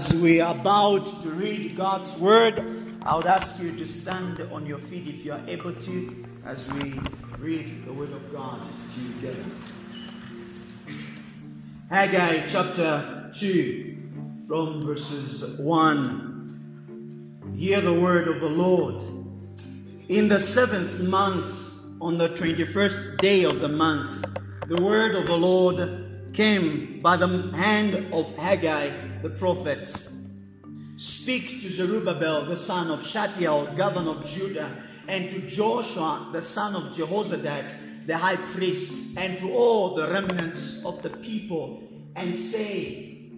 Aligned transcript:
As 0.00 0.14
we 0.14 0.40
are 0.40 0.54
about 0.54 1.04
to 1.20 1.28
read 1.28 1.76
God's 1.76 2.16
word, 2.16 2.64
I 3.02 3.16
would 3.16 3.26
ask 3.26 3.60
you 3.60 3.76
to 3.76 3.86
stand 3.86 4.40
on 4.50 4.64
your 4.64 4.78
feet 4.78 5.06
if 5.06 5.26
you 5.26 5.32
are 5.32 5.42
able 5.46 5.74
to 5.74 6.24
as 6.46 6.66
we 6.68 6.98
read 7.38 7.84
the 7.84 7.92
word 7.92 8.10
of 8.12 8.32
God 8.32 8.66
together. 8.94 9.44
Haggai 11.90 12.46
chapter 12.46 13.30
2, 13.34 13.98
from 14.48 14.86
verses 14.86 15.60
1. 15.60 17.52
Hear 17.58 17.82
the 17.82 18.00
word 18.00 18.26
of 18.26 18.40
the 18.40 18.48
Lord. 18.48 19.02
In 20.08 20.28
the 20.28 20.40
seventh 20.40 20.98
month, 21.00 21.54
on 22.00 22.16
the 22.16 22.30
21st 22.30 23.18
day 23.18 23.44
of 23.44 23.60
the 23.60 23.68
month, 23.68 24.24
the 24.66 24.80
word 24.80 25.14
of 25.14 25.26
the 25.26 25.36
Lord 25.36 26.30
came 26.32 27.02
by 27.02 27.18
the 27.18 27.28
hand 27.52 28.14
of 28.14 28.34
Haggai 28.38 29.09
the 29.22 29.30
prophet. 29.30 29.86
Speak 30.96 31.62
to 31.62 31.70
Zerubbabel, 31.70 32.46
the 32.46 32.56
son 32.56 32.90
of 32.90 33.06
Shealtiel, 33.06 33.74
governor 33.76 34.12
of 34.12 34.26
Judah, 34.26 34.82
and 35.08 35.28
to 35.30 35.40
Joshua, 35.42 36.30
the 36.32 36.42
son 36.42 36.74
of 36.74 36.94
Jehozadak, 36.94 38.06
the 38.06 38.16
high 38.16 38.36
priest, 38.36 39.16
and 39.16 39.38
to 39.38 39.52
all 39.52 39.94
the 39.94 40.08
remnants 40.08 40.84
of 40.84 41.02
the 41.02 41.10
people, 41.10 41.82
and 42.16 42.34
say, 42.34 43.30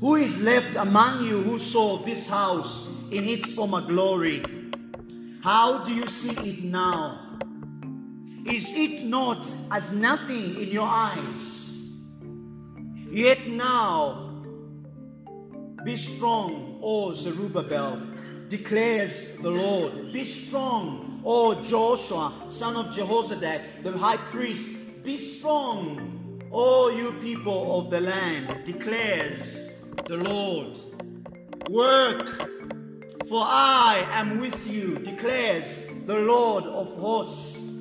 Who 0.00 0.16
is 0.16 0.42
left 0.42 0.76
among 0.76 1.24
you 1.24 1.42
who 1.42 1.58
saw 1.58 1.98
this 1.98 2.28
house 2.28 2.90
in 3.10 3.28
its 3.28 3.52
former 3.52 3.82
glory? 3.82 4.42
How 5.42 5.84
do 5.84 5.92
you 5.92 6.06
see 6.08 6.30
it 6.30 6.64
now? 6.64 7.38
Is 8.44 8.68
it 8.70 9.04
not 9.04 9.52
as 9.70 9.92
nothing 9.92 10.60
in 10.60 10.68
your 10.68 10.88
eyes? 10.88 11.60
Yet 13.10 13.48
now, 13.48 14.29
be 15.84 15.96
strong, 15.96 16.78
O 16.82 17.12
Zerubbabel, 17.12 18.02
declares 18.48 19.36
the 19.36 19.50
Lord. 19.50 20.12
Be 20.12 20.24
strong, 20.24 21.22
O 21.24 21.54
Joshua, 21.62 22.32
son 22.48 22.76
of 22.76 22.86
Jehozadak, 22.94 23.82
the 23.82 23.96
high 23.96 24.16
priest. 24.16 24.76
Be 25.02 25.18
strong, 25.18 26.42
O 26.52 26.90
you 26.90 27.12
people 27.20 27.78
of 27.78 27.90
the 27.90 28.00
land, 28.00 28.64
declares 28.66 29.72
the 30.06 30.16
Lord. 30.16 30.78
Work, 31.70 32.50
for 33.28 33.42
I 33.42 34.04
am 34.10 34.40
with 34.40 34.66
you, 34.66 34.96
declares 34.96 35.86
the 36.06 36.18
Lord 36.18 36.64
of 36.64 36.88
hosts. 36.96 37.72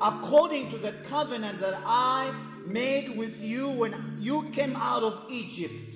According 0.00 0.70
to 0.70 0.78
the 0.78 0.92
covenant 1.08 1.60
that 1.60 1.80
I 1.86 2.34
made 2.66 3.16
with 3.16 3.40
you 3.40 3.68
when 3.68 4.18
you 4.20 4.50
came 4.50 4.74
out 4.76 5.02
of 5.02 5.24
Egypt 5.30 5.94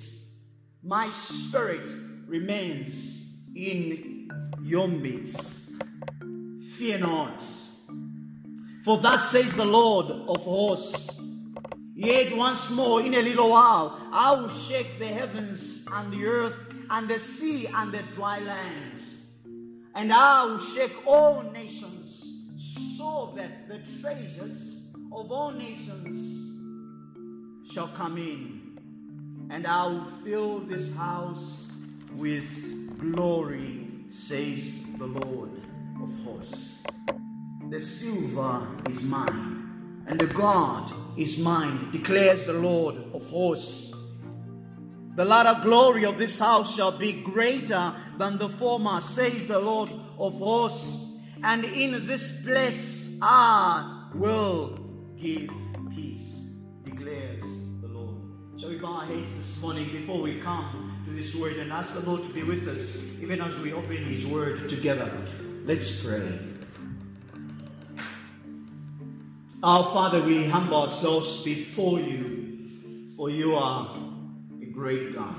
my 0.83 1.09
spirit 1.11 1.89
remains 2.27 3.35
in 3.55 4.29
your 4.61 4.87
midst. 4.87 5.71
Fear 6.77 6.99
not. 6.99 7.43
For 8.83 8.97
thus 8.97 9.31
says 9.31 9.55
the 9.55 9.65
Lord 9.65 10.09
of 10.09 10.43
hosts 10.43 11.19
Yet 11.99 12.33
once 12.33 12.69
more, 12.69 13.01
in 13.01 13.13
a 13.13 13.21
little 13.21 13.49
while, 13.49 13.99
I 14.13 14.31
will 14.31 14.47
shake 14.47 14.99
the 14.99 15.07
heavens 15.07 15.85
and 15.91 16.13
the 16.13 16.27
earth 16.27 16.73
and 16.89 17.09
the 17.09 17.19
sea 17.19 17.67
and 17.67 17.91
the 17.91 18.03
dry 18.13 18.39
land. 18.39 19.01
And 19.95 20.13
I 20.13 20.45
will 20.45 20.59
shake 20.59 20.95
all 21.05 21.43
nations 21.51 22.23
so 22.97 23.33
that 23.35 23.67
the 23.67 23.81
treasures 23.99 24.87
of 25.11 25.29
all 25.29 25.51
nations 25.51 26.55
shall 27.69 27.89
come 27.89 28.17
in 28.17 28.68
and 29.49 29.65
I 29.65 29.87
will 29.87 30.05
fill 30.23 30.59
this 30.59 30.95
house 30.95 31.67
with 32.15 32.99
glory, 32.99 33.87
says 34.09 34.81
the 34.97 35.07
Lord 35.07 35.49
of 36.01 36.23
hosts. 36.23 36.83
The 37.69 37.79
silver 37.79 38.67
is 38.87 39.01
mine, 39.03 40.03
and 40.07 40.19
the 40.19 40.27
gold 40.27 40.93
is 41.17 41.37
mine, 41.37 41.89
declares 41.91 42.45
the 42.45 42.53
Lord 42.53 42.95
of 43.13 43.27
hosts. 43.29 43.95
The 45.15 45.25
latter 45.25 45.59
glory 45.63 46.05
of 46.05 46.17
this 46.17 46.39
house 46.39 46.75
shall 46.75 46.97
be 46.97 47.13
greater 47.13 47.93
than 48.17 48.37
the 48.37 48.49
former, 48.49 49.01
says 49.01 49.47
the 49.47 49.59
Lord 49.59 49.91
of 50.17 50.37
hosts. 50.37 51.15
And 51.43 51.65
in 51.65 52.05
this 52.05 52.43
place 52.43 53.17
I 53.21 54.09
will 54.13 54.77
give 55.17 55.49
We 58.69 58.77
bow 58.77 58.97
our 58.99 59.05
heads 59.07 59.35
this 59.35 59.59
morning 59.63 59.89
before 59.91 60.21
we 60.21 60.39
come 60.41 61.01
to 61.07 61.11
this 61.11 61.33
word 61.33 61.57
and 61.57 61.71
ask 61.71 61.95
the 61.95 62.07
Lord 62.07 62.21
to 62.21 62.29
be 62.29 62.43
with 62.43 62.67
us 62.67 63.01
even 63.19 63.41
as 63.41 63.57
we 63.61 63.73
open 63.73 63.97
His 63.97 64.27
word 64.27 64.69
together? 64.69 65.11
Let's 65.65 66.03
pray. 66.03 66.37
Our 69.63 69.85
Father, 69.85 70.21
we 70.21 70.45
humble 70.45 70.83
ourselves 70.83 71.41
before 71.41 71.99
you, 71.99 73.09
for 73.17 73.31
you 73.31 73.55
are 73.55 73.97
a 74.61 74.65
great 74.65 75.15
God. 75.15 75.33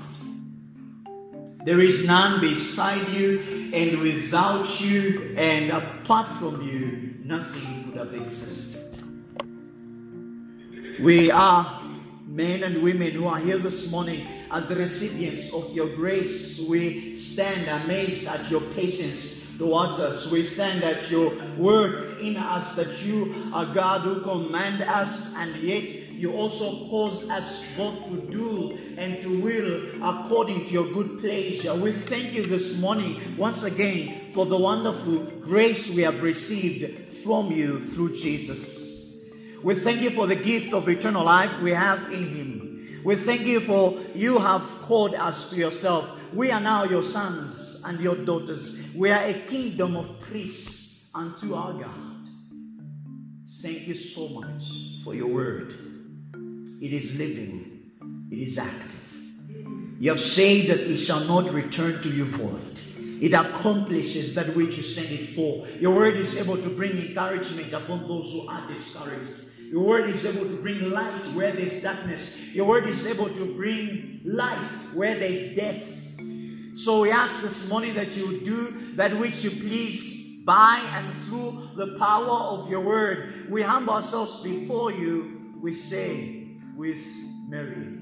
There 1.63 1.79
is 1.79 2.05
none 2.05 2.41
beside 2.41 3.07
you, 3.13 3.71
and 3.73 3.99
without 3.99 4.81
you, 4.81 5.33
and 5.37 5.71
apart 5.71 6.27
from 6.27 6.67
you, 6.67 7.15
nothing 7.23 7.85
could 7.85 7.95
have 7.95 8.13
existed. 8.13 9.01
We 10.99 11.31
are 11.31 11.80
men 12.31 12.63
and 12.63 12.81
women 12.81 13.11
who 13.11 13.27
are 13.27 13.39
here 13.39 13.57
this 13.57 13.91
morning 13.91 14.25
as 14.49 14.67
the 14.67 14.75
recipients 14.75 15.53
of 15.53 15.73
your 15.73 15.93
grace. 15.95 16.59
We 16.61 17.15
stand 17.15 17.67
amazed 17.67 18.25
at 18.25 18.49
your 18.49 18.61
patience 18.73 19.45
towards 19.57 19.99
us. 19.99 20.31
We 20.31 20.43
stand 20.43 20.81
at 20.83 21.11
your 21.11 21.33
work 21.57 22.21
in 22.21 22.37
us 22.37 22.75
that 22.77 23.03
you 23.03 23.51
are 23.53 23.73
God 23.73 24.01
who 24.01 24.21
command 24.21 24.81
us 24.81 25.35
and 25.35 25.55
yet 25.57 25.83
you 26.13 26.31
also 26.31 26.87
cause 26.87 27.29
us 27.29 27.65
both 27.75 28.07
to 28.07 28.21
do 28.31 28.79
and 28.97 29.21
to 29.21 29.41
will 29.41 30.01
according 30.01 30.65
to 30.67 30.71
your 30.71 30.87
good 30.93 31.19
pleasure. 31.19 31.75
We 31.75 31.91
thank 31.91 32.31
you 32.31 32.45
this 32.45 32.79
morning 32.79 33.35
once 33.35 33.63
again 33.63 34.31
for 34.31 34.45
the 34.45 34.57
wonderful 34.57 35.19
grace 35.41 35.89
we 35.89 36.03
have 36.03 36.23
received 36.23 37.13
from 37.23 37.51
you 37.51 37.81
through 37.91 38.15
Jesus. 38.15 38.90
We 39.63 39.75
thank 39.75 40.01
you 40.01 40.09
for 40.09 40.25
the 40.25 40.35
gift 40.35 40.73
of 40.73 40.89
eternal 40.89 41.23
life 41.23 41.61
we 41.61 41.71
have 41.71 42.11
in 42.11 42.27
Him. 42.27 43.01
We 43.03 43.15
thank 43.15 43.41
you 43.41 43.59
for 43.59 43.99
you 44.15 44.39
have 44.39 44.63
called 44.81 45.13
us 45.13 45.49
to 45.51 45.55
yourself. 45.55 46.09
We 46.33 46.49
are 46.51 46.59
now 46.59 46.85
your 46.85 47.03
sons 47.03 47.81
and 47.85 47.99
your 47.99 48.15
daughters. 48.15 48.81
We 48.95 49.11
are 49.11 49.23
a 49.23 49.33
kingdom 49.33 49.95
of 49.95 50.19
priests 50.21 51.09
unto 51.13 51.53
our 51.55 51.73
God. 51.73 52.27
Thank 53.61 53.87
you 53.87 53.93
so 53.93 54.29
much 54.29 54.63
for 55.03 55.13
your 55.13 55.27
word. 55.27 55.75
It 56.81 56.93
is 56.93 57.17
living, 57.19 57.91
it 58.31 58.39
is 58.39 58.57
active. 58.57 58.97
You 59.99 60.09
have 60.09 60.19
said 60.19 60.67
that 60.67 60.79
it 60.79 60.97
shall 60.97 61.23
not 61.25 61.53
return 61.53 62.01
to 62.01 62.09
you 62.09 62.25
void. 62.25 62.79
It 63.21 63.33
accomplishes 63.33 64.33
that 64.33 64.55
which 64.55 64.77
you 64.77 64.83
send 64.83 65.11
it 65.11 65.29
for. 65.29 65.67
Your 65.79 65.95
word 65.95 66.15
is 66.15 66.35
able 66.37 66.57
to 66.57 66.69
bring 66.69 66.97
encouragement 66.97 67.71
upon 67.71 68.07
those 68.07 68.31
who 68.31 68.47
are 68.47 68.67
discouraged. 68.67 69.50
Your 69.71 69.83
word 69.83 70.09
is 70.09 70.25
able 70.25 70.45
to 70.49 70.57
bring 70.57 70.91
light 70.91 71.33
where 71.33 71.53
there's 71.53 71.81
darkness. 71.81 72.37
Your 72.53 72.67
word 72.67 72.87
is 72.87 73.07
able 73.07 73.29
to 73.29 73.55
bring 73.55 74.19
life 74.25 74.93
where 74.93 75.17
there's 75.17 75.55
death. 75.55 76.19
So 76.73 77.01
we 77.01 77.11
ask 77.11 77.41
this 77.41 77.69
morning 77.69 77.93
that 77.93 78.17
you 78.17 78.41
do 78.41 78.95
that 78.95 79.17
which 79.17 79.45
you 79.45 79.51
please 79.51 80.43
by 80.43 80.81
and 80.93 81.15
through 81.15 81.69
the 81.77 81.95
power 81.97 82.27
of 82.27 82.69
your 82.69 82.81
word. 82.81 83.49
We 83.49 83.61
humble 83.61 83.93
ourselves 83.93 84.43
before 84.43 84.91
you. 84.91 85.53
We 85.61 85.73
say 85.73 86.57
with 86.75 86.99
Mary, 87.47 87.99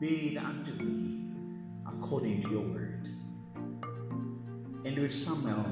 be 0.00 0.34
it 0.34 0.38
unto 0.38 0.72
me 0.82 1.34
according 1.86 2.42
to 2.44 2.50
your 2.50 2.62
word. 2.62 3.08
And 4.86 4.98
with 4.98 5.14
Samuel, 5.14 5.66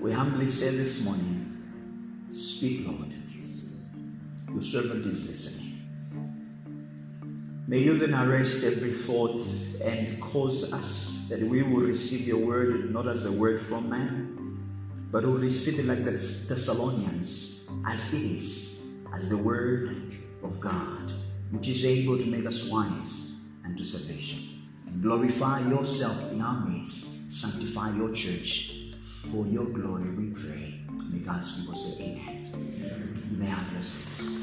we 0.00 0.12
humbly 0.12 0.48
say 0.48 0.74
this 0.74 1.02
morning, 1.04 2.26
speak, 2.30 2.86
Lord. 2.86 3.17
Your 4.52 4.62
servant 4.62 5.06
is 5.06 5.28
listening. 5.28 5.68
May 7.66 7.80
you 7.80 7.98
then 7.98 8.14
arrest 8.14 8.64
every 8.64 8.92
thought 8.92 9.40
and 9.82 10.20
cause 10.22 10.72
us 10.72 11.26
that 11.28 11.40
we 11.40 11.62
will 11.62 11.82
receive 11.82 12.26
your 12.26 12.38
word 12.38 12.90
not 12.92 13.06
as 13.06 13.26
a 13.26 13.32
word 13.32 13.60
from 13.60 13.90
man, 13.90 14.58
but 15.10 15.24
will 15.24 15.34
receive 15.34 15.78
it 15.78 15.86
like 15.86 16.04
the 16.04 16.12
Thessalonians, 16.12 17.68
as 17.86 18.14
it 18.14 18.22
is, 18.22 18.86
as 19.14 19.28
the 19.28 19.36
word 19.36 20.16
of 20.42 20.58
God, 20.60 21.12
which 21.50 21.68
is 21.68 21.84
able 21.84 22.16
to 22.16 22.24
make 22.24 22.46
us 22.46 22.64
wise 22.68 23.42
unto 23.64 23.84
salvation. 23.84 24.66
And 24.86 25.02
glorify 25.02 25.60
yourself 25.68 26.32
in 26.32 26.40
our 26.40 26.66
midst, 26.66 27.30
sanctify 27.30 27.94
your 27.96 28.12
church. 28.12 28.74
For 29.30 29.46
your 29.46 29.66
glory 29.66 30.08
we 30.10 30.30
pray. 30.30 30.80
May 31.10 31.18
God's 31.18 31.52
people 31.54 31.74
say 31.74 32.02
amen. 32.02 32.50
You 33.30 33.36
may 33.36 33.46
have 33.46 33.70
your 33.74 33.82
seats. 33.82 34.37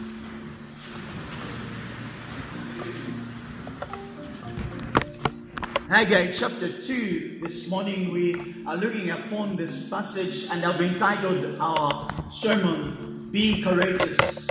Haggai 5.95 6.33
chapter 6.33 6.68
2. 6.68 7.39
This 7.42 7.69
morning 7.69 8.12
we 8.12 8.36
are 8.68 8.75
looking 8.75 9.12
upon 9.12 9.56
this 9.56 9.89
passage 9.89 10.50
and 10.51 10.65
I've 10.65 10.81
entitled 10.81 11.56
our 11.57 12.09
sermon, 12.30 13.30
Be 13.31 13.62
Courageous. 13.62 14.45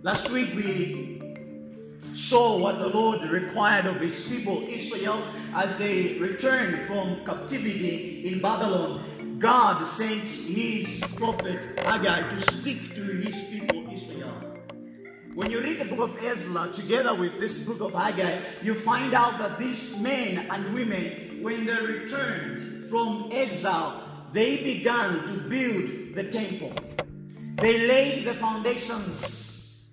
Last 0.00 0.30
week 0.30 0.54
we 0.54 1.20
saw 2.14 2.56
what 2.56 2.78
the 2.78 2.88
Lord 2.88 3.20
required 3.28 3.84
of 3.84 4.00
his 4.00 4.26
people, 4.26 4.66
Israel, 4.66 5.22
as 5.54 5.76
they 5.76 6.14
returned 6.14 6.86
from 6.86 7.22
captivity 7.26 8.26
in 8.26 8.40
Babylon. 8.40 9.36
God 9.38 9.86
sent 9.86 10.26
his 10.26 11.04
prophet 11.16 11.60
Haggai 11.84 12.30
to 12.30 12.40
speak 12.54 12.94
to 12.94 13.02
his 13.02 13.44
people. 13.50 13.75
When 15.36 15.50
you 15.50 15.60
read 15.60 15.78
the 15.78 15.84
book 15.84 15.98
of 15.98 16.24
Ezra 16.24 16.72
together 16.72 17.14
with 17.14 17.38
this 17.38 17.58
book 17.58 17.82
of 17.82 17.92
Haggai, 17.92 18.40
you 18.62 18.72
find 18.72 19.12
out 19.12 19.36
that 19.36 19.58
these 19.58 19.94
men 20.00 20.46
and 20.50 20.72
women, 20.72 21.42
when 21.42 21.66
they 21.66 21.76
returned 21.76 22.88
from 22.88 23.28
exile, 23.30 24.02
they 24.32 24.56
began 24.64 25.26
to 25.26 25.32
build 25.46 26.14
the 26.14 26.24
temple. 26.30 26.72
They 27.56 27.86
laid 27.86 28.24
the 28.24 28.32
foundations. 28.32 29.84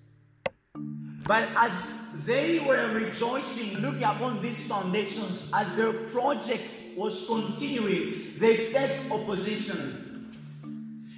But 1.27 1.49
as 1.57 1.99
they 2.23 2.59
were 2.59 2.93
rejoicing, 2.93 3.79
looking 3.79 4.03
upon 4.03 4.41
these 4.41 4.65
foundations, 4.65 5.51
as 5.53 5.75
their 5.75 5.91
project 5.91 6.95
was 6.95 7.25
continuing, 7.27 8.39
they 8.39 8.71
faced 8.71 9.11
opposition. 9.11 10.31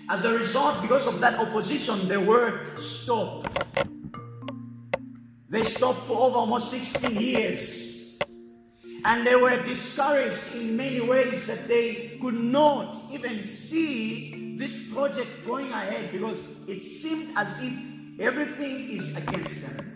As 0.10 0.26
a 0.26 0.34
result, 0.34 0.82
because 0.82 1.06
of 1.06 1.20
that 1.20 1.38
opposition, 1.38 2.08
the 2.08 2.20
work 2.20 2.80
stopped. 2.80 3.60
They 5.50 5.64
stopped 5.64 6.08
for 6.08 6.18
over 6.18 6.38
almost 6.38 6.72
16 6.72 7.16
years. 7.20 8.20
And 9.04 9.26
they 9.26 9.36
were 9.36 9.62
discouraged 9.64 10.56
in 10.56 10.76
many 10.76 11.00
ways 11.00 11.46
that 11.46 11.68
they 11.68 12.18
could 12.20 12.34
not 12.34 12.96
even 13.12 13.44
see 13.44 14.56
this 14.58 14.92
project 14.92 15.46
going 15.46 15.72
ahead 15.72 16.12
because 16.12 16.68
it 16.68 16.80
seemed 16.80 17.38
as 17.38 17.56
if 17.62 18.20
everything 18.20 18.90
is 18.90 19.16
against 19.16 19.68
them. 19.68 19.95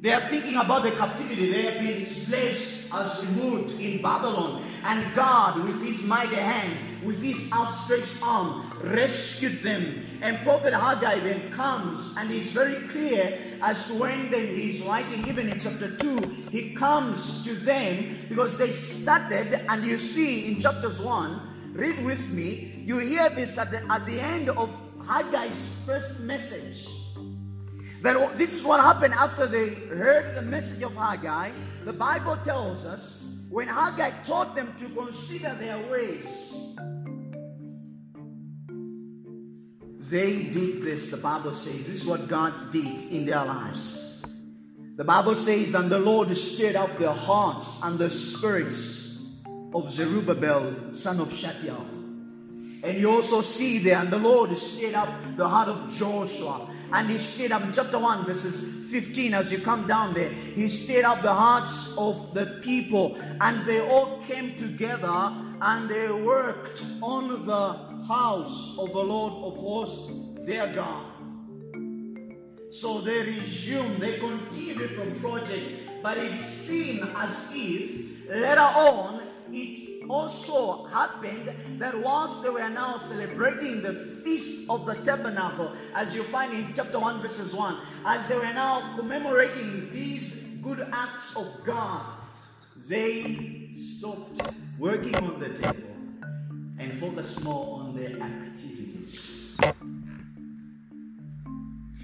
They 0.00 0.14
are 0.14 0.20
thinking 0.20 0.56
about 0.56 0.84
the 0.84 0.92
captivity. 0.92 1.52
They 1.52 1.62
have 1.62 1.82
been 1.82 2.06
slaves 2.06 2.88
as 2.90 3.22
removed 3.26 3.78
in 3.78 4.00
Babylon. 4.00 4.64
And 4.82 5.14
God, 5.14 5.62
with 5.62 5.84
his 5.84 6.02
mighty 6.04 6.36
hand, 6.36 7.04
with 7.04 7.22
his 7.22 7.52
outstretched 7.52 8.16
arm, 8.22 8.72
rescued 8.82 9.60
them. 9.60 10.06
And 10.22 10.38
Prophet 10.38 10.72
Haggai 10.72 11.20
then 11.20 11.52
comes 11.52 12.16
and 12.16 12.30
is 12.30 12.50
very 12.50 12.88
clear 12.88 13.58
as 13.60 13.86
to 13.88 13.94
when 13.94 14.30
then 14.30 14.46
he's 14.46 14.80
writing, 14.80 15.28
even 15.28 15.50
in 15.50 15.60
chapter 15.60 15.94
2, 15.94 16.48
he 16.50 16.72
comes 16.72 17.44
to 17.44 17.54
them 17.54 18.16
because 18.30 18.56
they 18.56 18.70
started, 18.70 19.66
and 19.68 19.84
you 19.84 19.98
see 19.98 20.46
in 20.46 20.58
chapters 20.58 20.98
1, 20.98 21.74
read 21.74 22.02
with 22.06 22.26
me, 22.30 22.82
you 22.86 22.98
hear 23.00 23.28
this 23.28 23.58
at 23.58 23.70
the, 23.70 23.84
at 23.92 24.06
the 24.06 24.18
end 24.18 24.48
of 24.48 24.74
Haggai's 25.06 25.70
first 25.84 26.20
message. 26.20 26.99
That 28.02 28.38
this 28.38 28.54
is 28.54 28.64
what 28.64 28.80
happened 28.80 29.14
after 29.14 29.46
they 29.46 29.74
heard 29.74 30.34
the 30.34 30.42
message 30.42 30.82
of 30.82 30.94
Haggai. 30.94 31.52
The 31.84 31.92
Bible 31.92 32.36
tells 32.38 32.86
us 32.86 33.42
when 33.50 33.68
Haggai 33.68 34.22
taught 34.24 34.54
them 34.54 34.74
to 34.78 34.88
consider 34.88 35.54
their 35.58 35.78
ways, 35.90 36.76
they 40.08 40.44
did 40.44 40.82
this. 40.82 41.10
The 41.10 41.18
Bible 41.18 41.52
says 41.52 41.86
this 41.86 42.02
is 42.02 42.06
what 42.06 42.26
God 42.26 42.70
did 42.70 43.12
in 43.12 43.26
their 43.26 43.44
lives. 43.44 44.22
The 44.96 45.04
Bible 45.04 45.34
says, 45.34 45.74
and 45.74 45.90
the 45.90 45.98
Lord 45.98 46.36
stirred 46.36 46.76
up 46.76 46.98
their 46.98 47.12
hearts 47.12 47.80
and 47.82 47.98
the 47.98 48.10
spirits 48.10 49.22
of 49.72 49.90
Zerubbabel, 49.90 50.92
son 50.92 51.20
of 51.20 51.32
Shealtiel. 51.32 51.86
And 52.82 52.98
you 52.98 53.10
also 53.10 53.40
see 53.40 53.78
there, 53.78 53.98
and 53.98 54.10
the 54.10 54.18
Lord 54.18 54.56
stirred 54.58 54.94
up 54.94 55.08
the 55.36 55.48
heart 55.48 55.68
of 55.68 55.94
Joshua 55.94 56.68
and 56.92 57.10
he 57.10 57.18
stirred 57.18 57.52
up 57.52 57.62
in 57.62 57.72
chapter 57.72 57.98
1, 57.98 58.24
verses 58.26 58.90
15, 58.90 59.34
as 59.34 59.52
you 59.52 59.58
come 59.58 59.86
down 59.86 60.14
there, 60.14 60.30
he 60.30 60.68
stirred 60.68 61.04
up 61.04 61.22
the 61.22 61.32
hearts 61.32 61.94
of 61.96 62.34
the 62.34 62.60
people, 62.62 63.16
and 63.40 63.64
they 63.66 63.80
all 63.80 64.22
came 64.26 64.56
together 64.56 65.32
and 65.62 65.88
they 65.88 66.10
worked 66.10 66.84
on 67.00 67.46
the 67.46 67.72
house 68.06 68.76
of 68.78 68.92
the 68.92 68.98
Lord 68.98 69.32
of 69.54 69.60
hosts, 69.60 70.10
their 70.46 70.72
God. 70.72 71.06
So 72.70 73.00
they 73.00 73.22
resumed, 73.22 74.00
they 74.00 74.18
continued 74.18 74.92
from 74.92 75.14
project, 75.20 75.72
but 76.02 76.18
it 76.18 76.36
seemed 76.36 77.08
as 77.16 77.52
if 77.54 78.28
later 78.28 78.60
on 78.60 79.22
it 79.52 79.89
also 80.10 80.84
happened 80.86 81.80
that 81.80 81.96
whilst 82.02 82.42
they 82.42 82.50
were 82.50 82.68
now 82.68 82.98
celebrating 82.98 83.82
the 83.82 83.94
feast 84.24 84.68
of 84.68 84.84
the 84.86 84.94
tabernacle, 84.96 85.72
as 85.94 86.14
you 86.14 86.22
find 86.24 86.52
in 86.52 86.72
chapter 86.74 86.98
1, 86.98 87.22
verses 87.22 87.54
1, 87.54 87.78
as 88.04 88.28
they 88.28 88.36
were 88.36 88.52
now 88.52 88.94
commemorating 88.96 89.88
these 89.92 90.42
good 90.62 90.86
acts 90.92 91.36
of 91.36 91.46
God, 91.64 92.04
they 92.88 93.70
stopped 93.76 94.50
working 94.78 95.14
on 95.16 95.38
the 95.38 95.50
temple 95.50 95.90
and 96.78 96.98
focused 96.98 97.44
more 97.44 97.80
on 97.80 97.94
their 97.94 98.20
activities. 98.20 99.56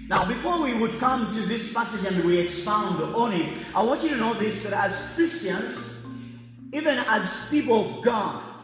Now, 0.09 0.25
before 0.25 0.61
we 0.61 0.73
would 0.73 0.97
come 0.99 1.33
to 1.33 1.41
this 1.41 1.73
passage 1.73 2.09
and 2.09 2.23
we 2.23 2.37
expound 2.37 3.03
on 3.13 3.33
it, 3.33 3.57
I 3.75 3.83
want 3.83 4.03
you 4.03 4.09
to 4.09 4.15
know 4.15 4.33
this 4.33 4.63
that 4.63 4.71
as 4.71 5.13
Christians, 5.15 5.96
even 6.73 6.99
as 6.99 7.47
people 7.49 7.85
of 7.85 8.03
God, 8.03 8.59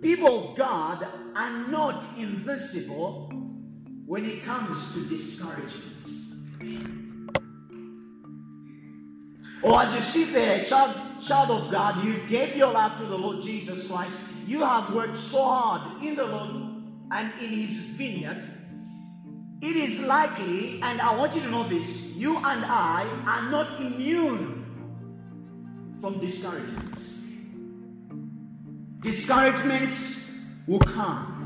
people 0.00 0.50
of 0.50 0.56
God 0.56 1.06
are 1.34 1.68
not 1.68 2.04
invincible 2.18 3.30
when 4.06 4.26
it 4.26 4.44
comes 4.44 4.92
to 4.94 5.04
discouragement. 5.06 5.88
Or 9.62 9.80
as 9.80 9.94
you 9.94 10.02
sit 10.02 10.32
there, 10.32 10.64
child, 10.64 10.94
child 11.24 11.50
of 11.50 11.70
God, 11.70 12.04
you 12.04 12.18
gave 12.28 12.56
your 12.56 12.72
life 12.72 12.98
to 12.98 13.04
the 13.04 13.16
Lord 13.16 13.42
Jesus 13.42 13.86
Christ. 13.86 14.18
You 14.46 14.60
have 14.60 14.92
worked 14.92 15.16
so 15.16 15.44
hard 15.44 16.02
in 16.02 16.16
the 16.16 16.26
Lord 16.26 16.50
and 17.12 17.32
in 17.40 17.48
His 17.48 17.70
vineyard. 17.70 18.44
It 19.62 19.76
is 19.76 20.00
likely, 20.00 20.82
and 20.82 21.00
I 21.00 21.16
want 21.16 21.36
you 21.36 21.42
to 21.42 21.50
know 21.50 21.68
this 21.68 22.12
you 22.16 22.36
and 22.36 22.64
I 22.64 23.04
are 23.26 23.50
not 23.50 23.80
immune 23.80 24.58
from 26.00 26.18
discouragements. 26.18 27.21
Discouragements 29.02 30.30
will 30.64 30.78
come. 30.78 31.40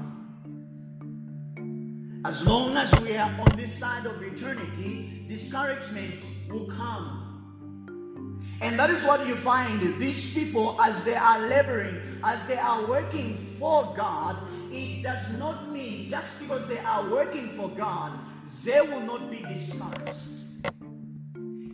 As 2.22 2.46
long 2.46 2.76
as 2.76 2.92
we 3.00 3.16
are 3.16 3.30
on 3.30 3.56
this 3.56 3.78
side 3.78 4.04
of 4.04 4.22
eternity, 4.22 5.24
discouragement 5.26 6.20
will 6.50 6.66
come. 6.66 8.46
And 8.60 8.78
that 8.78 8.90
is 8.90 9.02
what 9.04 9.26
you 9.26 9.36
find 9.36 9.98
these 9.98 10.34
people 10.34 10.78
as 10.82 11.02
they 11.04 11.14
are 11.14 11.48
laboring, 11.48 12.20
as 12.22 12.46
they 12.46 12.58
are 12.58 12.86
working 12.86 13.38
for 13.58 13.94
God. 13.96 14.36
It 14.70 15.02
does 15.02 15.38
not 15.38 15.72
mean 15.72 16.10
just 16.10 16.38
because 16.40 16.68
they 16.68 16.80
are 16.80 17.08
working 17.08 17.48
for 17.56 17.70
God, 17.70 18.18
they 18.64 18.82
will 18.82 19.00
not 19.00 19.30
be 19.30 19.38
discouraged. 19.38 20.35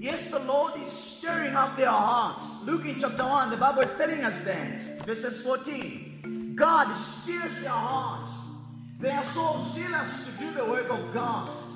Yes, 0.02 0.26
the 0.26 0.40
Lord 0.40 0.72
is 0.82 0.90
stirring 0.90 1.54
up 1.54 1.76
their 1.76 1.86
hearts. 1.86 2.64
Luke 2.66 2.86
in 2.86 2.98
chapter 2.98 3.22
1, 3.22 3.50
the 3.50 3.56
Bible 3.56 3.82
is 3.82 3.96
telling 3.96 4.24
us 4.24 4.42
that. 4.42 4.80
Verses 5.06 5.40
14. 5.42 6.56
God 6.56 6.92
stirs 6.94 7.60
their 7.60 7.70
hearts. 7.70 8.28
They 8.98 9.10
are 9.10 9.24
so 9.26 9.62
zealous 9.62 10.26
to 10.26 10.32
do 10.40 10.50
the 10.54 10.64
work 10.64 10.90
of 10.90 11.14
God. 11.14 11.70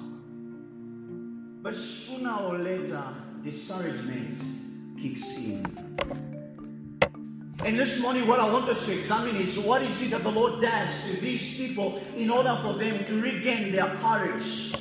But 1.63 1.77
sooner 1.77 2.35
or 2.35 2.59
later, 2.59 3.01
discouragement 3.45 4.35
kicks 5.01 5.37
in. 5.37 5.65
And 7.65 7.79
this 7.79 8.01
morning, 8.01 8.27
what 8.27 8.41
I 8.41 8.53
want 8.53 8.69
us 8.69 8.85
to 8.87 8.99
examine 8.99 9.37
is 9.37 9.57
what 9.57 9.83
is 9.83 10.03
it 10.03 10.11
that 10.11 10.25
the 10.25 10.33
Lord 10.33 10.61
does 10.61 10.91
to 11.05 11.21
these 11.21 11.57
people 11.57 12.03
in 12.17 12.31
order 12.31 12.59
for 12.61 12.73
them 12.73 13.05
to 13.05 13.23
regain 13.23 13.71
their 13.71 13.95
courage 14.03 14.75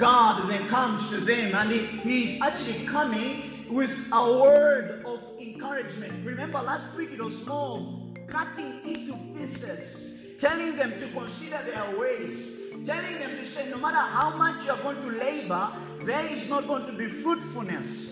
God 0.00 0.48
then 0.48 0.66
comes 0.68 1.10
to 1.10 1.18
them 1.18 1.54
and 1.54 1.70
he, 1.70 1.78
He's 2.00 2.40
actually 2.40 2.86
coming 2.86 3.66
with 3.68 4.08
a 4.10 4.40
word 4.40 5.02
of 5.04 5.20
encouragement. 5.38 6.24
Remember, 6.24 6.58
last 6.62 6.96
week 6.96 7.10
it 7.12 7.22
was 7.22 7.44
more 7.46 8.10
cutting 8.26 8.80
into 8.82 9.12
pieces, 9.36 10.24
telling 10.38 10.74
them 10.76 10.98
to 10.98 11.06
consider 11.08 11.60
their 11.66 11.98
ways, 11.98 12.58
telling 12.86 13.18
them 13.18 13.36
to 13.36 13.44
say, 13.44 13.68
no 13.68 13.76
matter 13.76 13.98
how 13.98 14.34
much 14.38 14.64
you're 14.64 14.78
going 14.78 15.02
to 15.02 15.10
labor, 15.18 15.70
there 16.04 16.24
is 16.28 16.48
not 16.48 16.66
going 16.66 16.86
to 16.86 16.92
be 16.92 17.06
fruitfulness. 17.06 18.10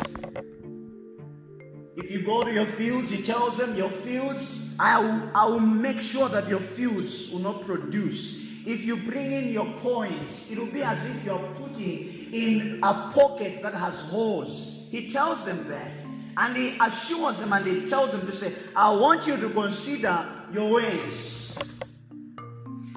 If 1.97 2.11
you 2.11 2.21
go 2.23 2.43
to 2.43 2.53
your 2.53 2.67
fields, 2.67 3.11
he 3.11 3.23
tells 3.23 3.57
them, 3.57 3.75
Your 3.77 3.91
fields, 3.91 4.75
I 4.79 5.01
will, 5.01 5.31
I 5.35 5.47
will 5.47 5.59
make 5.59 6.01
sure 6.03 6.29
that 6.29 6.49
your 6.49 6.61
fields 6.61 7.31
will 7.31 7.41
not 7.41 7.63
produce 7.63 8.48
if 8.69 8.85
you 8.85 8.97
bring 8.97 9.33
in 9.33 9.49
your 9.49 9.73
coins, 9.81 10.51
it 10.51 10.59
will 10.59 10.67
be 10.67 10.83
as 10.83 11.03
if 11.09 11.25
you're 11.25 11.39
putting 11.57 12.33
in 12.35 12.81
a 12.83 13.11
pocket 13.15 13.63
that 13.63 13.73
has 13.73 13.99
holes. 14.01 14.87
He 14.91 15.09
tells 15.09 15.47
them 15.47 15.67
that. 15.69 16.03
And 16.37 16.55
he 16.55 16.77
assures 16.79 17.41
them 17.41 17.55
and 17.55 17.67
he 17.67 17.87
tells 17.87 18.13
them 18.13 18.27
to 18.27 18.33
say, 18.33 18.53
I 18.77 18.93
want 18.93 19.27
you 19.27 19.39
to 19.39 19.49
consider 19.49 20.23
your 20.53 20.71
ways. 20.71 21.59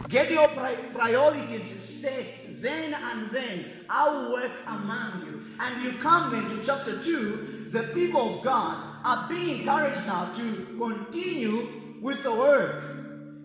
Get 0.10 0.30
your 0.30 0.50
pri- 0.50 0.76
priorities 0.94 1.64
set 1.64 2.62
then 2.62 2.94
and 2.94 3.32
then. 3.32 3.66
I 3.90 4.10
will 4.10 4.34
work 4.34 4.52
among 4.68 5.26
you. 5.26 5.46
And 5.58 5.82
you 5.84 5.94
come 6.00 6.36
into 6.36 6.62
chapter 6.66 7.02
2, 7.02 7.68
the 7.70 7.84
people 7.94 8.36
of 8.36 8.44
God 8.44 8.76
are 9.06 9.30
being 9.30 9.60
encouraged 9.60 10.06
now 10.06 10.34
to 10.34 10.78
continue 10.78 11.98
with 12.02 12.22
the 12.24 12.34
work. 12.34 12.84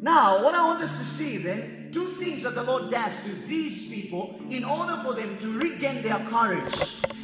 Now, 0.00 0.42
what 0.42 0.54
I 0.54 0.66
want 0.66 0.83
us 0.83 0.99
to 0.99 1.04
see 1.04 1.38
then, 1.38 1.75
two 1.93 2.07
things 2.07 2.43
that 2.43 2.55
the 2.55 2.62
Lord 2.62 2.90
does 2.90 3.23
to 3.25 3.33
these 3.47 3.88
people 3.88 4.38
in 4.50 4.64
order 4.64 5.00
for 5.02 5.14
them 5.14 5.38
to 5.38 5.59
regain 5.59 6.02
their 6.02 6.19
courage. 6.26 6.75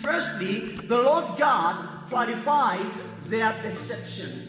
Firstly, 0.01 0.77
the 0.77 0.97
Lord 0.97 1.39
God 1.39 2.09
clarifies 2.09 3.13
their 3.27 3.53
perception. 3.63 4.49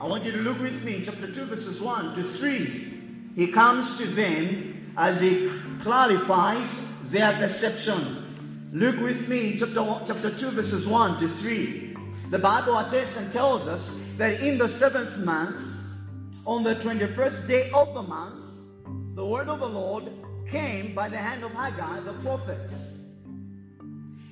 I 0.00 0.06
want 0.06 0.24
you 0.24 0.32
to 0.32 0.38
look 0.38 0.60
with 0.60 0.84
me 0.84 0.96
in 0.96 1.04
chapter 1.04 1.32
2, 1.32 1.44
verses 1.44 1.80
1 1.80 2.14
to 2.14 2.22
3. 2.22 2.92
He 3.36 3.48
comes 3.48 3.96
to 3.98 4.06
them 4.06 4.92
as 4.96 5.20
he 5.20 5.50
clarifies 5.82 6.92
their 7.10 7.32
perception. 7.38 8.70
Look 8.72 8.98
with 9.00 9.28
me 9.28 9.52
in 9.52 9.58
chapter, 9.58 9.84
chapter 10.06 10.30
2, 10.30 10.50
verses 10.50 10.86
1 10.86 11.18
to 11.20 11.28
3. 11.28 11.96
The 12.30 12.38
Bible 12.38 12.76
attests 12.78 13.16
and 13.16 13.32
tells 13.32 13.68
us 13.68 14.00
that 14.18 14.40
in 14.40 14.58
the 14.58 14.68
seventh 14.68 15.16
month, 15.18 15.73
on 16.46 16.62
the 16.62 16.74
21st 16.76 17.48
day 17.48 17.70
of 17.70 17.94
the 17.94 18.02
month, 18.02 18.44
the 19.14 19.24
word 19.24 19.48
of 19.48 19.60
the 19.60 19.68
Lord 19.68 20.10
came 20.46 20.94
by 20.94 21.08
the 21.08 21.16
hand 21.16 21.42
of 21.42 21.52
Haggai 21.52 22.00
the 22.00 22.12
prophet. 22.14 22.70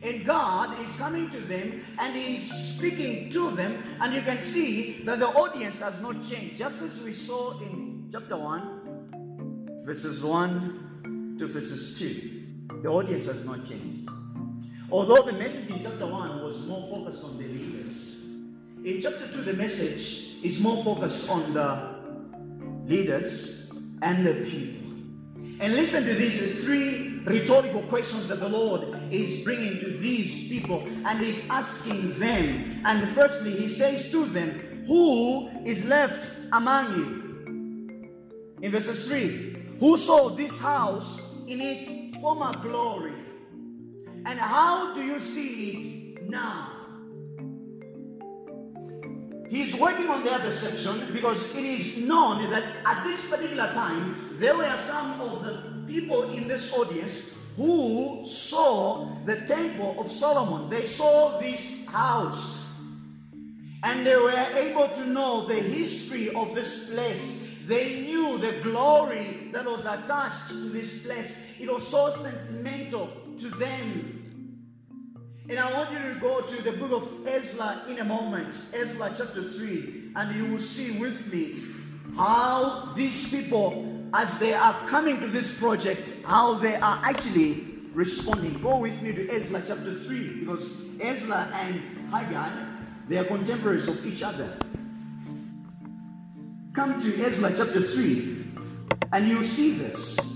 And 0.02 0.24
God 0.24 0.78
is 0.80 0.94
coming 0.96 1.30
to 1.30 1.40
them 1.40 1.84
and 1.98 2.14
He's 2.14 2.52
speaking 2.52 3.30
to 3.30 3.50
them, 3.52 3.82
and 4.00 4.12
you 4.12 4.20
can 4.20 4.40
see 4.40 5.02
that 5.04 5.20
the 5.20 5.28
audience 5.28 5.80
has 5.80 6.02
not 6.02 6.22
changed, 6.22 6.58
just 6.58 6.82
as 6.82 7.00
we 7.00 7.12
saw 7.14 7.58
in 7.60 8.08
chapter 8.12 8.36
1, 8.36 9.82
verses 9.84 10.22
1 10.22 11.36
to 11.38 11.46
verses 11.46 11.98
2. 11.98 12.80
The 12.82 12.88
audience 12.88 13.26
has 13.26 13.46
not 13.46 13.66
changed. 13.66 14.08
Although 14.90 15.22
the 15.22 15.32
message 15.32 15.70
in 15.70 15.82
chapter 15.82 16.06
1 16.06 16.44
was 16.44 16.60
more 16.66 16.86
focused 16.90 17.24
on 17.24 17.38
the 17.38 17.44
leaders, 17.44 18.26
in 18.84 19.00
chapter 19.00 19.28
2, 19.28 19.42
the 19.42 19.54
message 19.54 20.42
is 20.42 20.60
more 20.60 20.82
focused 20.84 21.30
on 21.30 21.54
the 21.54 22.01
leaders 22.86 23.70
and 24.02 24.26
the 24.26 24.34
people. 24.44 24.82
And 25.60 25.74
listen 25.74 26.04
to 26.04 26.14
these 26.14 26.64
three 26.64 27.20
rhetorical 27.24 27.82
questions 27.82 28.28
that 28.28 28.40
the 28.40 28.48
Lord 28.48 29.00
is 29.12 29.44
bringing 29.44 29.78
to 29.78 29.90
these 29.90 30.48
people 30.48 30.80
and 31.06 31.20
He's 31.20 31.48
asking 31.48 32.18
them. 32.18 32.82
And 32.84 33.08
firstly, 33.14 33.52
He 33.52 33.68
says 33.68 34.10
to 34.10 34.24
them, 34.26 34.84
Who 34.86 35.48
is 35.64 35.84
left 35.84 36.32
among 36.52 36.96
you? 36.96 37.22
In 38.60 38.72
verses 38.72 39.06
3, 39.06 39.76
Who 39.78 39.96
saw 39.96 40.30
this 40.30 40.58
house 40.58 41.20
in 41.46 41.60
its 41.60 42.16
former 42.16 42.52
glory? 42.62 43.14
And 44.24 44.38
how 44.38 44.94
do 44.94 45.02
you 45.02 45.20
see 45.20 46.14
it 46.16 46.28
now? 46.28 46.71
He's 49.52 49.76
working 49.76 50.08
on 50.08 50.24
their 50.24 50.38
perception 50.38 51.12
because 51.12 51.54
it 51.54 51.62
is 51.62 51.98
known 51.98 52.50
that 52.52 52.64
at 52.86 53.04
this 53.04 53.28
particular 53.28 53.70
time 53.74 54.30
there 54.38 54.56
were 54.56 54.74
some 54.78 55.20
of 55.20 55.44
the 55.44 55.84
people 55.86 56.22
in 56.32 56.48
this 56.48 56.72
audience 56.72 57.34
who 57.58 58.24
saw 58.26 59.14
the 59.26 59.42
temple 59.42 60.00
of 60.00 60.10
Solomon. 60.10 60.70
They 60.70 60.86
saw 60.86 61.38
this 61.38 61.84
house 61.84 62.72
and 63.82 64.06
they 64.06 64.16
were 64.16 64.30
able 64.30 64.88
to 64.88 65.04
know 65.04 65.46
the 65.46 65.60
history 65.60 66.30
of 66.30 66.54
this 66.54 66.88
place. 66.88 67.54
They 67.66 68.00
knew 68.00 68.38
the 68.38 68.58
glory 68.62 69.50
that 69.52 69.66
was 69.66 69.84
attached 69.84 70.48
to 70.48 70.70
this 70.70 71.02
place. 71.04 71.46
It 71.60 71.70
was 71.70 71.86
so 71.86 72.10
sentimental 72.10 73.10
to 73.38 73.50
them. 73.50 74.21
And 75.48 75.58
I 75.58 75.72
want 75.72 75.90
you 75.90 75.98
to 75.98 76.20
go 76.20 76.40
to 76.40 76.62
the 76.62 76.72
book 76.72 76.92
of 76.92 77.26
Ezra 77.26 77.82
in 77.88 77.98
a 77.98 78.04
moment, 78.04 78.54
Ezra 78.72 79.12
chapter 79.16 79.42
3, 79.42 80.12
and 80.14 80.36
you 80.36 80.52
will 80.52 80.60
see 80.60 80.98
with 80.98 81.32
me 81.32 81.64
how 82.16 82.92
these 82.94 83.28
people, 83.28 84.04
as 84.14 84.38
they 84.38 84.54
are 84.54 84.86
coming 84.86 85.18
to 85.20 85.26
this 85.26 85.58
project, 85.58 86.12
how 86.24 86.54
they 86.54 86.76
are 86.76 87.00
actually 87.02 87.64
responding. 87.92 88.62
Go 88.62 88.78
with 88.78 89.02
me 89.02 89.12
to 89.12 89.28
Ezra 89.30 89.62
chapter 89.66 89.94
3, 89.94 90.40
because 90.40 90.74
Ezra 91.00 91.50
and 91.54 91.80
Haggai, 92.10 92.50
they 93.08 93.18
are 93.18 93.24
contemporaries 93.24 93.88
of 93.88 94.06
each 94.06 94.22
other. 94.22 94.56
Come 96.72 97.02
to 97.02 97.24
Ezra 97.24 97.52
chapter 97.54 97.82
3, 97.82 98.46
and 99.12 99.28
you 99.28 99.42
see 99.42 99.72
this. 99.72 100.31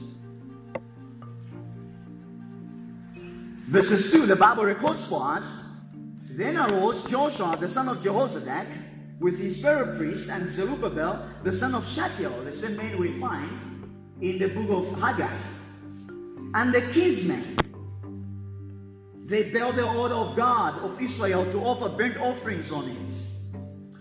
Verses 3.68 4.12
2, 4.12 4.26
the 4.26 4.37
Bible 4.37 4.64
records 4.64 5.04
for 5.06 5.23
us 5.23 5.64
Then 6.30 6.56
arose 6.56 7.02
Joshua, 7.11 7.56
the 7.58 7.68
son 7.68 7.88
of 7.88 7.99
Jehozadak, 7.99 8.66
with 9.18 9.40
his 9.40 9.61
fellow 9.61 9.96
priests, 9.96 10.28
and 10.28 10.49
Zerubbabel, 10.49 11.26
the 11.42 11.52
son 11.52 11.75
of 11.75 11.88
Shealtiel, 11.88 12.44
the 12.44 12.52
same 12.52 12.76
man 12.76 12.96
we 12.96 13.18
find 13.18 13.61
in 14.20 14.38
the 14.38 14.49
book 14.49 14.70
of 14.70 15.00
Haggai, 15.00 15.37
and 16.54 16.73
the 16.73 16.82
kinsmen. 16.92 17.56
They 19.25 19.50
built 19.50 19.75
the 19.75 19.88
order 19.88 20.14
of 20.14 20.37
God 20.37 20.78
of 20.85 21.02
Israel 21.02 21.50
to 21.50 21.58
offer 21.58 21.88
burnt 21.88 22.18
offerings 22.18 22.70
on 22.70 22.88
it. 22.88 23.35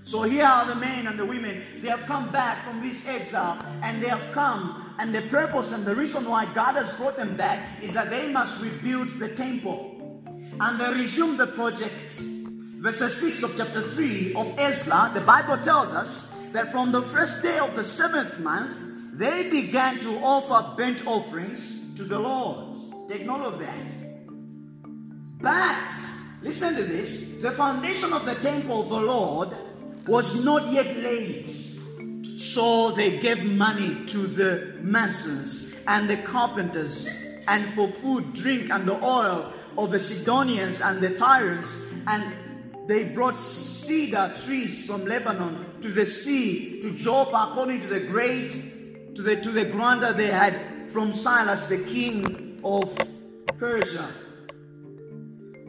So 0.05 0.21
here 0.21 0.45
are 0.45 0.67
the 0.67 0.75
men 0.75 1.07
and 1.07 1.17
the 1.17 1.25
women. 1.25 1.63
They 1.81 1.89
have 1.89 2.05
come 2.05 2.31
back 2.31 2.63
from 2.63 2.79
this 2.79 3.07
exile 3.07 3.57
and 3.81 4.03
they 4.03 4.07
have 4.07 4.31
come. 4.33 4.93
And 4.99 5.13
the 5.13 5.23
purpose 5.23 5.71
and 5.71 5.83
the 5.83 5.95
reason 5.95 6.29
why 6.29 6.45
God 6.53 6.75
has 6.75 6.91
brought 6.91 7.17
them 7.17 7.35
back 7.35 7.81
is 7.81 7.95
that 7.95 8.11
they 8.11 8.31
must 8.31 8.61
rebuild 8.61 9.17
the 9.17 9.29
temple. 9.29 10.21
And 10.59 10.79
they 10.79 10.93
resume 10.93 11.37
the 11.37 11.47
project. 11.47 12.21
Verse 12.21 12.99
6 12.99 13.41
of 13.41 13.57
chapter 13.57 13.81
3 13.81 14.35
of 14.35 14.53
Ezra, 14.59 15.09
the 15.11 15.21
Bible 15.21 15.57
tells 15.57 15.89
us 15.89 16.35
that 16.51 16.71
from 16.71 16.91
the 16.91 17.01
first 17.01 17.41
day 17.41 17.57
of 17.57 17.75
the 17.75 17.83
seventh 17.83 18.37
month, 18.39 18.77
they 19.17 19.49
began 19.49 19.99
to 20.01 20.19
offer 20.19 20.75
burnt 20.77 21.05
offerings 21.07 21.95
to 21.95 22.03
the 22.03 22.19
Lord. 22.19 22.75
Take 23.09 23.25
note 23.25 23.41
of 23.41 23.57
that. 23.57 23.91
But, 25.41 25.89
listen 26.43 26.75
to 26.75 26.83
this 26.83 27.41
the 27.41 27.51
foundation 27.51 28.13
of 28.13 28.25
the 28.25 28.35
temple 28.35 28.83
of 28.83 28.89
the 28.89 29.01
Lord 29.01 29.49
was 30.07 30.43
not 30.43 30.71
yet 30.71 30.97
laid. 30.97 31.47
So 32.37 32.91
they 32.91 33.19
gave 33.19 33.43
money 33.43 34.05
to 34.07 34.27
the 34.27 34.75
masons 34.81 35.73
and 35.87 36.09
the 36.09 36.17
carpenters, 36.17 37.07
and 37.47 37.71
for 37.73 37.87
food, 37.87 38.33
drink, 38.33 38.69
and 38.71 38.87
the 38.87 39.03
oil 39.03 39.53
of 39.77 39.91
the 39.91 39.99
Sidonians 39.99 40.81
and 40.81 40.99
the 41.01 41.09
Tyrians, 41.09 41.67
and 42.07 42.33
they 42.87 43.03
brought 43.03 43.35
cedar 43.35 44.33
trees 44.45 44.85
from 44.85 45.05
Lebanon 45.05 45.81
to 45.81 45.89
the 45.89 46.05
sea 46.05 46.81
to 46.81 46.91
Joppa 46.91 47.49
according 47.51 47.81
to 47.81 47.87
the 47.87 47.99
great 47.99 48.51
to 49.15 49.21
the 49.21 49.35
to 49.37 49.51
the 49.51 49.65
that 49.65 50.17
they 50.17 50.27
had 50.27 50.89
from 50.89 51.13
Cyrus 51.13 51.67
the 51.67 51.83
king 51.83 52.59
of 52.63 52.95
Persia. 53.57 54.07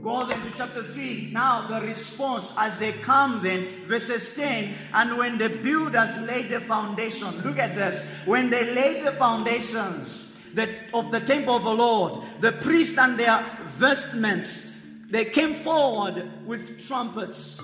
Go 0.07 0.25
then 0.25 0.41
to 0.43 0.51
chapter 0.53 0.85
3. 0.85 1.31
Now, 1.33 1.67
the 1.67 1.85
response 1.85 2.55
as 2.57 2.79
they 2.79 2.93
come, 2.93 3.43
then, 3.43 3.87
verses 3.89 4.37
10. 4.37 4.73
And 4.95 5.19
when 5.19 5.37
the 5.37 5.49
builders 5.49 6.21
laid 6.21 6.49
the 6.49 6.61
foundation, 6.61 7.43
look 7.43 7.59
at 7.59 7.75
this. 7.75 8.15
When 8.25 8.49
they 8.49 8.73
laid 8.73 9.05
the 9.05 9.11
foundations 9.11 10.39
that, 10.55 10.69
of 10.95 11.11
the 11.11 11.19
temple 11.19 11.57
of 11.57 11.65
the 11.65 11.75
Lord, 11.75 12.23
the 12.41 12.53
priests 12.53 12.99
and 12.99 13.19
their 13.19 13.45
vestments, 13.79 14.81
they 15.11 15.25
came 15.25 15.57
forward 15.57 16.31
with 16.47 16.87
trumpets. 16.87 17.61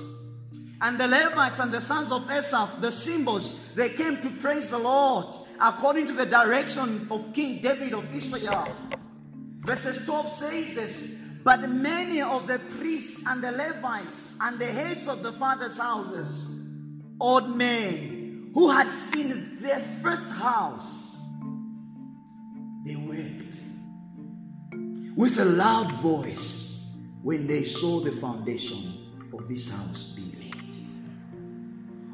And 0.80 0.98
the 0.98 1.06
Levites 1.06 1.60
and 1.60 1.70
the 1.70 1.80
sons 1.80 2.10
of 2.10 2.28
Asaph, 2.28 2.80
the 2.80 2.90
cymbals, 2.90 3.72
they 3.76 3.90
came 3.90 4.20
to 4.20 4.28
praise 4.28 4.68
the 4.68 4.78
Lord 4.78 5.32
according 5.60 6.08
to 6.08 6.12
the 6.12 6.26
direction 6.26 7.06
of 7.08 7.32
King 7.32 7.60
David 7.60 7.94
of 7.94 8.12
Israel. 8.12 8.66
Verses 9.60 10.04
12 10.04 10.28
says 10.28 10.74
this 10.74 11.21
but 11.44 11.68
many 11.68 12.22
of 12.22 12.46
the 12.46 12.58
priests 12.58 13.24
and 13.26 13.42
the 13.42 13.50
Levites 13.52 14.36
and 14.40 14.58
the 14.58 14.66
heads 14.66 15.08
of 15.08 15.22
the 15.22 15.32
fathers' 15.32 15.78
houses, 15.78 16.46
old 17.20 17.56
men 17.56 18.50
who 18.54 18.70
had 18.70 18.90
seen 18.90 19.58
their 19.60 19.80
first 20.02 20.28
house, 20.30 21.16
they 22.84 22.96
wept 22.96 23.58
with 25.16 25.38
a 25.38 25.44
loud 25.44 25.90
voice 25.92 26.86
when 27.22 27.46
they 27.46 27.64
saw 27.64 28.00
the 28.00 28.12
foundation 28.12 29.28
of 29.32 29.48
this 29.48 29.70
house. 29.70 30.16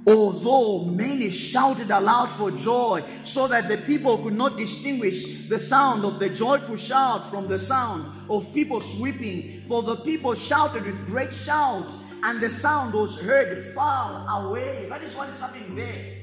Although 0.09 0.85
many 0.85 1.29
shouted 1.31 1.91
aloud 1.91 2.31
for 2.31 2.50
joy, 2.50 3.05
so 3.23 3.47
that 3.49 3.69
the 3.69 3.77
people 3.77 4.17
could 4.19 4.33
not 4.33 4.57
distinguish 4.57 5.47
the 5.49 5.59
sound 5.59 6.05
of 6.05 6.19
the 6.19 6.31
joyful 6.31 6.77
shout 6.77 7.31
from 7.31 7.47
the 7.47 7.59
sound 7.59 8.07
of 8.31 8.53
people 8.55 8.81
sweeping, 8.81 9.65
for 9.69 9.83
the 9.83 9.97
people 9.97 10.35
shouted 10.35 10.87
with 10.87 11.07
great 11.07 11.33
shouts, 11.33 11.95
and 12.23 12.41
the 12.41 12.49
sound 12.49 12.95
was 12.95 13.19
heard 13.19 13.75
far 13.75 14.27
away. 14.43 14.87
That 14.88 15.03
is 15.03 15.15
what 15.15 15.29
is 15.29 15.41
happening 15.41 15.77
there. 15.77 16.15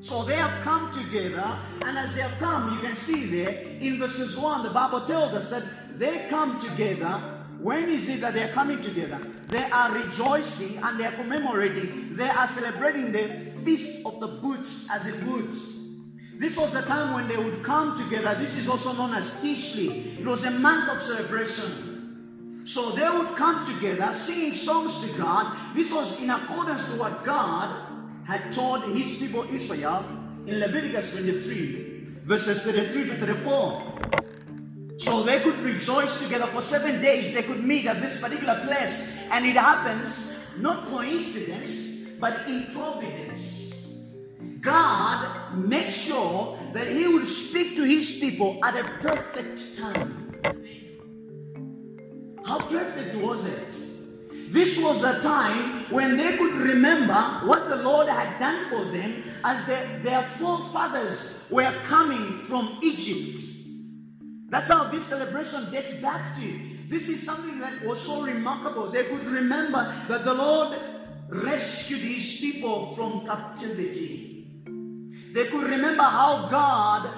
So 0.00 0.22
they 0.24 0.36
have 0.36 0.62
come 0.62 0.92
together, 0.92 1.58
and 1.86 1.98
as 1.98 2.14
they 2.14 2.20
have 2.20 2.38
come, 2.38 2.74
you 2.74 2.80
can 2.80 2.94
see 2.94 3.24
there 3.24 3.62
in 3.80 3.98
verses 3.98 4.36
1, 4.36 4.62
the 4.62 4.70
Bible 4.70 5.00
tells 5.00 5.32
us 5.32 5.50
that 5.50 5.64
they 5.98 6.26
come 6.28 6.60
together 6.60 7.37
when 7.60 7.88
is 7.88 8.08
it 8.08 8.20
that 8.20 8.34
they 8.34 8.44
are 8.44 8.52
coming 8.52 8.82
together? 8.82 9.20
They 9.48 9.64
are 9.64 9.92
rejoicing 9.92 10.78
and 10.78 10.98
they 10.98 11.06
are 11.06 11.12
commemorating. 11.12 12.14
They 12.14 12.28
are 12.28 12.46
celebrating 12.46 13.10
the 13.10 13.50
feast 13.64 14.06
of 14.06 14.20
the 14.20 14.28
booths 14.28 14.88
as 14.90 15.06
it 15.06 15.22
would. 15.24 15.50
This 16.38 16.56
was 16.56 16.72
the 16.72 16.82
time 16.82 17.14
when 17.14 17.26
they 17.26 17.36
would 17.36 17.64
come 17.64 17.98
together. 17.98 18.36
This 18.38 18.56
is 18.56 18.68
also 18.68 18.92
known 18.92 19.12
as 19.14 19.28
Tishri. 19.42 20.20
It 20.20 20.24
was 20.24 20.44
a 20.44 20.52
month 20.52 20.88
of 20.88 21.02
celebration. 21.02 22.62
So 22.64 22.90
they 22.90 23.08
would 23.08 23.34
come 23.34 23.66
together 23.74 24.12
singing 24.12 24.52
songs 24.52 25.00
to 25.00 25.18
God. 25.18 25.74
This 25.74 25.90
was 25.90 26.20
in 26.22 26.30
accordance 26.30 26.84
to 26.88 26.96
what 26.96 27.24
God 27.24 27.88
had 28.24 28.52
told 28.52 28.84
his 28.94 29.18
people 29.18 29.42
Israel 29.50 30.04
in 30.46 30.60
Leviticus 30.60 31.10
23, 31.10 32.04
verses 32.24 32.62
33 32.62 33.06
to 33.08 33.16
34. 33.16 33.98
So 34.98 35.22
they 35.22 35.38
could 35.40 35.58
rejoice 35.60 36.20
together 36.20 36.46
for 36.48 36.60
seven 36.60 37.00
days. 37.00 37.32
They 37.32 37.42
could 37.42 37.62
meet 37.62 37.86
at 37.86 38.00
this 38.00 38.20
particular 38.20 38.60
place. 38.64 39.16
And 39.30 39.46
it 39.46 39.56
happens, 39.56 40.36
not 40.58 40.86
coincidence, 40.86 42.10
but 42.18 42.48
in 42.48 42.66
providence. 42.72 43.96
God 44.60 45.56
made 45.56 45.90
sure 45.90 46.58
that 46.74 46.88
He 46.88 47.06
would 47.06 47.24
speak 47.24 47.76
to 47.76 47.84
His 47.84 48.18
people 48.18 48.58
at 48.64 48.76
a 48.76 48.84
perfect 49.00 49.78
time. 49.78 50.34
How 52.44 52.58
perfect 52.58 53.14
was 53.16 53.46
it? 53.46 53.72
This 54.50 54.78
was 54.78 55.04
a 55.04 55.20
time 55.22 55.84
when 55.90 56.16
they 56.16 56.36
could 56.36 56.54
remember 56.54 57.14
what 57.44 57.68
the 57.68 57.76
Lord 57.76 58.08
had 58.08 58.38
done 58.40 58.64
for 58.68 58.84
them 58.90 59.22
as 59.44 59.64
their, 59.66 60.00
their 60.02 60.22
forefathers 60.38 61.46
were 61.50 61.72
coming 61.84 62.38
from 62.38 62.78
Egypt. 62.82 63.47
That's 64.48 64.68
how 64.68 64.84
this 64.84 65.04
celebration 65.04 65.70
dates 65.70 65.94
back 65.96 66.36
to. 66.36 66.78
This 66.88 67.08
is 67.08 67.22
something 67.22 67.60
that 67.60 67.84
was 67.84 68.00
so 68.00 68.22
remarkable. 68.22 68.90
They 68.90 69.04
could 69.04 69.26
remember 69.26 69.94
that 70.08 70.24
the 70.24 70.32
Lord 70.32 70.78
rescued 71.28 72.00
his 72.00 72.40
people 72.40 72.94
from 72.94 73.26
captivity. 73.26 74.46
They 75.34 75.46
could 75.48 75.64
remember 75.64 76.02
how 76.02 76.48
God 76.50 77.10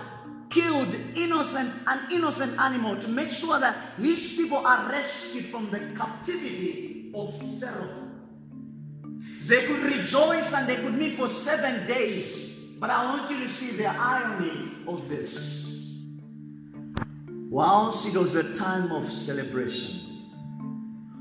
killed 0.51 0.93
innocent 1.15 1.73
an 1.87 2.01
innocent 2.11 2.59
animal 2.59 2.97
to 3.01 3.07
make 3.07 3.29
sure 3.29 3.61
that 3.61 3.95
his 3.99 4.35
people 4.35 4.59
are 4.59 4.91
rescued 4.91 5.45
from 5.45 5.71
the 5.71 5.79
captivity 5.97 7.13
of 7.15 7.33
Pharaoh. 7.61 8.09
They 9.43 9.67
could 9.67 9.83
rejoice 9.83 10.53
and 10.53 10.69
they 10.69 10.77
could 10.77 10.95
meet 10.95 11.17
for 11.17 11.29
seven 11.29 11.87
days. 11.87 12.75
But 12.81 12.91
I 12.91 13.05
want 13.05 13.31
you 13.31 13.39
to 13.39 13.49
see 13.49 13.77
the 13.77 13.87
irony 13.87 14.73
of 14.89 15.09
this. 15.09 15.70
Whilst 17.51 18.07
it 18.07 18.17
was 18.17 18.37
a 18.37 18.55
time 18.55 18.93
of 18.93 19.11
celebration, 19.13 20.31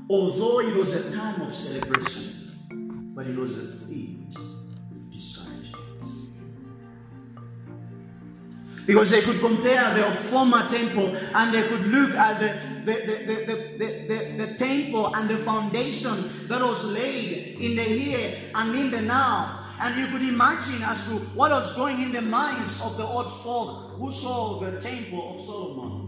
although 0.08 0.60
it 0.60 0.76
was 0.76 0.94
a 0.94 1.12
time 1.12 1.40
of 1.40 1.52
celebration, 1.52 3.10
but 3.16 3.26
it 3.26 3.36
was 3.36 3.58
a 3.58 3.66
field 3.78 4.36
of 4.38 5.10
discouragements. 5.10 6.12
Because 8.86 9.10
they 9.10 9.22
could 9.22 9.40
compare 9.40 9.92
the 9.92 10.16
former 10.30 10.68
temple 10.68 11.16
and 11.16 11.52
they 11.52 11.66
could 11.66 11.88
look 11.88 12.10
at 12.10 12.38
the, 12.38 12.84
the, 12.84 13.06
the, 13.26 14.16
the, 14.16 14.46
the, 14.46 14.54
temple 14.54 15.12
and 15.12 15.28
the 15.28 15.38
foundation 15.38 16.46
that 16.46 16.62
was 16.62 16.84
laid 16.84 17.58
in 17.58 17.74
the 17.74 17.82
here 17.82 18.52
and 18.54 18.78
in 18.78 18.92
the 18.92 19.00
now. 19.00 19.56
And 19.80 19.98
you 19.98 20.06
could 20.06 20.22
imagine 20.22 20.84
as 20.84 21.02
to 21.06 21.14
what 21.34 21.50
was 21.50 21.74
going 21.74 22.00
in 22.00 22.12
the 22.12 22.22
minds 22.22 22.80
of 22.82 22.96
the 22.98 23.04
old 23.04 23.32
folk 23.42 23.96
who 23.98 24.12
saw 24.12 24.60
the 24.60 24.80
temple 24.80 25.34
of 25.34 25.44
Solomon 25.44 25.99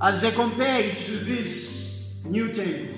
as 0.00 0.20
they 0.20 0.30
compare 0.30 0.80
it 0.80 0.94
to 0.94 1.16
this 1.18 2.12
new 2.24 2.52
temple. 2.52 2.94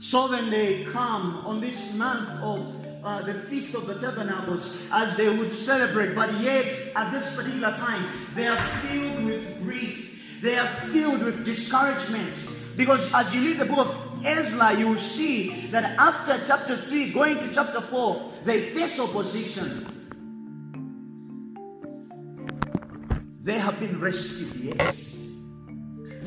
So 0.00 0.30
when 0.30 0.50
they 0.50 0.84
come 0.84 1.42
on 1.46 1.60
this 1.60 1.94
month 1.94 2.28
of 2.42 3.04
uh, 3.04 3.22
the 3.22 3.34
Feast 3.34 3.74
of 3.74 3.86
the 3.86 3.94
Tabernacles, 3.94 4.80
as 4.92 5.16
they 5.16 5.28
would 5.28 5.56
celebrate, 5.56 6.14
but 6.14 6.40
yet 6.40 6.66
at 6.94 7.10
this 7.10 7.34
particular 7.34 7.76
time, 7.76 8.06
they 8.34 8.46
are 8.46 8.60
filled 8.82 9.24
with 9.24 9.62
grief. 9.62 10.40
They 10.42 10.56
are 10.56 10.68
filled 10.68 11.22
with 11.22 11.44
discouragements. 11.44 12.64
Because 12.76 13.12
as 13.12 13.34
you 13.34 13.40
read 13.42 13.58
the 13.58 13.64
book 13.64 13.88
of 13.88 14.24
Ezra, 14.24 14.78
you 14.78 14.88
will 14.88 14.98
see 14.98 15.66
that 15.70 15.98
after 15.98 16.40
chapter 16.44 16.76
3, 16.76 17.12
going 17.12 17.38
to 17.40 17.52
chapter 17.52 17.80
4, 17.80 18.32
they 18.44 18.60
face 18.60 19.00
opposition. 19.00 19.86
They 23.42 23.58
have 23.58 23.80
been 23.80 23.98
rescued, 24.00 24.54
yes. 24.54 25.17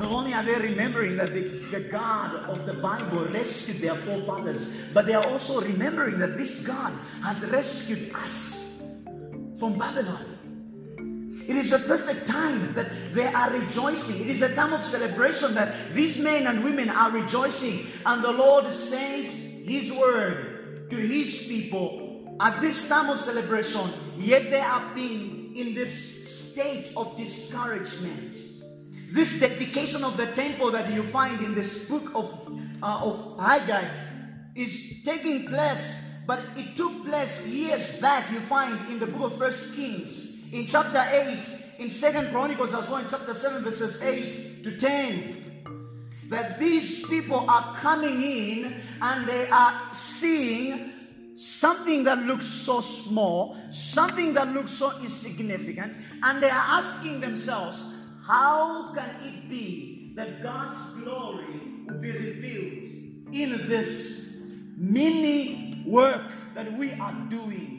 Not 0.02 0.10
only 0.10 0.34
are 0.34 0.42
they 0.42 0.56
remembering 0.56 1.16
that 1.18 1.32
the, 1.32 1.42
the 1.70 1.78
God 1.78 2.34
of 2.50 2.66
the 2.66 2.74
Bible 2.74 3.24
rescued 3.26 3.76
their 3.76 3.94
forefathers, 3.94 4.76
but 4.92 5.06
they 5.06 5.14
are 5.14 5.24
also 5.28 5.60
remembering 5.60 6.18
that 6.18 6.36
this 6.36 6.66
God 6.66 6.92
has 7.22 7.48
rescued 7.52 8.12
us 8.12 8.82
from 9.60 9.78
Babylon. 9.78 11.44
It 11.46 11.54
is 11.54 11.72
a 11.72 11.78
perfect 11.78 12.26
time 12.26 12.74
that 12.74 13.14
they 13.14 13.26
are 13.26 13.50
rejoicing. 13.52 14.22
It 14.22 14.30
is 14.30 14.42
a 14.42 14.52
time 14.52 14.72
of 14.72 14.84
celebration 14.84 15.54
that 15.54 15.94
these 15.94 16.18
men 16.18 16.48
and 16.48 16.64
women 16.64 16.90
are 16.90 17.12
rejoicing. 17.12 17.86
And 18.04 18.24
the 18.24 18.32
Lord 18.32 18.72
says 18.72 19.30
His 19.64 19.92
word 19.92 20.90
to 20.90 20.96
His 20.96 21.46
people 21.46 22.36
at 22.40 22.60
this 22.60 22.88
time 22.88 23.08
of 23.08 23.20
celebration, 23.20 23.88
yet 24.18 24.50
they 24.50 24.58
are 24.58 24.92
being 24.96 25.56
in 25.56 25.74
this 25.74 26.50
state 26.50 26.90
of 26.96 27.16
discouragement. 27.16 28.52
This 29.12 29.40
dedication 29.40 30.04
of 30.04 30.16
the 30.16 30.24
temple 30.32 30.70
that 30.70 30.90
you 30.90 31.02
find 31.02 31.44
in 31.44 31.54
this 31.54 31.84
book 31.84 32.12
of, 32.14 32.32
uh, 32.82 33.04
of 33.04 33.36
Haggai 33.38 33.84
is 34.54 35.02
taking 35.04 35.48
place, 35.48 36.16
but 36.26 36.40
it 36.56 36.74
took 36.76 37.04
place 37.04 37.46
years 37.46 38.00
back. 38.00 38.32
You 38.32 38.40
find 38.40 38.88
in 38.90 38.98
the 38.98 39.06
book 39.06 39.32
of 39.32 39.38
First 39.38 39.74
Kings, 39.74 40.36
in 40.50 40.66
chapter 40.66 41.04
8, 41.06 41.44
in 41.78 41.90
Second 41.90 42.30
Chronicles 42.30 42.72
as 42.72 42.88
well, 42.88 43.04
in 43.04 43.06
chapter 43.10 43.34
7, 43.34 43.62
verses 43.62 44.00
8 44.00 44.64
to 44.64 44.78
10, 44.78 45.42
that 46.30 46.58
these 46.58 47.06
people 47.06 47.44
are 47.50 47.76
coming 47.76 48.22
in 48.22 48.80
and 49.02 49.28
they 49.28 49.46
are 49.50 49.92
seeing 49.92 50.90
something 51.36 52.02
that 52.04 52.18
looks 52.20 52.46
so 52.46 52.80
small, 52.80 53.58
something 53.70 54.32
that 54.32 54.48
looks 54.54 54.70
so 54.70 54.98
insignificant, 55.02 55.98
and 56.22 56.42
they 56.42 56.48
are 56.48 56.78
asking 56.80 57.20
themselves, 57.20 57.84
how 58.26 58.92
can 58.94 59.10
it 59.24 59.48
be 59.48 60.12
that 60.14 60.42
God's 60.42 60.78
glory 61.02 61.60
will 61.86 61.98
be 61.98 62.12
revealed 62.12 63.34
in 63.34 63.68
this 63.68 64.36
mini 64.76 65.82
work 65.86 66.32
that 66.54 66.72
we 66.76 66.92
are 66.92 67.14
doing? 67.28 67.78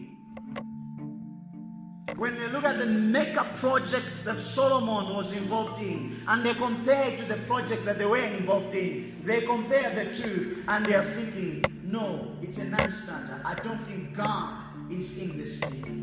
When 2.18 2.38
they 2.38 2.48
look 2.48 2.64
at 2.64 2.78
the 2.78 2.86
mega 2.86 3.44
project 3.56 4.24
that 4.26 4.38
Solomon 4.38 5.16
was 5.16 5.34
involved 5.34 5.82
in 5.82 6.22
and 6.28 6.46
they 6.46 6.54
compare 6.54 7.18
to 7.18 7.26
the 7.26 7.38
project 7.38 7.86
that 7.86 7.98
they 7.98 8.06
were 8.06 8.18
involved 8.18 8.76
in, 8.76 9.22
they 9.24 9.42
compare 9.42 9.90
the 9.96 10.14
two 10.14 10.64
and 10.68 10.86
they 10.86 10.94
are 10.94 11.06
thinking, 11.06 11.64
no, 11.84 12.36
it's 12.42 12.60
a 12.60 12.66
non 12.66 12.92
starter. 12.92 13.42
I 13.44 13.56
don't 13.56 13.84
think 13.86 14.14
God 14.16 14.64
is 14.92 15.18
in 15.18 15.38
this 15.38 15.60
thing. 15.60 16.03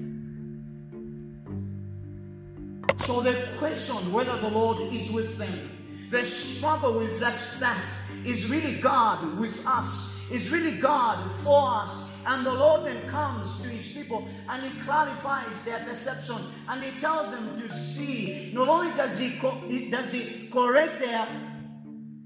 So 2.99 3.21
they 3.21 3.49
question 3.59 4.13
whether 4.13 4.39
the 4.39 4.49
Lord 4.49 4.93
is 4.93 5.11
with 5.11 5.39
them. 5.39 6.09
They 6.11 6.25
struggle 6.25 6.99
with 6.99 7.19
that 7.21 7.39
fact. 7.39 7.95
Is 8.25 8.47
really 8.49 8.75
God 8.75 9.39
with 9.39 9.65
us? 9.67 10.13
Is 10.31 10.51
really 10.51 10.79
God 10.79 11.31
for 11.43 11.83
us? 11.83 12.09
And 12.27 12.45
the 12.45 12.53
Lord 12.53 12.87
then 12.87 13.09
comes 13.09 13.61
to 13.63 13.69
his 13.69 13.89
people 13.89 14.29
and 14.49 14.65
he 14.65 14.81
clarifies 14.81 15.65
their 15.65 15.79
perception 15.81 16.37
and 16.69 16.83
he 16.83 17.01
tells 17.01 17.31
them 17.31 17.61
to 17.61 17.73
see. 17.75 18.53
Not 18.53 18.69
only 18.69 18.95
does 18.95 19.19
he, 19.19 19.39
co- 19.39 19.61
does 19.91 20.13
he 20.13 20.49
correct 20.53 21.01
their 21.01 21.27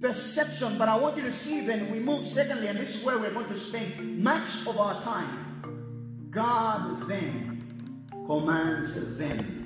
perception, 0.01 0.77
but 0.77 0.89
I 0.89 0.97
want 0.97 1.17
you 1.17 1.23
to 1.23 1.33
see 1.33 1.65
then 1.65 1.91
we 1.91 2.01
move 2.01 2.27
secondly, 2.27 2.67
and 2.67 2.79
this 2.79 2.97
is 2.97 3.05
where 3.05 3.19
we're 3.19 3.33
going 3.33 3.49
to 3.49 3.57
spend 3.57 4.23
much 4.23 4.49
of 4.67 4.79
our 4.79 5.01
time. 5.01 6.29
God 6.31 7.09
then 7.09 8.07
commands 8.27 9.17
them 9.17 9.64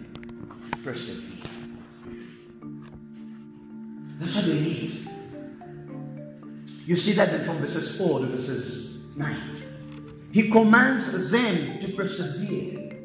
persevere. 0.83 1.50
That's 4.18 4.35
what 4.35 4.44
we 4.46 4.61
need. 4.61 5.09
You 6.87 6.96
see 6.96 7.12
that 7.12 7.44
from 7.44 7.59
verses 7.59 7.98
4 7.98 8.20
to 8.20 8.26
verses 8.26 9.16
9. 9.16 9.57
He 10.33 10.50
commands 10.50 11.31
them 11.31 11.78
to 11.81 11.88
persevere. 11.92 12.96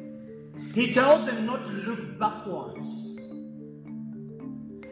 He 0.74 0.92
tells 0.92 1.26
them 1.26 1.46
not 1.46 1.64
to 1.66 1.70
look 1.70 2.18
backwards. 2.18 3.18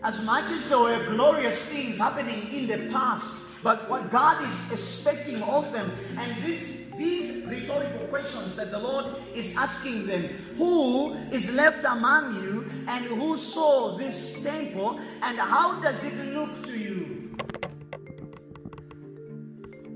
As 0.02 0.22
much 0.22 0.50
as 0.50 0.68
there 0.68 0.78
were 0.78 1.06
glorious 1.10 1.64
things 1.66 1.98
happening 1.98 2.52
in 2.52 2.66
the 2.66 2.90
past, 2.92 3.46
but 3.62 3.88
what 3.88 4.10
God 4.10 4.44
is 4.44 4.72
expecting 4.72 5.42
of 5.42 5.72
them, 5.72 5.90
and 6.18 6.42
this, 6.44 6.81
these 7.02 7.44
rhetorical 7.46 8.06
questions 8.06 8.54
that 8.56 8.70
the 8.70 8.78
Lord 8.78 9.06
is 9.34 9.56
asking 9.56 10.06
them 10.06 10.22
Who 10.56 11.14
is 11.32 11.52
left 11.54 11.84
among 11.84 12.36
you, 12.42 12.70
and 12.86 13.04
who 13.06 13.36
saw 13.36 13.96
this 13.96 14.42
temple, 14.42 15.00
and 15.20 15.38
how 15.38 15.80
does 15.80 16.04
it 16.04 16.14
look 16.32 16.62
to 16.66 16.78
you? 16.78 17.36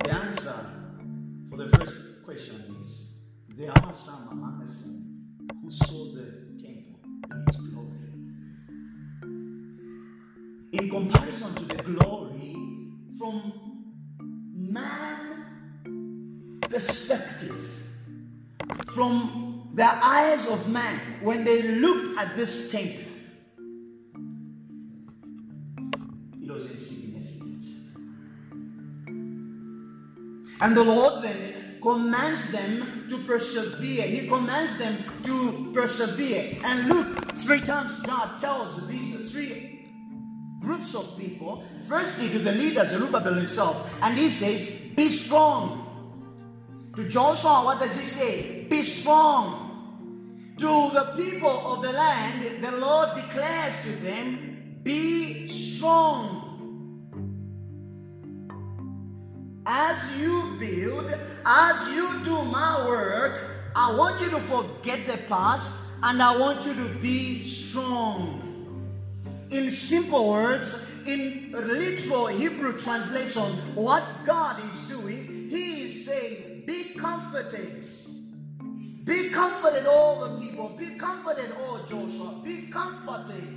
The 0.05 0.13
answer 0.13 0.59
for 1.49 1.57
the 1.57 1.69
first 1.79 2.25
question 2.25 2.77
is 2.83 3.11
there 3.57 3.71
are 3.71 3.95
some 3.95 4.29
among 4.33 4.63
us 4.63 4.83
who 5.63 5.71
saw 5.71 6.13
the 6.13 6.27
temple 6.61 6.99
in 7.31 7.45
its 7.47 7.57
glory. 7.57 8.11
In 10.73 10.91
comparison 10.91 11.55
to 11.55 11.65
the 11.65 11.83
glory 11.83 12.55
from 13.19 13.53
man 14.53 15.26
perspective, 16.77 17.57
from 18.89 19.71
the 19.75 19.87
eyes 20.05 20.47
of 20.47 20.69
man, 20.69 21.01
when 21.23 21.43
they 21.43 21.63
looked 21.63 22.19
at 22.19 22.37
this 22.37 22.71
temple, 22.71 23.13
it 26.43 26.51
was 26.51 26.71
insignificant. 26.71 27.63
And 30.61 30.77
the 30.77 30.85
Lord 30.85 31.25
then 31.25 31.79
commands 31.81 32.53
them 32.53 33.07
to 33.09 33.19
persevere. 33.25 34.07
He 34.07 34.29
commands 34.29 34.77
them 34.77 34.99
to 35.23 35.71
persevere. 35.73 36.59
And 36.63 36.89
look, 36.89 37.33
three 37.37 37.61
times 37.61 38.01
God 38.01 38.39
tells 38.39 38.87
these 38.87 39.31
three 39.31 39.89
groups 40.61 40.95
of 40.95 41.17
people, 41.17 41.65
firstly 41.89 42.29
to 42.31 42.39
the 42.39 42.53
leader 42.53 42.85
Zerubbabel 42.85 43.33
himself, 43.33 43.89
and 44.03 44.19
he 44.19 44.29
says, 44.29 44.93
Be 44.95 45.09
strong. 45.09 45.86
To 46.97 47.07
Joshua, 47.07 47.63
what 47.63 47.79
does 47.79 47.95
he 47.99 48.07
say? 48.07 48.65
Be 48.71 48.83
strong. 48.83 50.55
To 50.57 50.91
the 50.95 51.13
people 51.15 51.51
of 51.51 51.83
the 51.83 51.93
land, 51.93 52.65
the 52.65 52.71
Lord 52.71 53.15
declares 53.15 53.79
to 53.83 53.93
them, 53.97 54.81
Be 54.83 55.47
strong. 55.47 56.43
As 59.67 59.99
you 60.19 60.57
build, 60.59 61.13
as 61.45 61.93
you 61.93 62.25
do 62.25 62.43
my 62.45 62.87
work, 62.87 63.43
I 63.75 63.95
want 63.95 64.19
you 64.23 64.31
to 64.31 64.41
forget 64.41 65.07
the 65.07 65.19
past 65.29 65.79
and 66.03 66.23
I 66.23 66.35
want 66.39 66.65
you 66.65 66.73
to 66.73 66.89
be 67.01 67.43
strong. 67.43 68.41
In 69.51 69.71
simple 69.71 70.31
words, 70.31 70.83
in 71.05 71.53
literal 71.53 72.29
Hebrew 72.29 72.81
translation, 72.81 73.75
what 73.75 74.03
God 74.25 74.63
is 74.67 74.81
doing, 74.89 75.49
He 75.51 75.83
is 75.83 76.07
saying, 76.07 76.56
Be 76.67 76.95
comforted. 76.99 77.85
Be 79.05 79.31
comforted, 79.31 79.87
all 79.87 80.19
the 80.19 80.41
people. 80.41 80.71
Be 80.71 80.97
comforted, 80.97 81.53
all 81.53 81.79
Joshua. 81.89 82.41
Be 82.43 82.67
comforted, 82.67 83.57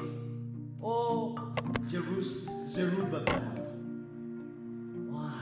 oh, 0.79 0.85
all 0.85 1.39
Jerusalem, 1.87 2.67
Zerubbabel. 2.67 3.41
Why? 5.09 5.41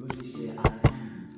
Because 0.00 0.20
He 0.20 0.32
said, 0.32 0.58
I 0.58 0.88
am. 0.88 1.30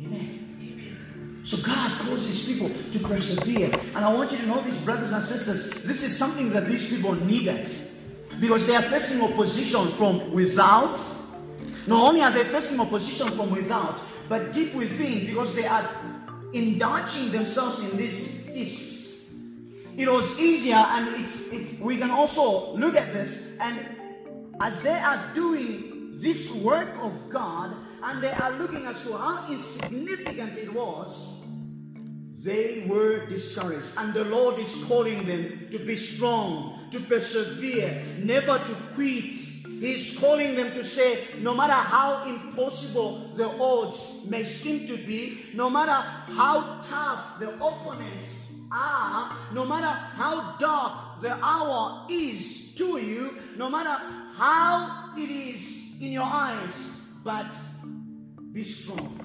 Amen. 0.00 1.40
So 1.42 1.56
God 1.56 1.98
calls 2.02 2.24
his 2.24 2.44
people 2.44 2.70
to 2.92 2.98
persevere. 3.00 3.72
And 3.96 4.04
I 4.04 4.14
want 4.14 4.30
you 4.30 4.38
to 4.38 4.46
know 4.46 4.60
these 4.60 4.80
brothers 4.84 5.10
and 5.10 5.24
sisters, 5.24 5.70
this 5.82 6.04
is 6.04 6.16
something 6.16 6.50
that 6.50 6.68
these 6.68 6.86
people 6.88 7.14
needed. 7.14 7.68
Because 8.38 8.64
they 8.68 8.76
are 8.76 8.82
facing 8.82 9.22
opposition 9.24 9.88
from 9.92 10.30
without. 10.30 10.96
Not 11.88 12.08
only 12.08 12.20
are 12.20 12.30
they 12.30 12.44
facing 12.44 12.78
opposition 12.78 13.28
from 13.28 13.50
without, 13.50 13.98
but 14.28 14.52
deep 14.52 14.74
within, 14.74 15.24
because 15.24 15.54
they 15.54 15.66
are 15.66 15.88
indulging 16.52 17.32
themselves 17.32 17.80
in 17.80 17.96
these 17.96 18.42
feasts. 18.42 19.32
It 19.96 20.06
was 20.06 20.38
easier, 20.38 20.76
and 20.76 21.16
it's, 21.16 21.50
it's 21.50 21.80
we 21.80 21.96
can 21.96 22.10
also 22.10 22.76
look 22.76 22.94
at 22.94 23.14
this, 23.14 23.56
and 23.58 23.80
as 24.60 24.82
they 24.82 24.98
are 24.98 25.32
doing 25.34 26.18
this 26.20 26.52
work 26.56 26.94
of 27.00 27.30
God, 27.30 27.74
and 28.02 28.22
they 28.22 28.32
are 28.32 28.52
looking 28.52 28.84
as 28.84 29.00
to 29.04 29.16
how 29.16 29.50
insignificant 29.50 30.58
it 30.58 30.72
was, 30.72 31.40
they 32.38 32.84
were 32.86 33.26
discouraged. 33.26 33.88
And 33.96 34.12
the 34.12 34.24
Lord 34.24 34.58
is 34.58 34.72
calling 34.84 35.26
them 35.26 35.68
to 35.70 35.78
be 35.78 35.96
strong, 35.96 36.90
to 36.90 37.00
persevere, 37.00 38.04
never 38.18 38.58
to 38.58 38.76
quit. 38.94 39.34
He's 39.80 40.18
calling 40.18 40.56
them 40.56 40.72
to 40.72 40.84
say, 40.84 41.26
no 41.40 41.54
matter 41.54 41.72
how 41.72 42.24
impossible 42.24 43.32
the 43.36 43.48
odds 43.48 44.24
may 44.28 44.42
seem 44.42 44.88
to 44.88 44.96
be, 44.96 45.44
no 45.54 45.70
matter 45.70 45.92
how 45.92 46.82
tough 46.88 47.38
the 47.38 47.54
opponents 47.54 48.54
are, 48.72 49.36
no 49.52 49.64
matter 49.64 49.86
how 49.86 50.56
dark 50.58 51.20
the 51.22 51.32
hour 51.44 52.06
is 52.10 52.74
to 52.74 52.98
you, 52.98 53.38
no 53.56 53.68
matter 53.68 53.96
how 54.36 55.12
it 55.16 55.30
is 55.30 55.92
in 56.00 56.12
your 56.12 56.24
eyes, 56.24 56.92
but 57.22 57.54
be 58.52 58.64
strong. 58.64 59.20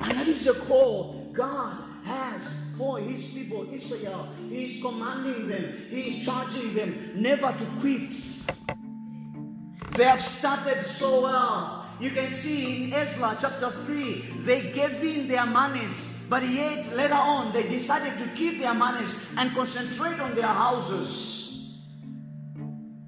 And 0.00 0.12
that 0.12 0.28
is 0.28 0.44
the 0.44 0.54
call 0.54 1.30
God 1.32 1.87
has 2.08 2.64
for 2.76 2.98
his 2.98 3.26
people, 3.26 3.68
Israel. 3.72 4.28
He 4.48 4.64
is 4.64 4.82
commanding 4.82 5.48
them, 5.48 5.86
he 5.90 6.00
is 6.08 6.24
charging 6.24 6.74
them 6.74 7.12
never 7.14 7.52
to 7.52 7.64
quit. 7.80 8.14
They 9.92 10.04
have 10.04 10.24
started 10.24 10.84
so 10.84 11.22
well. 11.22 11.86
You 12.00 12.10
can 12.10 12.28
see 12.28 12.84
in 12.84 12.92
Ezra 12.92 13.36
chapter 13.40 13.70
3, 13.70 14.42
they 14.44 14.70
gave 14.70 15.02
in 15.02 15.26
their 15.26 15.46
monies, 15.46 16.22
but 16.30 16.48
yet 16.48 16.94
later 16.94 17.14
on 17.14 17.52
they 17.52 17.64
decided 17.64 18.16
to 18.18 18.26
keep 18.36 18.60
their 18.60 18.74
monies 18.74 19.16
and 19.36 19.52
concentrate 19.52 20.20
on 20.20 20.36
their 20.36 20.46
houses. 20.46 21.74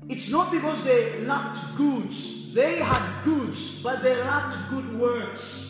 It's 0.08 0.28
not 0.28 0.50
because 0.50 0.82
they 0.82 1.20
lacked 1.20 1.76
goods, 1.76 2.52
they 2.52 2.78
had 2.78 3.22
goods, 3.22 3.80
but 3.80 4.02
they 4.02 4.16
lacked 4.16 4.56
good 4.70 4.98
works. 4.98 5.69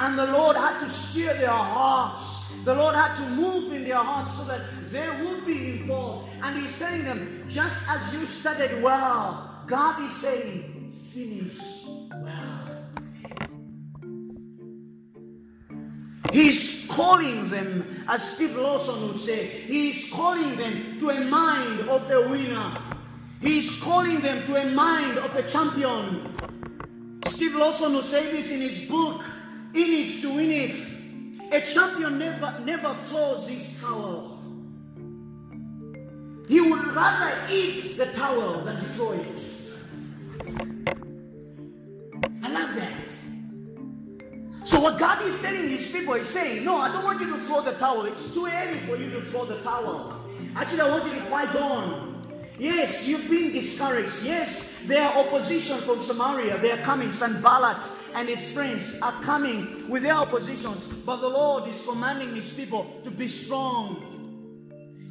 And 0.00 0.18
the 0.18 0.26
Lord 0.26 0.56
had 0.56 0.78
to 0.80 0.88
steer 0.88 1.34
their 1.34 1.50
hearts. 1.50 2.50
The 2.64 2.74
Lord 2.74 2.94
had 2.94 3.14
to 3.16 3.22
move 3.28 3.70
in 3.74 3.84
their 3.84 3.96
hearts 3.96 4.34
so 4.34 4.44
that 4.44 4.62
they 4.86 5.08
would 5.22 5.44
be 5.44 5.78
involved. 5.78 6.30
And 6.42 6.58
He's 6.58 6.78
telling 6.78 7.04
them, 7.04 7.44
just 7.48 7.86
as 7.86 8.12
you 8.14 8.24
started 8.24 8.82
well, 8.82 9.62
God 9.66 10.02
is 10.02 10.16
saying, 10.16 10.94
finish 11.12 11.58
well. 12.14 12.70
He's 16.32 16.86
calling 16.88 17.50
them, 17.50 18.04
as 18.08 18.22
Steve 18.36 18.56
Lawson 18.56 19.06
would 19.08 19.20
say, 19.20 19.48
He's 19.66 20.10
calling 20.10 20.56
them 20.56 20.98
to 20.98 21.10
a 21.10 21.24
mind 21.24 21.80
of 21.90 22.08
the 22.08 22.26
winner. 22.30 22.74
He's 23.42 23.78
calling 23.80 24.20
them 24.20 24.46
to 24.46 24.56
a 24.56 24.70
mind 24.70 25.18
of 25.18 25.36
a 25.36 25.42
champion. 25.46 26.34
Steve 27.26 27.54
Lawson 27.54 27.92
will 27.92 28.02
say 28.02 28.30
this 28.32 28.50
in 28.50 28.60
his 28.60 28.88
book, 28.88 29.22
in 29.74 29.92
it 29.92 30.20
to 30.22 30.34
win 30.34 30.50
it. 30.50 30.76
A 31.52 31.60
champion 31.60 32.18
never, 32.18 32.60
never 32.64 32.94
throws 33.08 33.48
his 33.48 33.80
towel. 33.80 34.38
He 36.48 36.60
would 36.60 36.94
rather 36.94 37.36
eat 37.50 37.96
the 37.96 38.06
towel 38.06 38.64
than 38.64 38.82
throw 38.84 39.12
it. 39.12 39.38
I 42.42 42.50
love 42.50 42.74
that. 42.74 43.10
So 44.64 44.80
what 44.80 44.98
God 44.98 45.22
is 45.24 45.40
telling 45.40 45.68
his 45.68 45.88
people 45.88 46.14
is 46.14 46.28
saying, 46.28 46.64
no, 46.64 46.76
I 46.76 46.92
don't 46.92 47.04
want 47.04 47.20
you 47.20 47.30
to 47.30 47.38
throw 47.38 47.62
the 47.62 47.72
towel. 47.72 48.04
It's 48.06 48.32
too 48.32 48.46
early 48.46 48.78
for 48.80 48.96
you 48.96 49.10
to 49.10 49.22
throw 49.22 49.44
the 49.44 49.60
towel. 49.60 50.20
Actually, 50.56 50.82
I 50.82 50.90
want 50.90 51.06
you 51.06 51.14
to 51.14 51.20
fight 51.26 51.54
on. 51.56 52.08
Yes, 52.58 53.06
you've 53.08 53.28
been 53.30 53.52
discouraged. 53.52 54.22
Yes, 54.22 54.76
there 54.86 55.02
are 55.02 55.24
opposition 55.24 55.78
from 55.78 56.00
Samaria. 56.00 56.58
They 56.58 56.72
are 56.72 56.82
coming. 56.82 57.10
Sanballat 57.10 57.88
and 58.14 58.28
his 58.28 58.52
friends 58.52 58.98
are 59.00 59.12
coming 59.22 59.88
with 59.88 60.02
their 60.02 60.14
oppositions. 60.14 60.84
But 61.04 61.18
the 61.18 61.28
Lord 61.28 61.68
is 61.68 61.82
commanding 61.84 62.34
his 62.34 62.52
people 62.52 63.00
to 63.04 63.10
be 63.10 63.28
strong. 63.28 64.06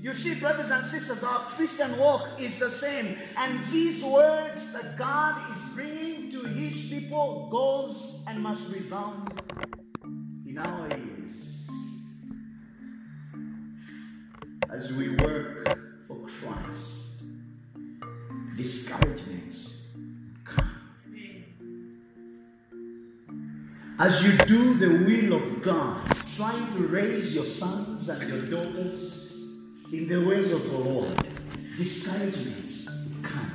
You 0.01 0.13
see, 0.13 0.35
brothers 0.35 0.71
and 0.71 0.83
sisters, 0.85 1.23
our 1.23 1.39
Christian 1.39 1.97
walk 1.97 2.39
is 2.39 2.57
the 2.57 2.69
same. 2.69 3.17
And 3.35 3.71
these 3.71 4.03
words 4.03 4.71
that 4.71 4.97
God 4.97 5.51
is 5.51 5.61
bringing 5.75 6.31
to 6.31 6.39
his 6.39 6.89
people 6.89 7.49
goes 7.51 8.23
and 8.27 8.41
must 8.41 8.67
resound 8.69 9.41
in 10.47 10.57
our 10.57 10.87
ears. 10.87 11.67
As 14.69 14.93
we 14.93 15.09
work 15.17 15.77
for 16.07 16.17
Christ 16.39 17.23
discouragements 18.55 19.78
as 23.99 24.23
you 24.23 24.31
do 24.45 24.75
the 24.75 25.03
will 25.05 25.33
of 25.33 25.61
God, 25.61 26.01
trying 26.33 26.73
to 26.75 26.87
raise 26.87 27.35
your 27.35 27.45
sons 27.45 28.07
and 28.07 28.29
your 28.29 28.43
daughters 28.43 29.33
in 29.91 30.07
the 30.07 30.25
ways 30.25 30.53
of 30.53 30.63
the 30.63 30.77
Lord, 30.77 31.27
discouragements 31.75 32.87
come. 33.21 33.51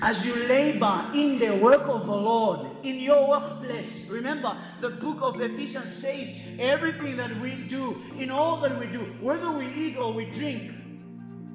As 0.00 0.24
you 0.24 0.34
labor 0.46 1.10
in 1.14 1.38
the 1.38 1.54
work 1.56 1.86
of 1.86 2.06
the 2.06 2.16
Lord, 2.16 2.66
in 2.82 2.98
your 2.98 3.28
workplace, 3.28 4.08
remember 4.08 4.56
the 4.80 4.88
book 4.88 5.18
of 5.20 5.38
Ephesians 5.42 5.94
says 5.94 6.32
everything 6.58 7.18
that 7.18 7.38
we 7.40 7.56
do, 7.68 8.02
in 8.16 8.30
all 8.30 8.58
that 8.62 8.76
we 8.80 8.86
do, 8.86 9.00
whether 9.20 9.50
we 9.50 9.66
eat 9.66 9.98
or 9.98 10.14
we 10.14 10.24
drink, 10.30 10.72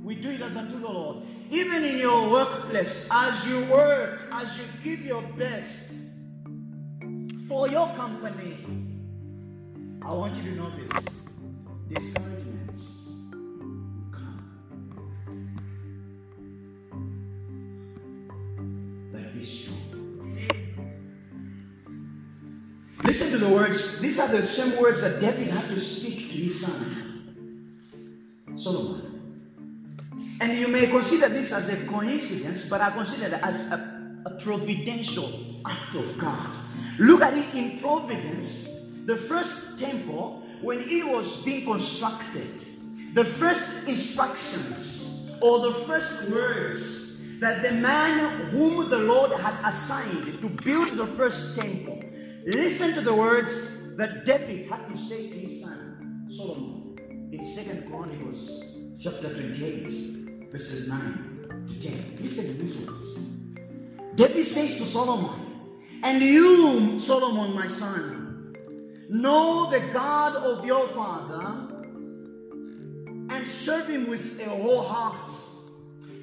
we 0.03 0.13
do 0.13 0.29
it 0.29 0.41
as 0.41 0.55
unto 0.55 0.79
the 0.79 0.87
Lord. 0.87 1.17
Even 1.49 1.83
in 1.83 1.97
your 1.97 2.29
workplace, 2.29 3.07
as 3.09 3.43
you 3.47 3.65
work, 3.65 4.21
as 4.31 4.55
you 4.55 4.63
give 4.83 4.99
your 5.03 5.23
best 5.37 5.86
for 7.47 7.69
your 7.69 7.93
company, 7.93 8.57
I 10.01 10.13
want 10.13 10.35
you 10.35 10.43
to 10.51 10.55
know 10.55 10.71
this. 10.75 11.27
Discouragements 11.89 13.07
come. 14.11 14.43
But 19.11 19.33
be 19.33 19.43
strong. 19.43 19.77
Listen 23.03 23.31
to 23.31 23.37
the 23.37 23.47
words. 23.47 23.99
These 23.99 24.19
are 24.19 24.27
the 24.27 24.45
same 24.45 24.77
words 24.81 25.01
that 25.01 25.21
David 25.21 25.47
had 25.47 25.69
to 25.69 25.79
speak 25.79 26.29
to 26.31 26.37
his 26.37 26.59
son, 26.59 27.81
Solomon. 28.57 29.03
And 30.41 30.57
you 30.59 30.67
may 30.67 30.87
consider 30.87 31.29
this 31.29 31.53
as 31.53 31.69
a 31.69 31.85
coincidence, 31.87 32.69
but 32.69 32.81
I 32.81 32.91
consider 32.91 33.27
it 33.27 33.41
as 33.41 33.71
a 33.71 33.96
providential 34.39 35.61
act 35.65 35.95
of 35.95 36.17
God. 36.17 36.57
Look 36.99 37.21
at 37.21 37.37
it 37.37 37.53
in 37.53 37.79
providence. 37.79 38.89
The 39.05 39.15
first 39.15 39.79
temple, 39.79 40.43
when 40.61 40.81
it 40.89 41.05
was 41.05 41.43
being 41.43 41.65
constructed, 41.65 42.65
the 43.13 43.25
first 43.25 43.87
instructions 43.87 45.29
or 45.41 45.59
the 45.59 45.73
first 45.85 46.29
words 46.29 47.21
that 47.39 47.61
the 47.61 47.71
man 47.71 48.47
whom 48.47 48.89
the 48.89 48.97
Lord 48.97 49.31
had 49.31 49.55
assigned 49.63 50.41
to 50.41 50.49
build 50.49 50.97
the 50.97 51.07
first 51.07 51.55
temple, 51.55 52.01
listen 52.45 52.93
to 52.95 53.01
the 53.01 53.13
words 53.13 53.95
that 53.97 54.25
David 54.25 54.69
had 54.69 54.87
to 54.87 54.97
say 54.97 55.29
to 55.29 55.39
his 55.39 55.61
son 55.61 56.27
Solomon 56.35 57.29
in 57.31 57.43
Second 57.43 57.89
Chronicles 57.89 58.63
chapter 58.99 59.33
28, 59.33 60.51
verses 60.51 60.87
9 60.87 61.67
to 61.67 61.79
10. 61.79 62.17
Listen 62.21 62.45
to 62.45 62.53
these 62.53 62.77
words. 62.77 63.36
David 64.17 64.45
says 64.47 64.79
to 64.79 64.85
Solomon, 64.85 65.69
And 66.01 66.23
you, 66.23 66.99
Solomon, 66.99 67.53
my 67.53 67.67
son, 67.67 68.55
know 69.11 69.69
the 69.69 69.79
God 69.93 70.35
of 70.35 70.65
your 70.65 70.87
father 70.87 71.67
and 73.29 73.45
serve 73.45 73.87
him 73.87 74.09
with 74.09 74.41
a 74.41 74.49
whole 74.49 74.81
heart 74.81 75.31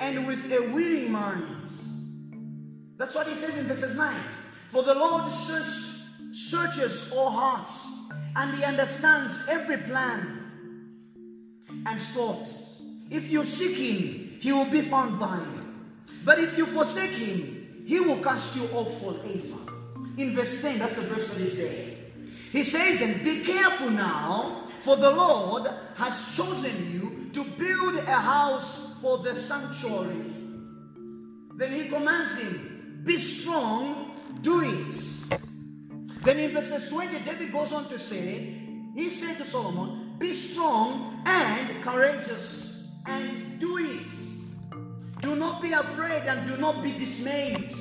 and 0.01 0.27
with 0.27 0.51
a 0.51 0.73
willing 0.73 1.13
mind. 1.13 1.69
That's 2.97 3.15
what 3.15 3.29
he 3.29 3.37
says 3.37 3.57
in 3.59 3.67
verses 3.67 3.97
9. 3.97 4.21
For 4.71 4.83
the 4.83 4.95
Lord 4.95 5.33
search, 5.33 5.93
searches 6.33 7.13
all 7.13 7.31
hearts 7.31 7.87
and 8.35 8.57
he 8.57 8.65
understands 8.65 9.47
every 9.49 9.77
plan 9.77 11.31
and 11.87 12.01
thought. 12.01 12.49
If 13.09 13.31
you 13.31 13.45
seek 13.45 13.77
him, 13.77 14.39
he 14.41 14.51
will 14.51 14.65
be 14.65 14.81
found 14.81 15.21
by 15.21 15.37
you. 15.37 15.75
But 16.25 16.41
if 16.41 16.59
you 16.59 16.67
forsake 16.67 17.13
him, 17.13 17.54
he 17.85 18.01
will 18.01 18.23
cast 18.23 18.57
you 18.57 18.65
off 18.73 19.01
forever. 19.01 19.73
In 20.17 20.35
verse 20.35 20.63
10, 20.63 20.79
that's 20.79 20.97
the 20.97 21.03
verse 21.03 21.29
that 21.29 21.41
is 21.41 21.57
there. 21.59 21.97
He 22.53 22.63
says, 22.63 23.01
and 23.01 23.23
be 23.25 23.45
careful 23.45 23.91
now, 23.91 24.69
for 24.83 24.97
the 24.97 25.11
Lord 25.11 25.71
has 25.97 26.35
chosen 26.37 26.93
you 26.93 27.31
to 27.33 27.45
build 27.45 27.97
a 27.97 28.17
house 28.17 28.99
for 29.01 29.19
the 29.19 29.35
sanctuary. 29.35 30.33
Then 31.57 31.73
he 31.73 31.89
commands 31.89 32.41
him, 32.41 33.03
be 33.05 33.19
strong, 33.19 34.17
do 34.41 34.61
it. 34.61 34.95
Then 36.23 36.39
in 36.39 36.53
verses 36.53 36.89
20, 36.89 37.21
David 37.21 37.53
goes 37.53 37.73
on 37.73 37.89
to 37.89 37.99
say, 37.99 38.61
he 38.95 39.11
said 39.11 39.37
to 39.39 39.45
Solomon, 39.45 40.17
be 40.19 40.33
strong 40.33 41.23
and 41.27 41.83
courageous 41.83 42.89
and 43.07 43.59
do 43.59 43.79
it. 43.79 44.34
Do 45.25 45.35
not 45.35 45.63
be 45.63 45.73
afraid 45.73 46.25
and 46.27 46.47
do 46.47 46.59
not 46.59 46.83
be 46.83 46.93
dismayed. 46.93 47.73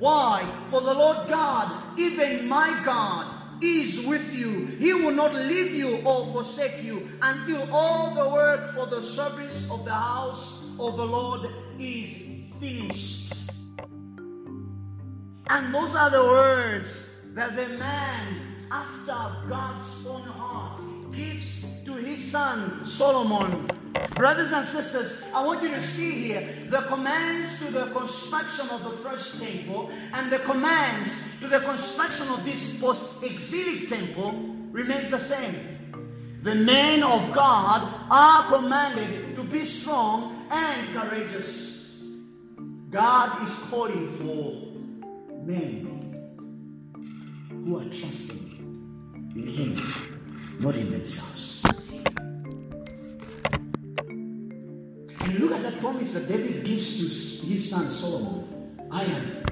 Why? 0.00 0.44
For 0.66 0.80
the 0.80 0.92
Lord 0.92 1.28
God, 1.28 1.96
even 1.96 2.48
my 2.48 2.82
God, 2.84 3.62
is 3.62 4.04
with 4.04 4.34
you. 4.34 4.66
He 4.80 4.92
will 4.92 5.14
not 5.14 5.32
leave 5.32 5.72
you 5.72 5.98
or 5.98 6.32
forsake 6.32 6.82
you 6.82 7.08
until 7.22 7.72
all 7.72 8.12
the 8.16 8.28
work 8.28 8.74
for 8.74 8.86
the 8.86 9.00
service 9.00 9.70
of 9.70 9.84
the 9.84 9.94
house 9.94 10.60
of 10.80 10.96
the 10.96 11.06
Lord 11.06 11.48
is 11.78 12.24
finished. 12.58 13.32
And 15.48 15.72
those 15.72 15.94
are 15.94 16.10
the 16.10 16.24
words 16.24 17.08
that 17.34 17.54
the 17.54 17.68
man 17.78 18.66
after 18.72 19.48
God's 19.48 20.04
own 20.04 20.22
heart 20.22 20.80
gives 21.12 21.64
to 21.84 21.92
his 21.92 22.32
son 22.32 22.84
Solomon. 22.84 23.68
Brothers 24.10 24.52
and 24.52 24.64
sisters, 24.64 25.22
I 25.34 25.44
want 25.44 25.62
you 25.62 25.70
to 25.70 25.80
see 25.80 26.12
here 26.12 26.48
the 26.70 26.82
commands 26.82 27.58
to 27.60 27.70
the 27.70 27.86
construction 27.86 28.68
of 28.70 28.84
the 28.84 28.90
first 28.98 29.40
temple 29.40 29.90
and 30.12 30.30
the 30.30 30.40
commands 30.40 31.38
to 31.40 31.48
the 31.48 31.60
construction 31.60 32.28
of 32.28 32.44
this 32.44 32.80
post 32.80 33.22
exilic 33.22 33.88
temple 33.88 34.32
remains 34.70 35.10
the 35.10 35.18
same. 35.18 36.40
The 36.42 36.54
men 36.54 37.02
of 37.02 37.32
God 37.32 37.94
are 38.10 38.48
commanded 38.48 39.36
to 39.36 39.44
be 39.44 39.64
strong 39.64 40.46
and 40.50 40.92
courageous. 40.92 42.02
God 42.90 43.42
is 43.42 43.54
calling 43.70 44.08
for 44.08 45.38
men 45.46 45.92
who 47.48 47.78
are 47.78 47.84
trusting 47.84 49.32
in 49.36 49.46
Him, 49.46 50.58
not 50.58 50.74
in 50.74 50.90
themselves. 50.90 51.62
And 55.24 55.38
look 55.38 55.52
at 55.52 55.62
the 55.62 55.78
promise 55.80 56.14
that 56.14 56.28
David 56.28 56.64
gives 56.64 56.96
to 56.98 57.46
his 57.46 57.70
son 57.70 57.90
Solomon 57.90 58.86
I 58.90 59.04
am 59.04 59.42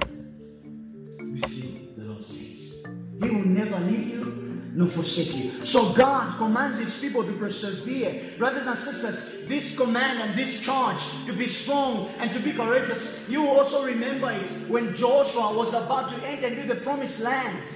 with 1.33 1.53
you, 1.53 1.93
the 1.97 2.03
Lord 2.03 2.25
says. 2.25 2.85
He 3.21 3.29
will 3.29 3.45
never 3.45 3.79
leave 3.79 4.09
you 4.09 4.41
nor 4.73 4.87
forsake 4.87 5.35
you. 5.35 5.65
So 5.65 5.93
God 5.93 6.37
commands 6.37 6.79
his 6.79 6.95
people 6.97 7.23
to 7.23 7.33
persevere. 7.33 8.35
Brothers 8.37 8.67
and 8.67 8.77
sisters, 8.77 9.47
this 9.47 9.75
command 9.77 10.21
and 10.21 10.37
this 10.37 10.61
charge 10.61 11.01
to 11.25 11.33
be 11.33 11.47
strong 11.47 12.07
and 12.19 12.31
to 12.33 12.39
be 12.39 12.53
courageous, 12.53 13.27
you 13.29 13.47
also 13.47 13.85
remember 13.85 14.31
it 14.31 14.69
when 14.69 14.95
Joshua 14.95 15.55
was 15.55 15.73
about 15.73 16.09
to 16.11 16.27
enter 16.27 16.47
into 16.47 16.73
the 16.73 16.79
promised 16.81 17.21
land. 17.21 17.67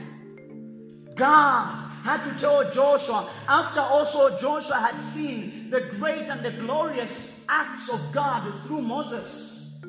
God 1.16 1.86
had 2.04 2.24
to 2.24 2.40
tell 2.40 2.72
Joshua, 2.72 3.30
after 3.48 3.80
also 3.80 4.38
Joshua 4.40 4.76
had 4.76 4.98
seen 5.00 5.65
the 5.76 5.82
great 5.98 6.30
and 6.30 6.42
the 6.42 6.52
glorious 6.52 7.44
acts 7.50 7.90
of 7.90 8.00
God 8.14 8.58
through 8.62 8.82
Moses. 8.82 9.84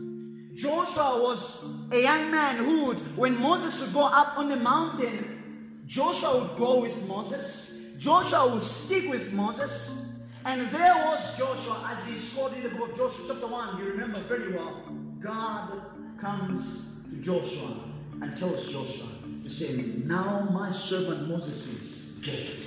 Joshua 0.53 1.23
was 1.23 1.65
a 1.93 2.03
young 2.03 2.29
man 2.29 2.57
who, 2.57 2.87
would, 2.87 3.17
when 3.17 3.37
Moses 3.37 3.81
would 3.81 3.93
go 3.93 4.01
up 4.03 4.37
on 4.37 4.49
the 4.49 4.57
mountain, 4.57 5.85
Joshua 5.87 6.41
would 6.41 6.59
go 6.59 6.81
with 6.81 7.07
Moses. 7.07 7.95
Joshua 7.99 8.53
would 8.53 8.65
stick 8.65 9.09
with 9.09 9.33
Moses. 9.33 10.19
And 10.45 10.69
there 10.71 10.95
was 10.95 11.39
Joshua 11.39 11.89
as 11.95 12.05
he 12.07 12.19
scored 12.19 12.55
in 12.55 12.65
the 12.65 12.71
book 12.71 12.91
of 12.91 12.97
Joshua, 12.97 13.25
chapter 13.29 13.47
1. 13.47 13.79
You 13.79 13.85
remember 13.91 14.21
very 14.23 14.53
well. 14.53 14.83
God 15.21 15.83
comes 16.21 16.97
to 17.11 17.17
Joshua 17.17 17.77
and 18.23 18.37
tells 18.37 18.65
Joshua 18.67 19.07
to 19.45 19.49
say, 19.49 19.77
Now 20.05 20.49
my 20.51 20.73
servant 20.73 21.29
Moses 21.29 21.69
is 21.69 22.07
dead. 22.25 22.65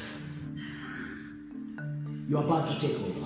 You're 2.30 2.44
about 2.44 2.68
to 2.68 2.80
take 2.80 2.96
over. 3.00 3.26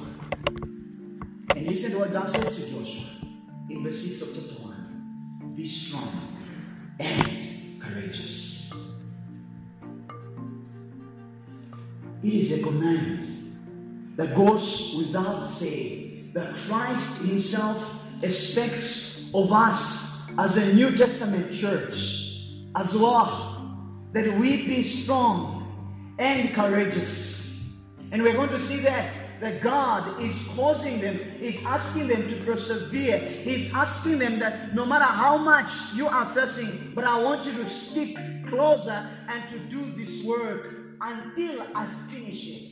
And 1.57 1.67
listen 1.67 1.91
to 1.91 1.99
what 1.99 2.13
God 2.13 2.29
says 2.29 2.55
to 2.55 2.61
Joshua 2.71 3.03
in 3.69 3.83
verse 3.83 4.01
6 4.01 4.21
of 4.21 4.33
chapter 4.33 4.63
1 4.63 5.53
Be 5.57 5.67
strong 5.67 6.37
and 7.01 7.81
courageous. 7.81 8.71
It 12.23 12.33
is 12.33 12.61
a 12.61 12.63
command 12.63 13.27
that 14.15 14.33
goes 14.33 14.95
without 14.97 15.41
saying 15.41 16.31
that 16.33 16.55
Christ 16.55 17.23
Himself 17.23 18.01
expects 18.21 19.29
of 19.33 19.51
us 19.51 20.31
as 20.39 20.55
a 20.55 20.73
New 20.73 20.95
Testament 20.95 21.53
church 21.53 22.39
as 22.73 22.95
well 22.95 23.77
that 24.13 24.37
we 24.37 24.65
be 24.65 24.81
strong 24.81 26.15
and 26.17 26.53
courageous. 26.53 27.42
And 28.13 28.21
we're 28.21 28.33
going 28.33 28.49
to 28.49 28.59
see 28.59 28.77
that 28.81 29.11
that 29.39 29.59
God 29.59 30.21
is 30.21 30.47
causing 30.55 31.01
them, 31.01 31.19
is 31.41 31.65
asking 31.65 32.07
them 32.07 32.27
to 32.29 32.35
persevere. 32.45 33.17
He's 33.17 33.73
asking 33.73 34.19
them 34.19 34.39
that 34.39 34.73
no 34.73 34.85
matter 34.85 35.03
how 35.03 35.35
much 35.35 35.69
you 35.93 36.07
are 36.07 36.29
facing, 36.29 36.93
but 36.95 37.03
I 37.03 37.21
want 37.21 37.45
you 37.45 37.51
to 37.53 37.67
stick 37.67 38.15
closer 38.47 39.05
and 39.27 39.49
to 39.49 39.59
do 39.59 39.83
this 39.97 40.23
work 40.23 40.95
until 41.01 41.65
I 41.75 41.87
finish 42.07 42.47
it. 42.47 42.69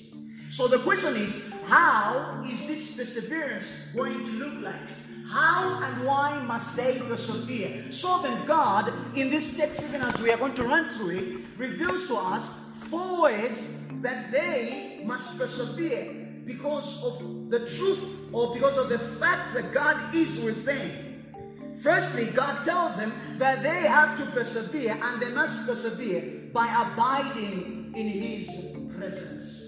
So 0.51 0.67
the 0.67 0.79
question 0.79 1.17
is, 1.17 1.51
how 1.67 2.45
is 2.49 2.65
this 2.67 2.95
perseverance 2.95 3.87
going 3.93 4.17
to 4.17 4.31
look 4.31 4.63
like? 4.63 4.87
How 5.27 5.81
and 5.83 6.05
why 6.05 6.41
must 6.43 6.77
they 6.77 6.99
persevere? 6.99 7.91
So 7.91 8.21
then, 8.21 8.45
God, 8.45 8.93
in 9.17 9.29
this 9.29 9.57
text, 9.57 9.83
even 9.83 10.03
as 10.03 10.19
we 10.21 10.31
are 10.31 10.37
going 10.37 10.53
to 10.53 10.63
run 10.63 10.87
through 10.89 11.09
it, 11.09 11.57
reveals 11.57 12.07
to 12.07 12.15
us 12.15 12.59
four 12.89 13.23
ways 13.23 13.80
that 14.01 14.31
they 14.31 15.01
must 15.05 15.37
persevere 15.37 16.41
because 16.45 17.03
of 17.03 17.49
the 17.49 17.59
truth 17.59 18.03
or 18.31 18.53
because 18.53 18.77
of 18.77 18.89
the 18.89 18.99
fact 18.99 19.53
that 19.53 19.71
God 19.73 20.13
is 20.15 20.39
with 20.39 20.65
them. 20.65 21.79
Firstly, 21.81 22.25
God 22.25 22.63
tells 22.63 22.97
them 22.97 23.11
that 23.37 23.63
they 23.63 23.87
have 23.87 24.17
to 24.17 24.25
persevere 24.27 24.97
and 25.01 25.21
they 25.21 25.29
must 25.29 25.65
persevere 25.65 26.49
by 26.53 26.67
abiding 26.67 27.93
in 27.95 28.07
His 28.07 28.47
presence 28.95 29.61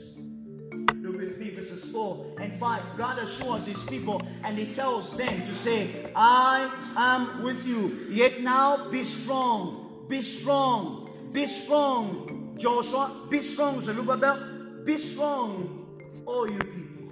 verses 1.63 1.91
4 1.91 2.35
and 2.39 2.55
5. 2.59 2.97
God 2.97 3.19
assures 3.19 3.65
his 3.65 3.81
people 3.83 4.21
and 4.43 4.57
he 4.57 4.73
tells 4.73 5.15
them 5.15 5.41
to 5.47 5.55
say, 5.55 6.11
I 6.15 6.69
am 6.95 7.43
with 7.43 7.65
you. 7.65 8.07
Yet 8.09 8.41
now 8.41 8.89
be 8.89 9.03
strong, 9.03 10.05
be 10.07 10.21
strong, 10.21 11.09
be 11.31 11.47
strong. 11.47 12.32
Joshua, 12.57 13.11
be 13.29 13.41
strong, 13.41 13.81
Zerubbabel, 13.81 14.83
be 14.85 14.97
strong, 14.97 16.23
all 16.25 16.49
you 16.49 16.59
people. 16.59 17.09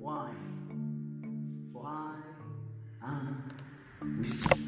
Why? 0.00 0.30
I 3.02 3.18
am 4.00 4.18
with 4.18 4.56
you. 4.56 4.64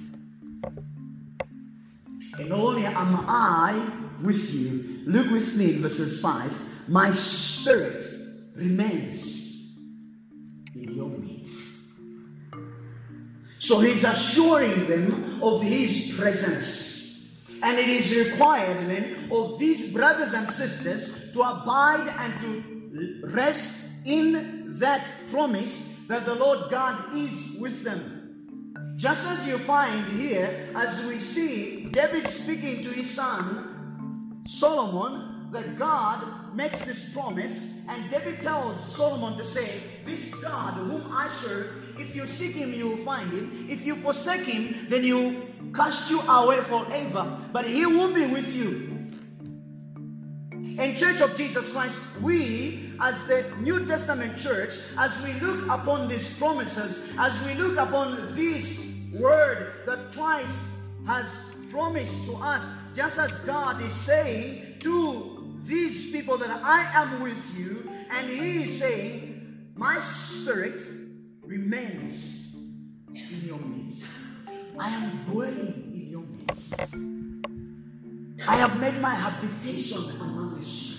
And 2.38 2.52
only 2.52 2.84
am 2.84 3.24
I 3.28 3.90
with 4.22 4.54
you, 4.54 5.02
look 5.06 5.30
with 5.30 5.56
me 5.56 5.72
verses 5.78 6.20
5. 6.20 6.88
My 6.88 7.10
spirit 7.10 8.04
remains 8.54 9.76
in 10.74 10.94
your 10.94 11.08
midst. 11.08 11.74
So 13.58 13.80
he's 13.80 14.04
assuring 14.04 14.86
them 14.86 15.42
of 15.42 15.62
his 15.62 16.14
presence. 16.16 16.95
And 17.62 17.78
it 17.78 17.88
is 17.88 18.14
required 18.14 18.88
then 18.88 19.28
of 19.32 19.58
these 19.58 19.92
brothers 19.92 20.34
and 20.34 20.48
sisters 20.48 21.32
to 21.32 21.42
abide 21.42 22.08
and 22.18 22.40
to 22.40 23.20
rest 23.24 23.90
in 24.04 24.78
that 24.78 25.08
promise 25.30 25.92
that 26.08 26.24
the 26.26 26.34
Lord 26.34 26.70
God 26.70 27.16
is 27.16 27.58
with 27.58 27.82
them. 27.82 28.94
Just 28.96 29.26
as 29.26 29.46
you 29.46 29.58
find 29.58 30.18
here, 30.18 30.70
as 30.74 31.04
we 31.04 31.18
see 31.18 31.86
David 31.90 32.26
speaking 32.28 32.82
to 32.82 32.90
his 32.90 33.10
son 33.10 34.44
Solomon, 34.46 35.50
that 35.50 35.78
God 35.78 36.54
makes 36.54 36.84
this 36.84 37.12
promise, 37.12 37.80
and 37.88 38.10
David 38.10 38.40
tells 38.40 38.78
Solomon 38.94 39.38
to 39.38 39.44
say, 39.44 39.82
This 40.04 40.34
God 40.34 40.74
whom 40.74 41.12
I 41.12 41.28
serve, 41.28 41.85
if 41.98 42.14
you 42.14 42.26
seek 42.26 42.54
him, 42.54 42.72
you 42.72 42.88
will 42.88 43.04
find 43.04 43.32
him. 43.32 43.66
If 43.68 43.86
you 43.86 43.96
forsake 43.96 44.42
him, 44.42 44.86
then 44.88 45.04
you 45.04 45.46
cast 45.74 46.10
you 46.10 46.20
away 46.20 46.60
forever. 46.60 47.38
But 47.52 47.66
he 47.66 47.86
will 47.86 48.12
be 48.12 48.26
with 48.26 48.54
you. 48.54 48.92
In 50.52 50.94
Church 50.94 51.22
of 51.22 51.36
Jesus 51.36 51.72
Christ, 51.72 52.20
we, 52.20 52.92
as 53.00 53.26
the 53.26 53.50
New 53.60 53.86
Testament 53.86 54.36
church, 54.36 54.74
as 54.98 55.18
we 55.22 55.32
look 55.34 55.66
upon 55.68 56.06
these 56.08 56.36
promises, 56.36 57.10
as 57.18 57.32
we 57.46 57.54
look 57.54 57.78
upon 57.78 58.34
this 58.36 59.02
word 59.14 59.72
that 59.86 60.12
Christ 60.12 60.58
has 61.06 61.26
promised 61.70 62.26
to 62.26 62.34
us, 62.36 62.62
just 62.94 63.18
as 63.18 63.32
God 63.40 63.80
is 63.80 63.92
saying 63.94 64.78
to 64.80 65.54
these 65.64 66.10
people 66.10 66.36
that 66.38 66.50
I 66.50 66.82
am 66.92 67.22
with 67.22 67.58
you, 67.58 67.90
and 68.10 68.28
he 68.28 68.64
is 68.64 68.78
saying, 68.78 69.72
My 69.76 70.00
spirit 70.00 70.80
remains 71.46 72.56
in 73.14 73.44
your 73.46 73.58
midst. 73.58 74.04
I 74.78 74.88
am 74.90 75.24
dwelling 75.24 75.92
in 75.94 76.08
your 76.10 76.22
midst. 76.22 76.74
I 78.46 78.56
have 78.56 78.78
made 78.80 79.00
my 79.00 79.14
habitation 79.14 80.10
among 80.20 80.60
you. 80.60 80.96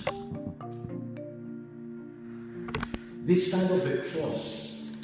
This 3.26 3.52
side 3.52 3.70
of 3.72 3.84
the 3.84 3.98
cross, 4.10 4.96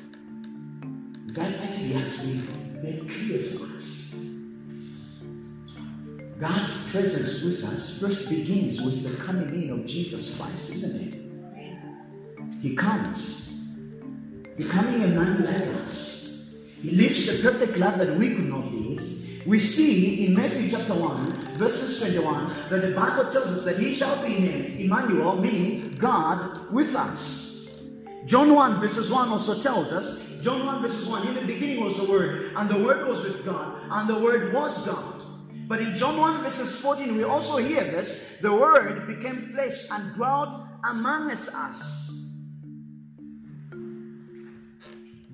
that 1.28 1.54
actually 1.62 1.94
has 1.94 2.22
been 2.22 2.82
made 2.82 3.10
clear 3.10 3.40
for 3.42 3.76
us. 3.76 4.16
God's 6.40 6.92
presence 6.92 7.44
with 7.44 7.64
us 7.72 8.00
first 8.00 8.30
begins 8.30 8.82
with 8.82 9.04
the 9.04 9.24
coming 9.24 9.50
in 9.64 9.70
of 9.72 9.86
Jesus 9.86 10.38
Christ, 10.38 10.72
isn't 10.72 10.96
it? 11.02 11.14
He 12.62 12.76
comes, 12.76 13.53
becoming 14.58 15.04
a 15.04 15.08
man 15.08 15.46
like 15.46 15.84
us. 15.84 16.54
He 16.82 16.92
lives 16.92 17.26
the 17.28 17.50
perfect 17.50 17.78
life 17.78 17.98
that 17.98 18.18
we 18.18 18.30
could 18.30 18.50
not 18.50 18.72
live. 18.72 19.48
We 19.48 19.60
see 19.60 20.26
in 20.26 20.36
Matthew 20.36 20.70
chapter 20.70 20.94
1, 20.94 21.58
verses 21.58 22.00
21, 22.00 22.70
that 22.70 22.82
the 22.82 22.92
Bible 22.92 23.30
tells 23.30 23.48
us 23.48 23.66
that 23.66 23.78
he 23.78 23.94
shall 23.94 24.22
be 24.24 24.40
named 24.40 24.80
Emmanuel, 24.80 25.36
meaning 25.36 25.96
God 25.98 26.72
with 26.72 26.96
us. 26.96 27.82
John 28.26 28.54
1, 28.54 28.80
verses 28.80 29.12
1 29.12 29.30
also 29.30 29.62
tells 29.62 29.92
us, 29.92 30.40
John 30.42 30.66
1, 30.66 30.82
verses 30.82 31.08
1, 31.08 31.28
in 31.28 31.34
the 31.36 31.42
beginning 31.42 31.84
was 31.84 31.98
the 31.98 32.06
Word, 32.06 32.54
and 32.56 32.70
the 32.70 32.84
Word 32.84 33.08
was 33.08 33.24
with 33.24 33.46
God, 33.46 33.82
and 33.90 34.10
the 34.10 34.20
Word 34.20 34.54
was 34.54 34.86
God. 34.86 35.24
But 35.68 35.82
in 35.82 35.96
John 35.96 36.18
1 36.18 36.44
verses 36.44 36.80
14, 36.80 37.16
we 37.16 37.24
also 37.24 37.58
hear 37.58 37.84
this 37.84 38.38
the 38.42 38.54
Word 38.54 39.08
became 39.08 39.42
flesh 39.54 39.90
and 39.90 40.14
dwelt 40.14 40.54
amongst 40.84 41.54
us. 41.56 42.13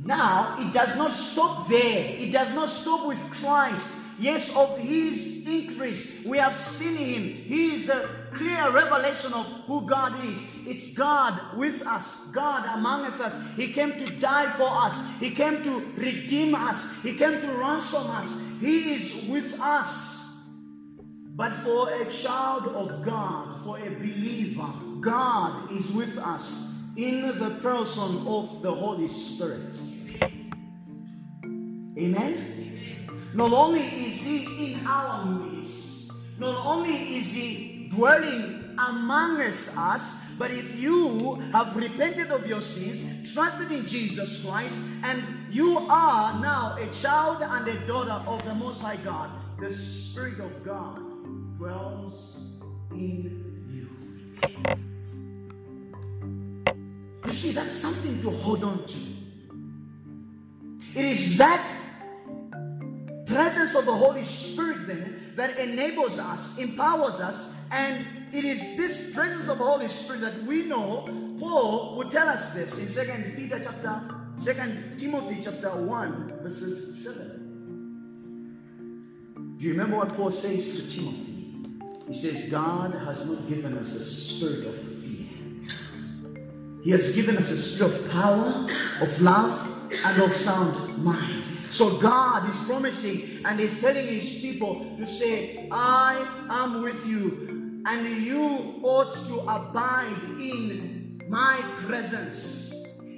Now, 0.09 0.57
it 0.57 0.73
does 0.73 0.97
not 0.97 1.11
stop 1.11 1.69
there. 1.69 2.03
It 2.17 2.31
does 2.31 2.51
not 2.55 2.69
stop 2.69 3.05
with 3.05 3.19
Christ. 3.29 3.95
Yes, 4.17 4.49
of 4.55 4.79
his 4.79 5.45
increase, 5.45 6.25
we 6.25 6.39
have 6.39 6.55
seen 6.55 6.95
him. 6.95 7.23
He 7.23 7.75
is 7.75 7.89
a 7.89 8.09
clear 8.33 8.71
revelation 8.71 9.31
of 9.33 9.45
who 9.67 9.85
God 9.85 10.25
is. 10.25 10.43
It's 10.65 10.95
God 10.95 11.55
with 11.55 11.85
us, 11.85 12.25
God 12.31 12.65
among 12.73 13.05
us. 13.05 13.21
He 13.55 13.71
came 13.71 13.91
to 13.99 14.09
die 14.17 14.51
for 14.57 14.67
us, 14.67 14.99
He 15.19 15.29
came 15.29 15.61
to 15.61 15.79
redeem 15.95 16.55
us, 16.55 17.03
He 17.03 17.15
came 17.15 17.39
to 17.39 17.47
ransom 17.53 18.09
us. 18.09 18.41
He 18.59 18.95
is 18.95 19.29
with 19.29 19.61
us. 19.61 20.41
But 21.35 21.53
for 21.57 21.93
a 21.93 22.09
child 22.09 22.65
of 22.69 23.05
God, 23.05 23.61
for 23.63 23.77
a 23.77 23.89
believer, 23.91 24.73
God 25.01 25.71
is 25.71 25.91
with 25.91 26.17
us 26.17 26.73
in 26.97 27.21
the 27.21 27.51
person 27.61 28.27
of 28.27 28.63
the 28.63 28.73
Holy 28.73 29.07
Spirit. 29.07 29.75
Amen? 31.99 32.55
Not 33.33 33.51
only 33.51 33.81
is 34.07 34.23
He 34.23 34.73
in 34.73 34.87
our 34.87 35.25
midst, 35.25 36.11
not 36.39 36.65
only 36.65 37.17
is 37.17 37.33
He 37.33 37.89
dwelling 37.89 38.75
amongst 38.79 39.75
us, 39.77 40.23
but 40.37 40.51
if 40.51 40.79
you 40.79 41.35
have 41.51 41.75
repented 41.75 42.31
of 42.31 42.47
your 42.47 42.61
sins, 42.61 43.33
trusted 43.33 43.71
in 43.73 43.85
Jesus 43.85 44.43
Christ, 44.45 44.79
and 45.03 45.21
you 45.51 45.77
are 45.77 46.39
now 46.39 46.77
a 46.79 46.87
child 47.01 47.41
and 47.41 47.67
a 47.67 47.85
daughter 47.85 48.23
of 48.25 48.43
the 48.45 48.55
Most 48.55 48.81
High 48.81 48.95
God, 48.97 49.29
the 49.59 49.73
Spirit 49.73 50.39
of 50.39 50.63
God 50.63 51.01
dwells 51.57 52.37
in 52.91 53.35
you. 53.67 53.89
You 57.25 57.33
see, 57.33 57.51
that's 57.51 57.73
something 57.73 58.21
to 58.21 58.29
hold 58.29 58.63
on 58.63 58.85
to. 58.87 58.97
It 60.95 61.05
is 61.05 61.37
that 61.37 61.67
presence 63.29 63.75
of 63.75 63.85
the 63.85 63.93
Holy 63.93 64.23
Spirit 64.23 64.87
then 64.87 65.33
that 65.35 65.57
enables 65.57 66.19
us, 66.19 66.57
empowers 66.57 67.21
us, 67.21 67.55
and 67.71 68.05
it 68.33 68.43
is 68.43 68.59
this 68.75 69.13
presence 69.13 69.47
of 69.47 69.59
the 69.59 69.63
Holy 69.63 69.87
Spirit 69.87 70.21
that 70.21 70.43
we 70.43 70.63
know 70.63 71.07
Paul 71.39 71.95
would 71.97 72.11
tell 72.11 72.27
us 72.27 72.53
this 72.53 72.77
in 72.79 72.87
Second 72.87 73.35
Peter 73.35 73.59
chapter, 73.63 74.01
Second 74.35 74.99
Timothy 74.99 75.39
chapter 75.41 75.69
1, 75.69 76.39
verses 76.41 77.03
7. 77.03 77.39
Do 79.57 79.65
you 79.65 79.71
remember 79.71 79.97
what 79.97 80.15
Paul 80.15 80.31
says 80.31 80.71
to 80.71 80.89
Timothy? 80.89 81.55
He 82.07 82.13
says, 82.13 82.45
God 82.49 82.93
has 82.93 83.25
not 83.25 83.47
given 83.47 83.77
us 83.77 83.93
a 83.93 84.03
spirit 84.03 84.65
of 84.65 84.81
fear. 84.81 85.27
He 86.83 86.91
has 86.91 87.13
given 87.15 87.37
us 87.37 87.51
a 87.51 87.57
spirit 87.57 87.93
of 87.93 88.09
power, 88.09 88.67
of 89.01 89.21
love, 89.21 89.91
and 90.05 90.21
of 90.21 90.35
sound 90.35 90.97
mind. 90.97 91.38
So 91.69 91.97
God 91.97 92.49
is 92.49 92.57
promising 92.63 93.45
and 93.45 93.59
He's 93.59 93.79
telling 93.79 94.07
His 94.07 94.39
people 94.41 94.95
to 94.97 95.05
say, 95.05 95.67
I 95.71 96.47
am 96.49 96.81
with 96.81 97.05
you, 97.05 97.83
and 97.85 98.23
you 98.23 98.79
ought 98.83 99.13
to 99.27 99.39
abide 99.41 100.21
in 100.39 101.21
my 101.29 101.61
presence. 101.85 102.69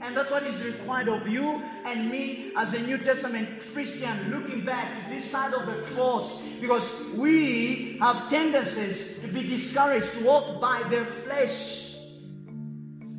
And 0.02 0.18
that's 0.18 0.32
what 0.32 0.44
is 0.44 0.64
required 0.66 1.08
of 1.10 1.28
you 1.28 1.62
and 1.86 2.10
me 2.10 2.52
as 2.58 2.74
a 2.74 2.82
New 2.82 2.98
Testament 2.98 3.48
Christian 3.72 4.32
looking 4.32 4.66
back 4.66 5.06
to 5.06 5.14
this 5.14 5.30
side 5.30 5.54
of 5.54 5.68
the 5.68 5.84
cross 5.94 6.42
because 6.60 7.06
we 7.16 7.98
have 8.02 8.28
tendencies 8.28 9.20
to 9.22 9.28
be 9.28 9.44
discouraged, 9.44 10.12
to 10.14 10.26
walk 10.26 10.60
by 10.60 10.84
the 10.90 11.06
flesh. 11.06 11.96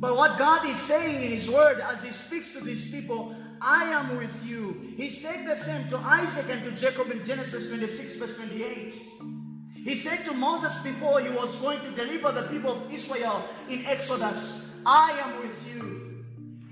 But 0.03 0.17
what 0.17 0.37
God 0.37 0.67
is 0.67 0.77
saying 0.77 1.23
in 1.23 1.31
His 1.31 1.49
Word 1.49 1.79
as 1.79 2.03
He 2.03 2.11
speaks 2.11 2.51
to 2.51 2.59
these 2.59 2.91
people, 2.91 3.33
I 3.65 3.85
am 3.85 4.17
with 4.17 4.45
you. 4.45 4.93
He 4.97 5.09
said 5.09 5.47
the 5.47 5.55
same 5.55 5.87
to 5.87 5.97
Isaac 5.97 6.45
and 6.49 6.63
to 6.65 6.71
Jacob 6.71 7.09
in 7.11 7.23
Genesis 7.23 7.69
26, 7.69 8.15
verse 8.17 8.35
28. 8.35 8.93
He 9.85 9.95
said 9.95 10.25
to 10.25 10.33
Moses 10.33 10.77
before 10.79 11.21
he 11.21 11.29
was 11.29 11.55
going 11.55 11.79
to 11.79 11.91
deliver 11.91 12.33
the 12.33 12.43
people 12.43 12.73
of 12.73 12.93
Israel 12.93 13.47
in 13.69 13.85
Exodus, 13.85 14.75
I 14.85 15.11
am 15.23 15.41
with 15.41 15.73
you. 15.73 16.25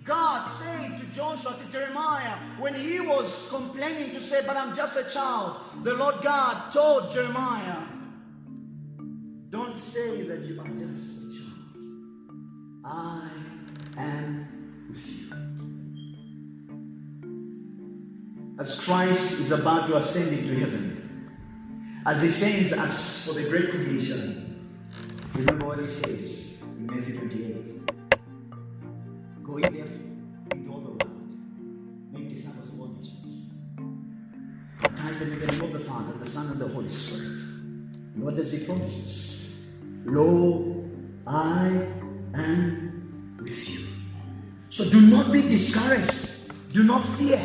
God 0.04 0.44
said 0.44 0.98
to 0.98 1.06
Joshua, 1.16 1.56
to 1.64 1.72
Jeremiah, 1.72 2.36
when 2.60 2.76
he 2.76 3.00
was 3.00 3.48
complaining 3.50 4.12
to 4.12 4.20
say, 4.20 4.42
But 4.46 4.58
I'm 4.58 4.76
just 4.76 4.98
a 4.98 5.10
child, 5.10 5.84
the 5.84 5.94
Lord 5.94 6.16
God 6.22 6.72
told 6.72 7.14
Jeremiah, 7.14 7.84
Don't 9.50 9.78
say 9.78 10.24
that 10.24 10.40
you 10.42 10.60
are 10.60 10.68
just 10.68 11.22
a 11.22 11.32
child. 11.38 12.84
I 12.84 13.30
am 13.98 14.88
with 14.90 15.08
you. 15.08 15.31
As 18.62 18.80
Christ 18.80 19.40
is 19.40 19.52
about 19.52 19.88
to 19.88 19.98
ascend 19.98 20.38
into 20.38 20.54
heaven, 20.54 21.32
as 22.06 22.22
he 22.22 22.30
sends 22.30 22.74
us 22.74 23.26
for 23.26 23.34
the 23.34 23.50
Great 23.50 23.72
Commission, 23.72 24.70
remember 25.34 25.66
what 25.66 25.80
he 25.80 25.88
says 25.88 26.62
in 26.78 26.86
Matthew 26.86 27.18
28. 27.18 27.82
Go 29.44 29.58
in 29.58 29.74
there 29.74 29.86
into 30.54 30.72
all 30.72 30.80
the 30.80 30.92
world. 30.92 31.04
Make 32.12 32.36
disciples 32.36 32.72
of 32.72 32.80
all 32.80 32.90
nations. 32.90 33.50
Baptize 34.84 35.22
them 35.22 35.34
in 35.34 35.40
the 35.40 35.48
name 35.54 35.64
of 35.64 35.74
the 35.74 35.80
Father, 35.80 36.14
the 36.20 36.30
Son, 36.30 36.52
and 36.52 36.62
the 36.62 36.68
Holy 36.68 36.92
Spirit. 36.92 37.40
And 37.40 38.24
what 38.24 38.36
does 38.36 38.52
he 38.52 38.64
promise 38.64 39.00
us? 39.00 39.66
Lo, 40.06 40.88
I 41.26 41.66
am 42.36 43.40
with 43.42 43.70
you. 43.72 43.88
So 44.70 44.88
do 44.88 45.02
not 45.02 45.32
be 45.32 45.42
discouraged. 45.42 46.30
Do 46.74 46.84
not 46.84 47.04
fear. 47.18 47.42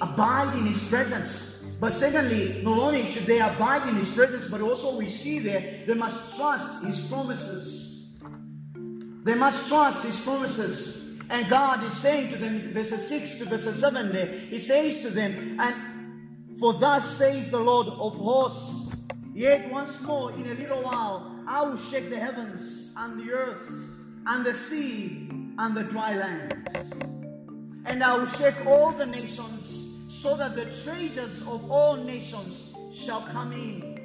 Abide 0.00 0.56
in 0.56 0.66
his 0.66 0.82
presence. 0.84 1.64
But 1.80 1.92
secondly, 1.92 2.60
not 2.62 2.78
only 2.78 3.06
should 3.06 3.24
they 3.24 3.40
abide 3.40 3.88
in 3.88 3.96
his 3.96 4.10
presence, 4.10 4.46
but 4.46 4.60
also 4.60 4.98
we 4.98 5.08
see 5.08 5.38
there 5.38 5.84
they 5.86 5.94
must 5.94 6.36
trust 6.36 6.84
his 6.84 7.00
promises. 7.00 8.18
They 9.24 9.34
must 9.34 9.68
trust 9.68 10.04
his 10.04 10.18
promises. 10.20 11.18
And 11.30 11.48
God 11.48 11.84
is 11.84 11.94
saying 11.94 12.32
to 12.32 12.36
them, 12.36 12.72
verses 12.72 13.08
6 13.08 13.38
to 13.38 13.44
verses 13.46 13.78
7 13.78 14.12
there, 14.12 14.26
He 14.26 14.58
says 14.58 15.00
to 15.02 15.10
them, 15.10 15.58
And 15.60 16.58
for 16.58 16.74
thus 16.74 17.16
says 17.16 17.50
the 17.50 17.60
Lord 17.60 17.86
of 17.86 18.16
hosts, 18.16 18.92
Yet 19.32 19.70
once 19.70 20.00
more 20.02 20.32
in 20.32 20.46
a 20.50 20.54
little 20.54 20.82
while 20.82 21.42
I 21.46 21.62
will 21.62 21.76
shake 21.76 22.10
the 22.10 22.18
heavens 22.18 22.92
and 22.96 23.20
the 23.20 23.32
earth 23.32 23.70
and 24.26 24.44
the 24.44 24.52
sea 24.52 25.28
and 25.58 25.74
the 25.74 25.84
dry 25.84 26.16
land. 26.16 26.68
And 27.86 28.04
I 28.04 28.16
will 28.16 28.26
shake 28.26 28.66
all 28.66 28.92
the 28.92 29.06
nations 29.06 29.79
so 30.20 30.36
that 30.36 30.54
the 30.54 30.66
treasures 30.84 31.40
of 31.48 31.70
all 31.70 31.96
nations 31.96 32.74
shall 32.92 33.22
come 33.22 33.52
in. 33.52 33.96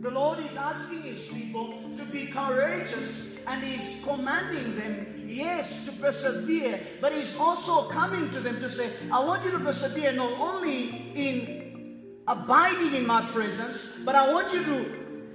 The 0.00 0.10
Lord 0.10 0.38
is 0.38 0.56
asking 0.56 1.02
His 1.02 1.26
people 1.26 1.74
to 1.94 2.04
be 2.06 2.28
courageous 2.28 3.44
and 3.46 3.62
He's 3.62 4.02
commanding 4.02 4.74
them 4.76 5.24
yes, 5.26 5.84
to 5.84 5.92
persevere, 5.92 6.80
but 7.02 7.12
He's 7.12 7.36
also 7.36 7.88
coming 7.88 8.30
to 8.30 8.40
them 8.40 8.58
to 8.60 8.70
say, 8.70 8.90
I 9.12 9.22
want 9.22 9.44
you 9.44 9.50
to 9.50 9.58
persevere 9.58 10.12
not 10.12 10.32
only 10.32 11.12
in 11.14 12.00
abiding 12.26 12.94
in 12.94 13.06
my 13.06 13.20
presence, 13.32 14.00
but 14.02 14.14
I 14.14 14.32
want 14.32 14.50
you 14.54 14.64
to 14.64 14.86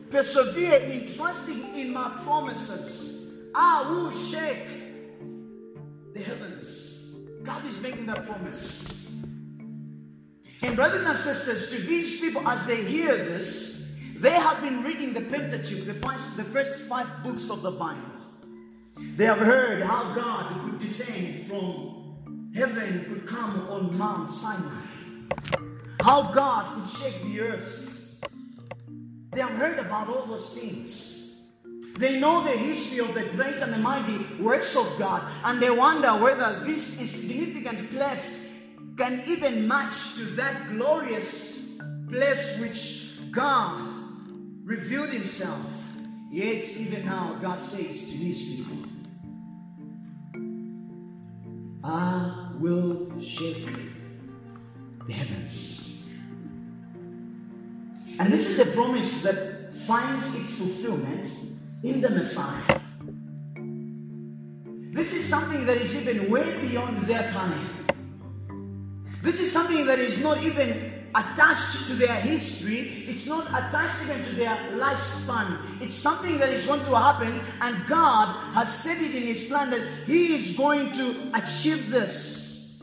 persevere 0.09 0.79
in 0.79 1.13
trusting 1.13 1.75
in 1.75 1.93
my 1.93 2.09
promises. 2.23 3.29
I 3.53 3.87
will 3.87 4.11
shake 4.11 4.67
the 6.15 6.19
heavens. 6.19 7.13
God 7.43 7.63
is 7.63 7.79
making 7.79 8.07
that 8.07 8.25
promise. 8.25 8.98
And, 10.61 10.75
brothers 10.75 11.05
and 11.05 11.17
sisters, 11.17 11.69
to 11.69 11.77
these 11.77 12.19
people, 12.19 12.47
as 12.47 12.65
they 12.65 12.83
hear 12.83 13.15
this, 13.17 13.95
they 14.17 14.31
have 14.31 14.61
been 14.61 14.83
reading 14.83 15.13
the 15.13 15.21
Pentateuch, 15.21 15.85
the 15.85 15.93
first, 15.93 16.35
the 16.35 16.43
first 16.43 16.81
five 16.81 17.23
books 17.23 17.49
of 17.49 17.61
the 17.61 17.71
Bible. 17.71 18.01
They 19.15 19.25
have 19.25 19.37
heard 19.37 19.81
how 19.81 20.13
God 20.13 20.61
could 20.65 20.79
descend 20.81 21.47
from 21.47 22.51
heaven, 22.53 23.05
could 23.07 23.25
come 23.25 23.67
on 23.69 23.97
Mount 23.97 24.29
Sinai, 24.29 24.81
how 26.01 26.33
God 26.33 26.75
could 26.75 26.99
shake 26.99 27.23
the 27.23 27.39
earth. 27.39 28.17
They 29.31 29.39
have 29.39 29.51
heard 29.51 29.79
about 29.79 30.09
all 30.09 30.25
those 30.25 30.53
things. 30.53 31.37
They 31.97 32.19
know 32.19 32.43
the 32.43 32.57
history 32.57 32.99
of 32.99 33.13
the 33.13 33.23
great 33.25 33.57
and 33.57 33.71
the 33.71 33.77
mighty 33.77 34.25
works 34.41 34.75
of 34.75 34.93
God, 34.97 35.23
and 35.45 35.61
they 35.61 35.69
wonder 35.69 36.09
whether 36.09 36.59
this 36.65 36.99
is 36.99 37.09
significant 37.09 37.89
place 37.91 38.48
can 38.99 39.23
even 39.27 39.65
match 39.65 40.15
to 40.15 40.25
that 40.35 40.69
glorious 40.71 41.77
place 42.09 42.59
which 42.59 43.31
God 43.31 43.93
revealed 44.65 45.07
Himself. 45.07 45.65
Yet, 46.29 46.65
even 46.75 47.05
now, 47.05 47.39
God 47.41 47.61
says 47.61 48.01
to 48.01 48.11
His 48.11 48.41
people, 48.41 48.77
I 51.81 52.51
will 52.59 53.09
shake 53.21 53.69
the 55.07 55.13
heavens. 55.13 56.03
And 58.19 58.33
this 58.33 58.49
is 58.49 58.59
a 58.59 58.69
promise 58.75 59.23
that 59.23 59.73
finds 59.87 60.35
its 60.35 60.55
fulfillment 60.55 61.25
in 61.83 62.01
the 62.01 62.09
Messiah. 62.09 62.81
This 64.91 65.13
is 65.13 65.23
something 65.23 65.65
that 65.67 65.77
is 65.77 65.95
even 66.05 66.29
way 66.29 66.59
beyond 66.59 66.97
their 67.03 67.29
time. 67.29 67.78
This 69.21 69.39
is 69.41 69.51
something 69.51 69.85
that 69.85 69.99
is 69.99 70.21
not 70.23 70.41
even 70.43 70.99
attached 71.13 71.87
to 71.87 71.93
their 71.95 72.15
history. 72.15 73.05
It's 73.07 73.25
not 73.25 73.47
attached 73.47 74.03
even 74.03 74.23
to 74.23 74.35
their 74.35 74.55
lifespan. 74.77 75.81
It's 75.81 75.93
something 75.93 76.37
that 76.37 76.49
is 76.49 76.65
going 76.65 76.85
to 76.85 76.95
happen, 76.95 77.41
and 77.61 77.85
God 77.87 78.53
has 78.53 78.71
said 78.73 79.01
it 79.01 79.13
in 79.13 79.23
His 79.23 79.45
plan 79.45 79.71
that 79.71 79.81
He 80.05 80.35
is 80.35 80.55
going 80.55 80.91
to 80.93 81.31
achieve 81.33 81.89
this. 81.89 82.79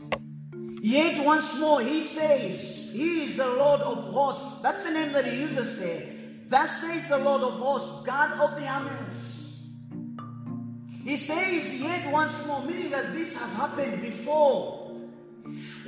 Yet 0.81 1.25
once 1.25 1.57
more, 1.59 1.81
He 1.81 2.03
says, 2.03 2.91
He 2.93 3.25
is 3.25 3.37
the 3.37 3.47
Lord 3.47 3.81
of 3.81 4.13
hosts. 4.13 4.61
That's 4.61 4.83
the 4.83 4.91
name 4.91 5.13
that 5.13 5.25
He 5.25 5.39
uses 5.39 5.79
there. 5.79 6.03
Thus 6.47 6.81
says 6.81 7.07
the 7.07 7.17
Lord 7.17 7.41
of 7.41 7.59
hosts, 7.59 8.05
God 8.05 8.39
of 8.39 8.59
the 8.59 8.67
armies. 8.67 9.63
He 11.03 11.17
says, 11.17 11.81
Yet 11.81 12.11
once 12.11 12.45
more, 12.45 12.63
meaning 12.63 12.91
that 12.91 13.13
this 13.13 13.35
has 13.37 13.55
happened 13.55 14.01
before. 14.01 14.76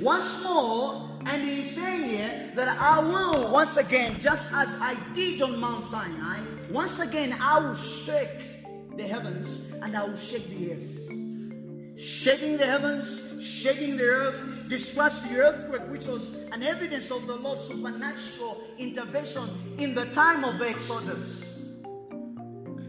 Once 0.00 0.42
more, 0.42 1.18
and 1.26 1.44
he's 1.44 1.74
saying 1.74 2.04
here 2.04 2.52
that 2.54 2.68
I 2.80 3.00
will 3.00 3.50
once 3.50 3.76
again, 3.76 4.18
just 4.20 4.52
as 4.52 4.74
I 4.80 4.96
did 5.12 5.42
on 5.42 5.58
Mount 5.58 5.84
Sinai, 5.84 6.40
once 6.70 7.00
again 7.00 7.36
I 7.40 7.58
will 7.58 7.76
shake 7.76 8.96
the 8.96 9.02
heavens 9.02 9.70
and 9.82 9.96
I 9.96 10.04
will 10.04 10.16
shake 10.16 10.48
the 10.48 10.72
earth. 10.72 12.00
Shaking 12.00 12.56
the 12.56 12.64
heavens, 12.64 13.44
shaking 13.44 13.96
the 13.96 14.04
earth, 14.04 14.68
describes 14.68 15.20
the 15.22 15.36
earthquake, 15.36 15.86
which 15.90 16.06
was 16.06 16.34
an 16.52 16.62
evidence 16.62 17.10
of 17.10 17.26
the 17.26 17.34
Lord's 17.34 17.62
supernatural 17.62 18.62
intervention 18.78 19.76
in 19.78 19.94
the 19.94 20.06
time 20.06 20.44
of 20.44 20.58
the 20.58 20.68
Exodus. 20.68 21.49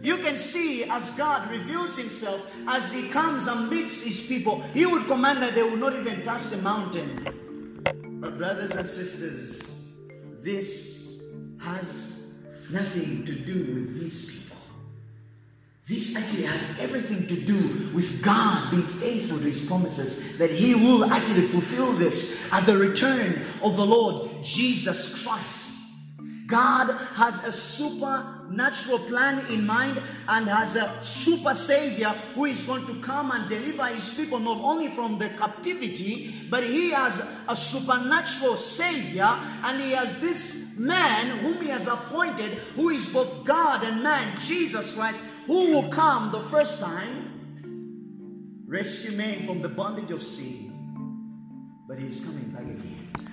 You 0.01 0.17
can 0.17 0.35
see 0.35 0.83
as 0.85 1.11
God 1.11 1.49
reveals 1.51 1.95
himself 1.95 2.49
as 2.67 2.91
he 2.91 3.09
comes 3.09 3.45
amidst 3.47 4.03
his 4.03 4.23
people, 4.23 4.61
he 4.73 4.85
would 4.85 5.05
command 5.05 5.43
that 5.43 5.53
they 5.53 5.61
will 5.61 5.77
not 5.77 5.93
even 5.93 6.23
touch 6.23 6.43
the 6.45 6.57
mountain. 6.57 7.23
But, 8.19 8.37
brothers 8.37 8.71
and 8.71 8.87
sisters, 8.87 9.93
this 10.39 11.21
has 11.59 12.35
nothing 12.71 13.25
to 13.25 13.33
do 13.33 13.75
with 13.75 13.99
these 13.99 14.25
people. 14.25 14.57
This 15.87 16.15
actually 16.15 16.43
has 16.43 16.79
everything 16.79 17.27
to 17.27 17.35
do 17.35 17.89
with 17.93 18.23
God 18.23 18.71
being 18.71 18.87
faithful 18.87 19.37
to 19.37 19.43
his 19.43 19.63
promises, 19.65 20.37
that 20.37 20.49
he 20.49 20.73
will 20.73 21.05
actually 21.05 21.47
fulfill 21.47 21.93
this 21.93 22.41
at 22.51 22.65
the 22.65 22.77
return 22.77 23.45
of 23.61 23.77
the 23.77 23.85
Lord 23.85 24.43
Jesus 24.43 25.21
Christ. 25.23 25.79
God 26.47 26.97
has 27.15 27.43
a 27.45 27.51
supernatural 28.51 28.99
plan 28.99 29.45
in 29.47 29.65
mind 29.65 30.01
and 30.27 30.47
has 30.47 30.75
a 30.75 30.91
super 31.01 31.55
savior 31.55 32.09
who 32.35 32.45
is 32.45 32.61
going 32.65 32.85
to 32.85 32.99
come 33.01 33.31
and 33.31 33.47
deliver 33.49 33.85
his 33.87 34.13
people 34.13 34.39
not 34.39 34.59
only 34.61 34.89
from 34.89 35.17
the 35.17 35.29
captivity, 35.29 36.33
but 36.49 36.63
he 36.63 36.91
has 36.91 37.25
a 37.47 37.55
supernatural 37.55 38.57
savior 38.57 39.27
and 39.63 39.81
he 39.81 39.91
has 39.91 40.19
this 40.19 40.77
man 40.77 41.37
whom 41.39 41.61
he 41.61 41.69
has 41.69 41.87
appointed, 41.87 42.53
who 42.75 42.89
is 42.89 43.07
both 43.09 43.45
God 43.45 43.83
and 43.83 44.03
man, 44.03 44.37
Jesus 44.39 44.93
Christ, 44.93 45.21
who 45.47 45.71
will 45.71 45.89
come 45.89 46.31
the 46.31 46.41
first 46.43 46.79
time 46.79 47.29
rescue 48.67 49.11
men 49.11 49.45
from 49.45 49.61
the 49.61 49.69
bondage 49.69 50.11
of 50.11 50.23
sin. 50.23 50.69
But 51.87 51.99
he's 51.99 52.23
coming 52.23 52.49
back 52.51 52.63
again. 52.63 53.30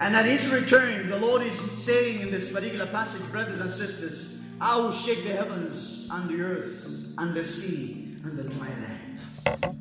And 0.00 0.16
at 0.16 0.24
his 0.24 0.48
return, 0.48 1.10
the 1.10 1.18
Lord 1.18 1.42
is 1.42 1.54
saying 1.76 2.20
in 2.20 2.30
this 2.30 2.50
particular 2.50 2.86
passage, 2.86 3.22
brothers 3.30 3.60
and 3.60 3.70
sisters, 3.70 4.38
I 4.58 4.76
will 4.76 4.92
shake 4.92 5.24
the 5.24 5.34
heavens 5.34 6.08
and 6.10 6.28
the 6.28 6.40
earth 6.42 6.88
and 7.18 7.34
the 7.36 7.44
sea 7.44 8.16
and 8.24 8.38
the 8.38 8.44
dry 8.44 8.68
land. 8.68 9.76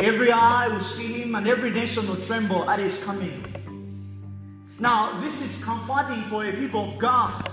Every 0.00 0.32
eye 0.32 0.68
will 0.68 0.80
see 0.80 1.22
him 1.22 1.34
and 1.34 1.46
every 1.46 1.70
nation 1.70 2.06
will 2.08 2.16
tremble 2.16 2.68
at 2.68 2.78
his 2.78 3.02
coming. 3.04 3.44
Now, 4.78 5.20
this 5.20 5.42
is 5.42 5.62
comforting 5.62 6.22
for 6.24 6.44
a 6.44 6.52
people 6.52 6.92
of 6.92 6.98
God. 6.98 7.46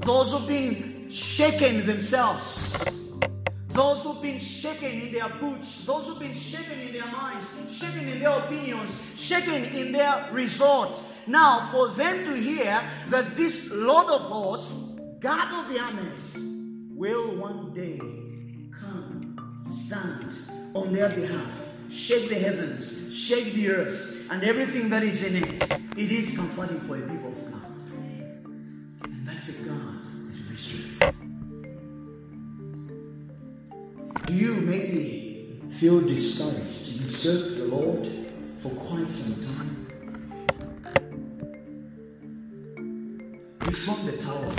Those 0.00 0.32
who've 0.32 0.46
been 0.46 1.10
shaken 1.10 1.86
themselves, 1.86 2.76
those 3.76 4.02
who've 4.02 4.22
been 4.22 4.38
shaken 4.38 5.02
in 5.02 5.12
their 5.12 5.28
boots, 5.28 5.84
those 5.84 6.06
who've 6.06 6.18
been 6.18 6.34
shaken 6.34 6.80
in 6.80 6.94
their 6.94 7.06
minds, 7.06 7.46
shaken 7.70 8.08
in 8.08 8.18
their 8.20 8.38
opinions, 8.38 9.02
shaken 9.16 9.64
in 9.64 9.92
their 9.92 10.28
resort. 10.32 11.00
Now, 11.26 11.68
for 11.70 11.88
them 11.88 12.24
to 12.24 12.34
hear 12.34 12.80
that 13.10 13.36
this 13.36 13.70
Lord 13.70 14.06
of 14.06 14.22
hosts, 14.22 14.72
God 15.20 15.66
of 15.66 15.72
the 15.72 15.78
armies, 15.78 16.36
will 16.90 17.36
one 17.36 17.74
day 17.74 17.98
come, 18.80 19.64
stand 19.84 20.32
on 20.74 20.94
their 20.94 21.10
behalf, 21.10 21.50
shake 21.90 22.30
the 22.30 22.36
heavens, 22.36 23.14
shake 23.14 23.52
the 23.52 23.68
earth, 23.68 24.16
and 24.30 24.42
everything 24.42 24.88
that 24.88 25.02
is 25.02 25.22
in 25.22 25.44
it. 25.44 25.80
It 25.96 26.10
is 26.10 26.34
comforting 26.34 26.80
for 26.80 26.96
a 26.96 27.02
people 27.02 27.25
Do 34.26 34.34
you 34.34 34.54
maybe 34.54 35.60
feel 35.70 36.00
discouraged? 36.00 36.88
You've 36.88 37.14
served 37.14 37.58
the 37.58 37.66
Lord 37.66 38.08
for 38.58 38.70
quite 38.70 39.08
some 39.08 39.44
time. 39.46 39.86
You 43.64 43.70
thrown 43.70 44.06
the 44.06 44.16
towel. 44.16 44.52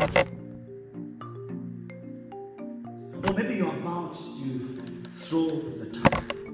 Or 3.26 3.34
maybe 3.34 3.56
you're 3.56 3.76
about 3.76 4.14
to 4.14 5.04
throw 5.20 5.48
the 5.50 5.90
towel. 5.92 6.47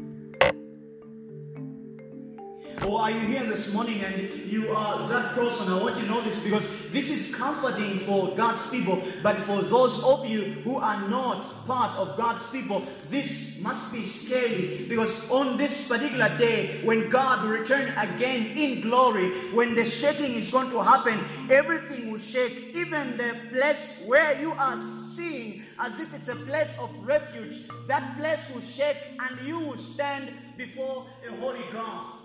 Or 2.86 3.00
are 3.00 3.12
you 3.12 3.22
here 3.22 3.46
this 3.46 3.72
morning 3.72 4.02
and 4.02 4.52
you 4.52 4.72
are 4.72 5.08
that 5.08 5.36
person? 5.36 5.72
I 5.72 5.82
want 5.82 5.96
you 5.96 6.02
to 6.02 6.10
know 6.10 6.22
this 6.22 6.44
because 6.44 6.68
this 6.92 7.10
is 7.10 7.34
comforting 7.34 8.00
for 8.00 8.36
God's 8.36 8.70
people. 8.70 9.02
But 9.22 9.40
for 9.40 9.62
those 9.62 10.04
of 10.04 10.26
you 10.26 10.42
who 10.66 10.78
are 10.78 11.08
not 11.08 11.46
part 11.66 11.98
of 11.98 12.18
God's 12.18 12.46
people, 12.48 12.84
this 13.08 13.62
must 13.62 13.94
be 13.94 14.06
scary 14.06 14.86
because 14.90 15.30
on 15.30 15.56
this 15.56 15.88
particular 15.88 16.38
day, 16.38 16.82
when 16.84 17.10
God 17.10 17.44
will 17.44 17.52
return 17.52 17.98
again 17.98 18.58
in 18.58 18.82
glory, 18.82 19.52
when 19.54 19.76
the 19.76 19.86
shaking 19.86 20.36
is 20.36 20.52
going 20.52 20.70
to 20.72 20.84
happen, 20.84 21.24
everything 21.50 22.12
will 22.12 22.20
shake. 22.20 22.76
Even 22.76 23.16
the 23.16 23.38
place 23.50 24.02
where 24.06 24.40
you 24.42 24.52
are 24.52 24.78
seeing 25.16 25.64
as 25.80 26.02
if 26.02 26.14
it's 26.14 26.28
a 26.28 26.36
place 26.36 26.74
of 26.80 26.90
refuge, 27.02 27.66
that 27.88 28.18
place 28.18 28.42
will 28.54 28.62
shake 28.62 28.98
and 29.20 29.48
you 29.48 29.60
will 29.60 29.78
stand 29.78 30.34
before 30.58 31.06
a 31.26 31.32
holy 31.38 31.64
God 31.72 32.22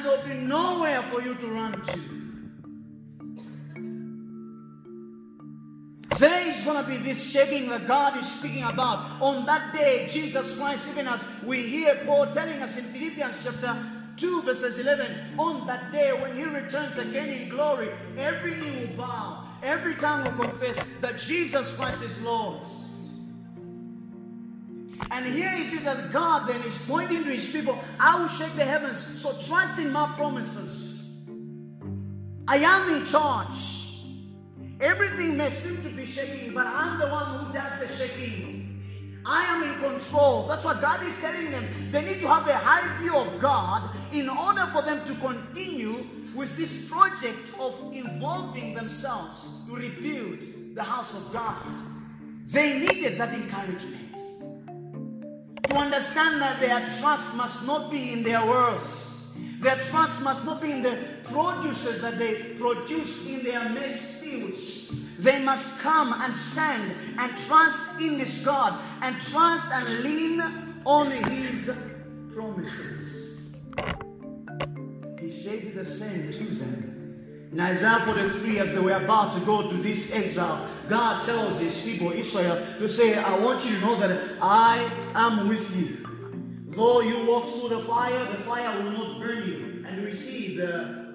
and 0.00 0.08
there'll 0.08 0.26
be 0.26 0.34
nowhere 0.34 1.02
for 1.02 1.20
you 1.20 1.34
to 1.34 1.46
run 1.48 1.72
to. 1.72 2.00
There 6.18 6.48
is 6.48 6.64
going 6.64 6.82
to 6.82 6.90
be 6.90 6.96
this 6.98 7.30
shaking 7.30 7.68
that 7.70 7.86
God 7.86 8.18
is 8.18 8.30
speaking 8.30 8.64
about. 8.64 9.20
On 9.22 9.46
that 9.46 9.72
day, 9.72 10.06
Jesus 10.08 10.56
Christ, 10.56 10.88
even 10.90 11.06
as 11.06 11.26
we 11.44 11.62
hear 11.62 12.02
Paul 12.06 12.26
telling 12.30 12.62
us 12.62 12.76
in 12.76 12.84
Philippians 12.84 13.42
chapter 13.42 13.86
2, 14.16 14.42
verses 14.42 14.78
11, 14.78 15.38
on 15.38 15.66
that 15.66 15.92
day 15.92 16.12
when 16.12 16.36
he 16.36 16.44
returns 16.44 16.98
again 16.98 17.28
in 17.28 17.48
glory, 17.48 17.90
every 18.18 18.54
knee 18.56 18.86
will 18.86 18.96
bow, 18.96 19.48
every 19.62 19.94
tongue 19.94 20.24
will 20.24 20.48
confess 20.48 21.00
that 21.00 21.18
Jesus 21.18 21.74
Christ 21.74 22.02
is 22.02 22.20
Lord. 22.22 22.66
And 25.10 25.26
here 25.26 25.52
you 25.54 25.64
see 25.64 25.78
that 25.78 26.12
God 26.12 26.48
then 26.48 26.62
is 26.62 26.78
pointing 26.86 27.24
to 27.24 27.30
his 27.30 27.50
people, 27.50 27.78
I 27.98 28.18
will 28.20 28.28
shake 28.28 28.54
the 28.54 28.64
heavens. 28.64 29.04
So 29.20 29.32
trust 29.42 29.78
in 29.80 29.92
my 29.92 30.12
promises. 30.14 31.20
I 32.46 32.58
am 32.58 32.94
in 32.94 33.04
charge. 33.04 33.96
Everything 34.80 35.36
may 35.36 35.50
seem 35.50 35.82
to 35.82 35.88
be 35.90 36.06
shaking, 36.06 36.54
but 36.54 36.66
I'm 36.66 36.98
the 36.98 37.08
one 37.08 37.38
who 37.38 37.52
does 37.52 37.80
the 37.80 37.94
shaking. 37.96 39.20
I 39.26 39.42
am 39.44 39.62
in 39.62 39.80
control. 39.80 40.46
That's 40.46 40.64
what 40.64 40.80
God 40.80 41.04
is 41.06 41.14
telling 41.20 41.50
them. 41.50 41.66
They 41.90 42.02
need 42.02 42.20
to 42.20 42.28
have 42.28 42.48
a 42.48 42.56
high 42.56 42.96
view 42.98 43.14
of 43.16 43.40
God 43.40 43.90
in 44.12 44.28
order 44.28 44.66
for 44.72 44.82
them 44.82 45.04
to 45.06 45.14
continue 45.16 46.06
with 46.34 46.56
this 46.56 46.88
project 46.88 47.52
of 47.58 47.92
involving 47.92 48.74
themselves 48.74 49.44
to 49.66 49.74
rebuild 49.74 50.38
the 50.74 50.82
house 50.82 51.14
of 51.14 51.30
God. 51.32 51.82
They 52.46 52.78
needed 52.78 53.18
that 53.18 53.34
encouragement 53.34 54.16
to 55.70 55.76
understand 55.76 56.42
that 56.42 56.58
their 56.60 56.80
trust 56.98 57.34
must 57.36 57.64
not 57.64 57.90
be 57.90 58.12
in 58.12 58.22
their 58.24 58.44
worth. 58.44 58.96
Their 59.60 59.76
trust 59.76 60.20
must 60.22 60.44
not 60.44 60.60
be 60.60 60.72
in 60.72 60.82
the 60.82 60.98
producers 61.24 62.02
that 62.02 62.18
they 62.18 62.54
produce 62.58 63.26
in 63.26 63.44
their 63.44 63.68
maize 63.68 64.16
fields. 64.16 64.88
They 65.18 65.38
must 65.42 65.78
come 65.78 66.12
and 66.14 66.34
stand 66.34 66.92
and 67.18 67.38
trust 67.46 68.00
in 68.00 68.18
this 68.18 68.42
God 68.44 68.80
and 69.02 69.20
trust 69.20 69.70
and 69.70 70.00
lean 70.00 70.42
on 70.84 71.10
His 71.10 71.70
promises. 72.34 73.54
He 75.20 75.30
said 75.30 75.74
the 75.74 75.84
same 75.84 76.32
to 76.32 76.44
them. 76.54 77.48
In 77.52 77.60
Isaiah 77.60 78.00
43, 78.04 78.58
as 78.58 78.74
they 78.74 78.80
were 78.80 78.92
about 78.92 79.34
to 79.34 79.40
go 79.40 79.68
to 79.68 79.76
this 79.76 80.12
exile, 80.12 80.66
God 80.90 81.22
tells 81.22 81.60
his 81.60 81.80
people, 81.80 82.10
Israel, 82.10 82.56
to 82.78 82.88
say, 82.88 83.14
I 83.14 83.38
want 83.38 83.64
you 83.64 83.76
to 83.76 83.80
know 83.80 84.00
that 84.00 84.36
I 84.42 84.90
am 85.14 85.48
with 85.48 85.76
you. 85.76 86.06
Though 86.70 87.00
you 87.00 87.26
walk 87.26 87.48
through 87.48 87.68
the 87.68 87.84
fire, 87.84 88.24
the 88.32 88.42
fire 88.42 88.82
will 88.82 88.90
not 88.90 89.20
burn 89.20 89.48
you. 89.48 89.84
And 89.86 90.04
we 90.04 90.12
see 90.12 90.56
the 90.56 91.14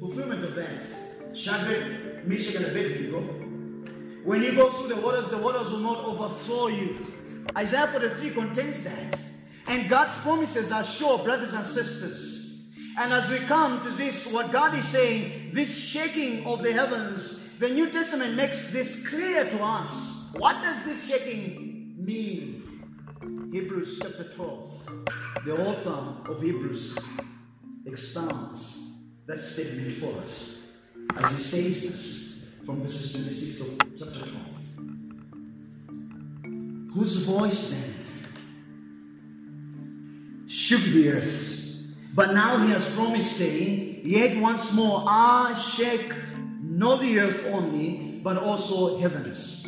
fulfillment 0.00 0.42
of 0.42 0.54
that. 0.54 0.82
Shadrach, 1.34 2.26
Meshach, 2.26 2.56
and 2.56 2.66
Abednego. 2.66 3.20
When 4.24 4.42
you 4.42 4.52
go 4.52 4.70
through 4.70 4.88
the 4.88 5.00
waters, 5.00 5.28
the 5.28 5.38
waters 5.38 5.70
will 5.70 5.78
not 5.78 6.04
overflow 6.04 6.68
you. 6.68 7.06
Isaiah 7.56 7.86
43 7.88 8.30
contains 8.30 8.84
that. 8.84 9.20
And 9.66 9.88
God's 9.88 10.16
promises 10.22 10.72
are 10.72 10.84
sure, 10.84 11.18
brothers 11.18 11.52
and 11.52 11.64
sisters. 11.64 12.68
And 12.98 13.12
as 13.12 13.30
we 13.30 13.38
come 13.40 13.82
to 13.84 13.90
this, 13.90 14.26
what 14.26 14.50
God 14.50 14.76
is 14.78 14.88
saying, 14.88 15.50
this 15.52 15.78
shaking 15.78 16.46
of 16.46 16.62
the 16.62 16.72
heavens, 16.72 17.47
the 17.58 17.68
New 17.68 17.90
Testament 17.90 18.34
makes 18.34 18.70
this 18.70 19.06
clear 19.08 19.44
to 19.44 19.62
us. 19.62 20.30
What 20.32 20.62
does 20.62 20.84
this 20.84 21.08
shaking 21.08 21.94
mean? 21.98 22.64
Hebrews 23.52 23.98
chapter 24.00 24.24
12. 24.24 24.74
The 25.44 25.66
author 25.66 26.30
of 26.30 26.42
Hebrews 26.42 26.98
expounds 27.86 28.92
that 29.26 29.40
statement 29.40 29.96
for 29.96 30.18
us 30.20 30.72
as 31.16 31.36
he 31.36 31.42
says 31.42 31.82
this 31.82 32.48
from 32.64 32.82
verses 32.82 33.12
26 33.12 33.60
of 33.60 33.78
chapter 33.98 34.20
12. 34.20 34.34
Whose 36.94 37.16
voice 37.16 37.70
then 37.70 37.94
shook 40.46 40.82
the 40.82 41.08
earth 41.10 41.58
but 42.18 42.34
now 42.34 42.58
he 42.58 42.70
has 42.72 42.90
promised, 42.96 43.36
saying, 43.36 44.00
Yet 44.02 44.36
once 44.40 44.72
more 44.72 45.04
I 45.06 45.54
shake 45.54 46.12
not 46.78 47.00
the 47.00 47.18
earth 47.18 47.44
only, 47.46 48.20
but 48.22 48.36
also 48.36 48.98
heavens. 48.98 49.66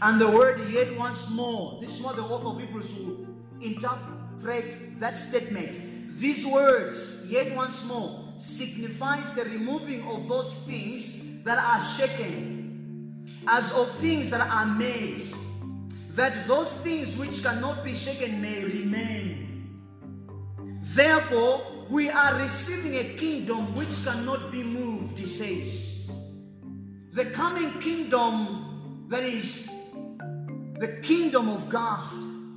And 0.00 0.18
the 0.18 0.30
word 0.30 0.70
yet 0.70 0.96
once 0.96 1.28
more, 1.28 1.78
this 1.82 1.96
is 1.96 2.00
what 2.00 2.16
the 2.16 2.22
author 2.22 2.48
of 2.48 2.60
Hebrews 2.60 2.94
will 2.94 3.26
interpret 3.60 4.98
that 5.00 5.18
statement. 5.18 6.16
These 6.16 6.46
words, 6.46 7.26
yet 7.28 7.54
once 7.54 7.84
more, 7.84 8.32
signifies 8.38 9.34
the 9.34 9.44
removing 9.44 10.02
of 10.08 10.26
those 10.26 10.54
things 10.64 11.42
that 11.42 11.58
are 11.58 11.84
shaken, 11.98 13.28
as 13.46 13.70
of 13.72 13.90
things 13.96 14.30
that 14.30 14.40
are 14.40 14.64
made, 14.64 15.20
that 16.12 16.48
those 16.48 16.72
things 16.80 17.14
which 17.18 17.42
cannot 17.42 17.84
be 17.84 17.94
shaken 17.94 18.40
may 18.40 18.64
remain. 18.64 19.78
Therefore, 20.82 21.84
we 21.90 22.08
are 22.08 22.36
receiving 22.36 22.94
a 22.96 23.04
kingdom 23.18 23.76
which 23.76 23.92
cannot 24.04 24.50
be 24.50 24.62
moved, 24.62 25.18
he 25.18 25.26
says. 25.26 25.93
The 27.14 27.26
coming 27.26 27.70
kingdom 27.78 29.06
that 29.08 29.22
is 29.22 29.68
the 30.80 30.98
kingdom 31.00 31.48
of 31.48 31.68
God. 31.68 32.12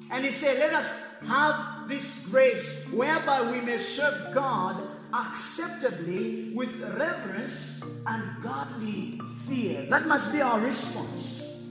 And 0.10 0.26
he 0.26 0.32
said, 0.32 0.58
Let 0.58 0.74
us 0.74 1.06
have 1.28 1.88
this 1.88 2.26
grace 2.26 2.88
whereby 2.90 3.52
we 3.52 3.62
may 3.62 3.78
serve 3.78 4.34
God 4.34 4.82
acceptably 5.14 6.54
with 6.56 6.74
reverence 6.82 7.84
and 8.08 8.42
godly 8.42 9.22
fear. 9.48 9.86
That 9.92 10.08
must 10.08 10.34
be 10.34 10.42
our 10.42 10.60
response. 10.60 11.62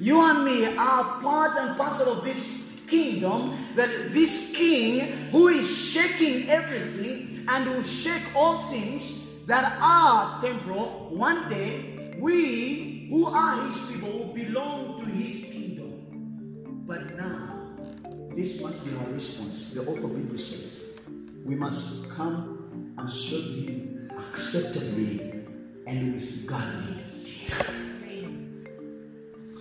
You 0.00 0.20
and 0.20 0.44
me 0.44 0.76
are 0.76 1.22
part 1.22 1.56
and 1.56 1.76
parcel 1.76 2.18
of 2.18 2.24
this 2.24 2.80
kingdom, 2.88 3.56
that 3.76 4.10
this 4.10 4.50
king 4.52 4.98
who 5.30 5.46
is 5.46 5.78
shaking 5.78 6.50
everything 6.50 7.44
and 7.46 7.66
will 7.66 7.84
shake 7.84 8.24
all 8.34 8.58
things 8.58 9.23
that 9.46 9.76
are 9.80 10.40
temporal, 10.40 11.08
one 11.10 11.48
day 11.48 12.16
we 12.18 13.08
who 13.10 13.26
are 13.26 13.66
his 13.66 13.86
people 13.86 14.10
will 14.10 14.34
belong 14.34 15.00
to 15.00 15.06
his 15.10 15.44
kingdom. 15.46 16.84
But 16.86 17.16
now, 17.16 17.60
this 18.34 18.60
must 18.60 18.84
be 18.84 18.94
our 18.96 19.12
response. 19.12 19.74
The 19.74 19.82
author 19.82 20.04
of 20.04 20.16
Hebrews 20.16 20.46
says, 20.46 20.84
we 21.44 21.54
must 21.54 22.10
come 22.10 22.94
and 22.96 23.08
serve 23.10 23.44
him 23.44 24.10
acceptably 24.28 25.44
and 25.86 26.14
with 26.14 26.46
godly 26.46 27.02
fear. 27.02 28.30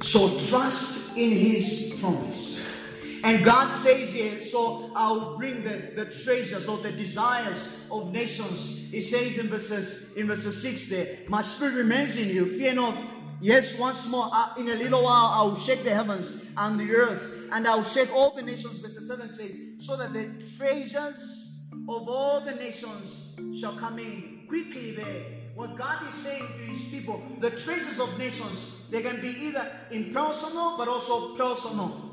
So 0.02 0.38
trust 0.48 1.18
in 1.18 1.32
his 1.32 1.98
promise. 2.00 2.68
And 3.24 3.44
God 3.44 3.72
says 3.72 4.14
here, 4.14 4.42
so 4.42 4.92
I'll 4.96 5.38
bring 5.38 5.64
the, 5.64 5.92
the 5.96 6.06
treasures 6.06 6.68
or 6.68 6.78
the 6.78 6.92
desires 6.92 7.70
of 7.90 8.12
nations. 8.12 8.92
He 8.92 9.02
says 9.02 9.38
in 9.38 9.48
verses 9.48 10.14
in 10.16 10.28
verses 10.28 10.62
6 10.62 10.90
there, 10.90 11.20
My 11.30 11.42
spirit 11.42 11.76
remains 11.76 12.18
in 12.18 12.28
you, 12.30 12.58
fear 12.58 12.74
not. 12.74 12.98
Yes, 13.40 13.78
once 13.78 14.06
more, 14.08 14.30
uh, 14.32 14.54
in 14.58 14.70
a 14.70 14.76
little 14.76 15.04
while 15.04 15.28
I 15.28 15.42
will 15.44 15.58
shake 15.58 15.84
the 15.84 15.94
heavens 15.94 16.46
and 16.56 16.80
the 16.80 16.94
earth, 16.94 17.50
and 17.52 17.68
I 17.68 17.76
will 17.76 17.84
shake 17.84 18.14
all 18.14 18.36
the 18.36 18.42
nations. 18.42 18.80
Verse 18.80 19.08
7 19.08 19.30
says, 19.30 19.58
So 19.80 19.96
that 19.96 20.14
the 20.14 20.30
treasures 20.58 21.62
of 21.90 22.08
all 22.08 22.42
the 22.42 22.56
nations 22.56 23.36
shall 23.60 23.76
come 23.76 24.00
in 24.00 24.44
quickly 24.48 24.96
there 24.96 25.24
what 25.56 25.78
God 25.78 26.08
is 26.10 26.16
saying 26.16 26.48
to 26.48 26.64
his 26.66 26.84
people, 26.86 27.24
the 27.40 27.52
treasures 27.52 28.00
of 28.00 28.18
nations, 28.18 28.78
they 28.90 29.02
can 29.02 29.22
be 29.22 29.30
either 29.30 29.72
impersonal 29.92 30.78
but 30.78 30.88
also 30.88 31.36
personal. 31.36 32.13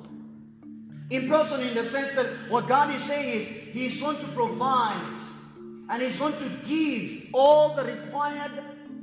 Impersonal 1.10 1.66
in 1.66 1.74
the 1.74 1.84
sense 1.84 2.14
that 2.14 2.26
what 2.48 2.68
God 2.68 2.94
is 2.94 3.02
saying 3.02 3.40
is 3.40 3.46
He's 3.46 4.00
going 4.00 4.18
to 4.18 4.26
provide 4.28 5.18
and 5.88 6.02
He's 6.02 6.16
going 6.16 6.34
to 6.34 6.48
give 6.64 7.26
all 7.32 7.74
the 7.74 7.84
required 7.84 8.52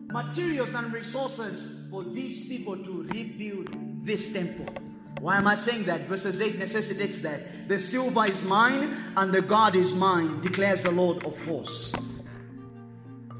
materials 0.07 0.73
and 0.73 0.93
resources 0.93 1.85
for 1.91 2.05
these 2.05 2.47
people 2.47 2.77
to 2.77 3.03
rebuild 3.11 3.69
this 4.05 4.31
temple. 4.31 4.73
Why 5.19 5.37
am 5.37 5.47
I 5.47 5.55
saying 5.55 5.83
that? 5.85 6.01
Verses 6.01 6.39
8 6.39 6.59
necessitates 6.59 7.21
that. 7.23 7.67
The 7.67 7.77
silver 7.77 8.25
is 8.25 8.41
mine 8.43 9.11
and 9.17 9.33
the 9.33 9.41
God 9.41 9.75
is 9.75 9.91
mine, 9.91 10.41
declares 10.41 10.83
the 10.83 10.91
Lord 10.91 11.25
of 11.25 11.37
hosts. 11.45 11.93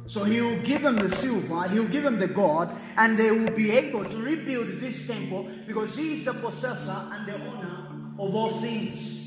So 0.07 0.23
he 0.23 0.41
will 0.41 0.59
give 0.63 0.81
them 0.81 0.97
the 0.97 1.09
silver, 1.09 1.67
he 1.67 1.79
will 1.79 1.87
give 1.87 2.03
them 2.03 2.17
the 2.17 2.27
gold, 2.27 2.73
and 2.95 3.17
they 3.19 3.29
will 3.29 3.51
be 3.51 3.71
able 3.71 4.05
to 4.05 4.17
rebuild 4.17 4.79
this 4.79 5.05
temple 5.05 5.49
because 5.67 5.97
he 5.97 6.13
is 6.13 6.25
the 6.25 6.33
possessor 6.33 6.97
and 7.11 7.27
the 7.27 7.35
owner 7.35 7.76
of 8.19 8.35
all 8.35 8.49
things. 8.49 9.17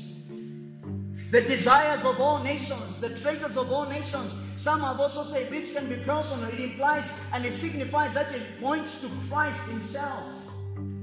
The 1.31 1.41
desires 1.41 2.03
of 2.03 2.19
all 2.19 2.43
nations, 2.43 2.99
the 2.99 3.17
treasures 3.17 3.55
of 3.55 3.71
all 3.71 3.87
nations. 3.87 4.37
Some 4.57 4.81
have 4.81 4.99
also 4.99 5.23
said 5.23 5.49
this 5.49 5.73
can 5.73 5.87
be 5.87 5.95
personal. 5.95 6.49
It 6.49 6.59
implies 6.59 7.17
and 7.33 7.45
it 7.45 7.53
signifies 7.53 8.13
that 8.15 8.33
it 8.33 8.59
points 8.59 8.99
to 9.01 9.09
Christ 9.29 9.69
Himself. 9.69 10.29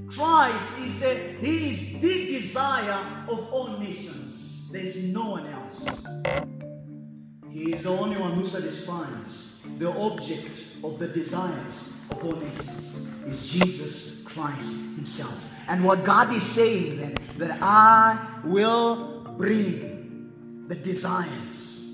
Christ 0.07 0.79
is 0.79 0.99
the 0.99 1.15
He 1.41 1.71
is 1.71 1.99
the 1.99 2.27
desire 2.27 3.25
of 3.27 3.51
all 3.51 3.79
nations. 3.79 4.69
There's 4.71 5.03
no 5.03 5.31
one 5.31 5.47
else. 5.47 5.85
He 7.49 7.73
is 7.73 7.83
the 7.83 7.89
only 7.89 8.17
one 8.17 8.33
who 8.33 8.45
satisfies 8.45 9.59
the 9.79 9.91
object 9.91 10.63
of 10.83 10.99
the 10.99 11.07
desires 11.07 11.89
of 12.11 12.23
all 12.23 12.35
nations 12.35 12.97
is 13.27 13.49
Jesus 13.49 14.23
Christ 14.23 14.95
Himself. 14.95 15.48
And 15.69 15.83
what 15.83 16.03
God 16.03 16.33
is 16.33 16.43
saying 16.43 16.97
then, 16.97 17.15
that 17.37 17.59
I 17.61 18.41
will 18.43 19.35
bring 19.37 20.65
the 20.67 20.73
desires 20.73 21.85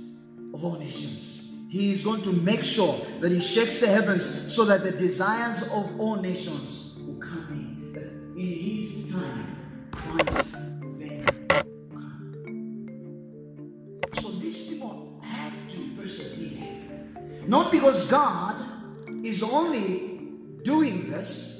of 0.53 0.63
all 0.63 0.79
nations. 0.79 1.43
He 1.69 1.91
is 1.91 2.01
going 2.01 2.21
to 2.23 2.31
make 2.31 2.63
sure 2.63 2.97
that 3.19 3.33
He 3.33 3.41
shakes 3.41 3.81
the 3.81 3.87
heavens 3.87 4.53
so 4.55 4.63
that 4.63 4.83
the 4.83 4.91
desires 4.91 5.61
of 5.63 5.99
all 5.99 6.15
nations 6.15 6.93
will 7.05 7.15
come 7.15 7.47
in. 7.51 7.91
That 7.91 8.13
in 8.39 8.47
His 8.47 9.11
time, 9.11 9.89
Christ 9.91 10.55
then 10.97 11.25
come. 11.49 11.67
So 14.21 14.31
these 14.31 14.67
people 14.67 15.19
have 15.21 15.53
to 15.73 15.95
persevere. 15.97 17.43
Not 17.45 17.73
because 17.73 18.07
God 18.07 18.55
is 19.25 19.43
only 19.43 20.21
doing 20.63 21.11
this, 21.11 21.54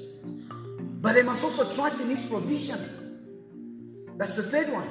but 1.06 1.14
they 1.14 1.22
must 1.22 1.44
also 1.44 1.72
trust 1.72 2.02
in 2.02 2.10
His 2.10 2.26
provision. 2.26 2.80
That's 4.18 4.36
the 4.36 4.42
third 4.42 4.74
one. 4.74 4.90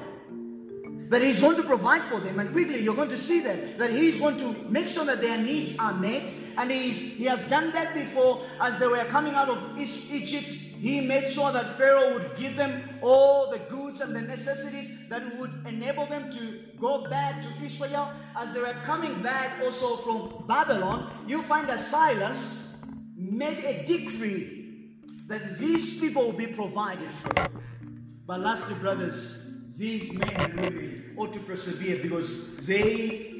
That 1.11 1.23
He's 1.23 1.41
going 1.41 1.57
to 1.57 1.65
provide 1.65 2.05
for 2.05 2.21
them, 2.21 2.39
and 2.39 2.53
quickly 2.53 2.81
you're 2.85 2.95
going 2.95 3.09
to 3.09 3.19
see 3.19 3.41
that 3.41 3.79
that 3.79 3.91
He's 3.91 4.21
going 4.21 4.39
to 4.39 4.53
make 4.71 4.87
sure 4.87 5.05
that 5.07 5.21
their 5.21 5.39
needs 5.39 5.77
are 5.77 5.93
met, 5.93 6.33
and 6.57 6.71
He's 6.71 7.17
He 7.17 7.25
has 7.25 7.49
done 7.49 7.73
that 7.73 7.95
before 7.95 8.47
as 8.61 8.79
they 8.79 8.87
were 8.87 9.05
coming 9.07 9.35
out 9.35 9.49
of 9.49 9.77
Egypt. 9.77 10.55
He 10.87 11.01
made 11.01 11.29
sure 11.31 11.51
that 11.51 11.77
Pharaoh 11.77 12.13
would 12.15 12.37
give 12.37 12.55
them 12.55 13.01
all 13.03 13.51
the 13.51 13.59
goods 13.59 14.01
and 14.01 14.15
the 14.15 14.23
necessities 14.23 15.09
that 15.09 15.37
would 15.37 15.51
enable 15.67 16.07
them 16.07 16.31
to 16.31 16.61
go 16.79 17.09
back 17.11 17.43
to 17.43 17.65
Israel. 17.65 18.13
As 18.37 18.55
they 18.55 18.61
were 18.61 18.77
coming 18.85 19.21
back 19.21 19.61
also 19.65 19.97
from 19.97 20.47
Babylon, 20.47 21.11
you 21.27 21.43
find 21.43 21.69
that 21.69 21.81
Cyrus 21.81 22.85
made 23.17 23.65
a 23.65 23.85
decree 23.85 24.64
that 25.27 25.59
these 25.59 25.99
people 25.99 26.27
will 26.27 26.33
be 26.33 26.47
provided 26.47 27.11
for. 27.11 27.47
But 28.27 28.41
lastly, 28.41 28.75
brothers, 28.77 29.51
these 29.77 30.13
men 30.13 30.37
and 30.37 30.61
women 30.61 31.15
ought 31.17 31.33
to 31.33 31.41
persevere 31.41 31.99
because 32.03 32.57
they 32.59 33.35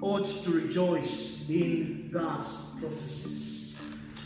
ought 0.00 0.26
to 0.44 0.50
rejoice 0.50 1.48
in 1.48 2.10
God's 2.12 2.56
prophecies. 2.80 3.78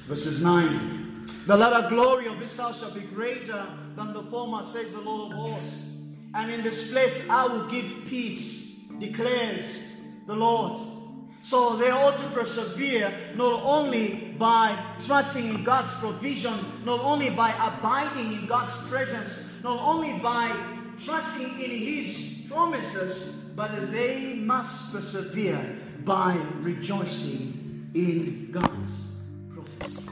Verses 0.06 0.42
9. 0.42 1.26
The 1.46 1.56
latter 1.56 1.88
glory 1.88 2.26
of 2.26 2.38
this 2.38 2.56
house 2.58 2.80
shall 2.80 2.90
be 2.90 3.00
greater 3.00 3.66
than 3.96 4.12
the 4.12 4.22
former, 4.24 4.62
says 4.62 4.92
the 4.92 5.00
Lord 5.00 5.32
of 5.32 5.38
hosts. 5.38 5.86
And 6.34 6.52
in 6.52 6.62
this 6.62 6.90
place 6.90 7.28
I 7.30 7.46
will 7.46 7.68
give 7.68 7.86
peace, 8.06 8.80
declares 8.98 9.92
the 10.26 10.34
Lord. 10.34 10.97
So 11.42 11.76
they 11.76 11.90
ought 11.90 12.16
to 12.18 12.28
persevere 12.30 13.12
not 13.34 13.62
only 13.62 14.34
by 14.38 14.78
trusting 15.06 15.48
in 15.48 15.64
God's 15.64 15.92
provision, 15.94 16.58
not 16.84 17.00
only 17.00 17.30
by 17.30 17.50
abiding 17.52 18.32
in 18.32 18.46
God's 18.46 18.76
presence, 18.88 19.48
not 19.62 19.80
only 19.80 20.18
by 20.18 20.54
trusting 21.02 21.60
in 21.60 21.70
His 21.70 22.46
promises, 22.48 23.52
but 23.56 23.90
they 23.90 24.34
must 24.34 24.92
persevere 24.92 25.78
by 26.04 26.34
rejoicing 26.60 27.90
in 27.94 28.50
God's 28.52 29.06
prophecy. 29.50 30.02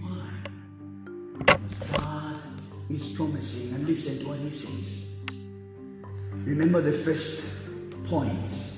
Why? 0.00 0.30
Because 1.38 1.78
God 1.92 2.40
is 2.88 3.12
promising. 3.12 3.74
And 3.74 3.86
listen 3.86 4.18
to 4.20 4.28
what 4.28 4.38
he 4.38 4.50
says. 4.50 5.16
Remember 6.44 6.80
the 6.80 6.92
first 6.92 7.66
point. 8.04 8.75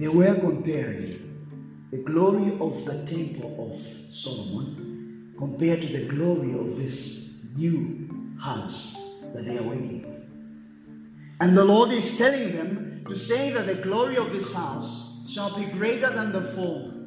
They 0.00 0.08
were 0.08 0.34
comparing 0.34 1.86
the 1.90 1.98
glory 1.98 2.56
of 2.58 2.86
the 2.86 3.04
temple 3.04 3.70
of 3.70 3.80
Solomon 4.10 5.34
compared 5.36 5.82
to 5.82 5.88
the 5.88 6.06
glory 6.06 6.54
of 6.54 6.78
this 6.78 7.44
new 7.54 8.08
house 8.40 8.96
that 9.34 9.44
they 9.44 9.58
are 9.58 9.62
waiting 9.62 10.02
for. 10.02 11.44
And 11.44 11.54
the 11.54 11.64
Lord 11.64 11.90
is 11.92 12.16
telling 12.16 12.56
them 12.56 13.04
to 13.08 13.14
say 13.14 13.50
that 13.50 13.66
the 13.66 13.74
glory 13.74 14.16
of 14.16 14.32
this 14.32 14.54
house 14.54 15.26
shall 15.28 15.54
be 15.54 15.66
greater 15.66 16.10
than 16.10 16.32
the 16.32 16.42
former 16.42 17.00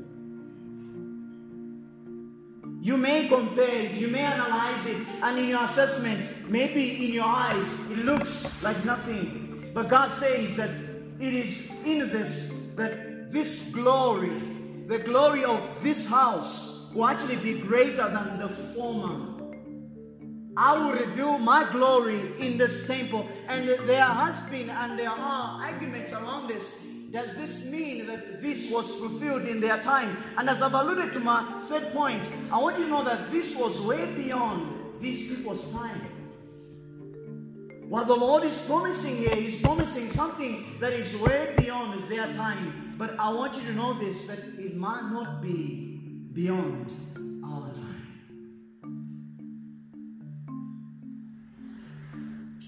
you 2.83 2.97
may 2.97 3.29
compare 3.29 3.85
it, 3.85 3.91
you 3.93 4.09
may 4.09 4.19
analyze 4.19 4.85
it, 4.85 4.97
and 5.21 5.39
in 5.39 5.47
your 5.47 5.63
assessment, 5.63 6.49
maybe 6.49 7.05
in 7.05 7.13
your 7.13 7.23
eyes, 7.23 7.65
it 7.89 7.99
looks 7.99 8.61
like 8.61 8.83
nothing. 8.83 9.71
But 9.73 9.87
God 9.87 10.11
says 10.11 10.57
that 10.57 10.69
it 11.17 11.33
is 11.33 11.71
in 11.85 12.09
this 12.09 12.53
that 12.75 13.31
this 13.31 13.69
glory, 13.71 14.41
the 14.87 14.99
glory 14.99 15.43
of 15.43 15.61
this 15.81 16.07
house, 16.07 16.87
will 16.93 17.07
actually 17.07 17.37
be 17.37 17.59
greater 17.59 18.07
than 18.09 18.37
the 18.39 18.49
former. 18.75 19.29
I 20.55 20.77
will 20.77 20.93
reveal 20.93 21.39
my 21.39 21.69
glory 21.71 22.33
in 22.39 22.57
this 22.57 22.85
temple. 22.85 23.27
And 23.47 23.67
there 23.67 24.03
has 24.03 24.39
been 24.49 24.69
and 24.69 24.99
there 24.99 25.09
are 25.09 25.63
arguments 25.63 26.13
around 26.13 26.47
this 26.47 26.79
does 27.13 27.35
this 27.35 27.63
mean 27.65 28.07
that 28.07 28.41
this 28.41 28.71
was 28.71 28.91
fulfilled 28.95 29.43
in 29.43 29.61
their 29.61 29.79
time? 29.83 30.17
And 30.35 30.49
as 30.49 30.63
I've 30.63 30.73
alluded 30.73 31.13
to 31.13 31.19
my 31.19 31.61
third 31.65 31.93
point, 31.93 32.27
I 32.51 32.57
want 32.57 32.79
you 32.79 32.85
to 32.85 32.89
know 32.89 33.03
that 33.03 33.29
this 33.29 33.55
was 33.55 33.79
way 33.79 34.11
beyond 34.15 34.99
these 34.99 35.27
people's 35.27 35.71
time. 35.71 36.01
What 37.89 38.07
the 38.07 38.15
Lord 38.15 38.43
is 38.43 38.57
promising 38.59 39.17
here, 39.17 39.35
He's 39.35 39.59
promising 39.61 40.09
something 40.09 40.77
that 40.79 40.93
is 40.93 41.15
way 41.17 41.53
beyond 41.57 42.09
their 42.09 42.31
time. 42.33 42.95
But 42.97 43.19
I 43.19 43.31
want 43.31 43.55
you 43.55 43.61
to 43.63 43.73
know 43.73 43.93
this 43.99 44.25
that 44.27 44.39
it 44.57 44.75
might 44.75 45.11
not 45.11 45.41
be 45.41 45.99
beyond 46.33 46.91
our 47.45 47.73
time. 47.73 47.93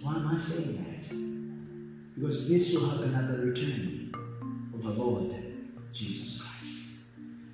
Why 0.02 0.16
am 0.16 0.28
I 0.28 0.38
saying 0.38 0.78
that? 0.78 2.16
Because 2.16 2.48
this 2.48 2.74
will 2.74 2.90
happen 2.90 3.16
at 3.16 3.30
the 3.30 3.38
return 3.38 4.12
of 4.74 4.84
the 4.84 4.92
Lord 4.92 5.34
Jesus 5.92 6.42
Christ. 6.42 6.90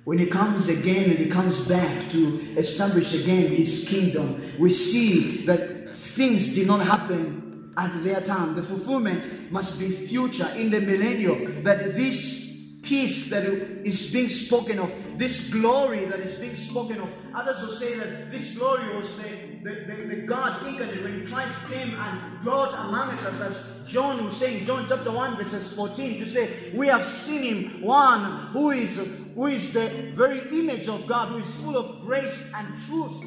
When 0.04 0.18
he 0.18 0.26
comes 0.26 0.68
again 0.68 1.10
and 1.10 1.18
he 1.18 1.30
comes 1.30 1.60
back 1.62 2.10
to 2.10 2.54
establish 2.56 3.14
again 3.14 3.46
his 3.48 3.88
kingdom, 3.88 4.42
we 4.58 4.72
see 4.72 5.46
that 5.46 5.88
things 5.90 6.54
did 6.54 6.66
not 6.66 6.84
happen 6.84 7.41
at 7.76 8.02
their 8.02 8.20
time. 8.20 8.54
The 8.54 8.62
fulfillment 8.62 9.50
must 9.50 9.78
be 9.78 9.90
future 9.90 10.48
in 10.56 10.70
the 10.70 10.80
millennium. 10.80 11.62
That 11.62 11.94
this 11.94 12.42
peace 12.82 13.30
that 13.30 13.44
is 13.44 14.12
being 14.12 14.28
spoken 14.28 14.78
of, 14.78 14.92
this 15.16 15.50
glory 15.50 16.04
that 16.06 16.20
is 16.20 16.38
being 16.38 16.56
spoken 16.56 17.00
of. 17.00 17.08
Others 17.34 17.62
will 17.62 17.74
say 17.74 17.94
that 17.96 18.30
this 18.30 18.56
glory 18.56 18.96
was 18.96 19.16
the, 19.16 19.28
the, 19.62 19.70
the, 19.86 20.16
the 20.16 20.16
God 20.26 20.66
incarnate 20.66 21.02
when 21.02 21.26
Christ 21.26 21.70
came 21.70 21.94
and 21.94 22.40
dwelt 22.40 22.74
among 22.74 23.10
us, 23.10 23.24
as 23.40 23.72
John 23.86 24.24
was 24.24 24.36
saying, 24.36 24.66
John 24.66 24.86
chapter 24.88 25.12
1, 25.12 25.36
verses 25.36 25.74
14, 25.74 26.18
to 26.20 26.28
say, 26.28 26.72
We 26.74 26.88
have 26.88 27.06
seen 27.06 27.42
him, 27.42 27.82
one 27.82 28.48
who 28.48 28.70
is, 28.70 28.96
who 29.34 29.46
is 29.46 29.72
the 29.72 30.12
very 30.14 30.40
image 30.58 30.88
of 30.88 31.06
God, 31.06 31.28
who 31.28 31.38
is 31.38 31.50
full 31.56 31.76
of 31.76 32.02
grace 32.02 32.52
and 32.54 32.68
truth. 32.86 33.22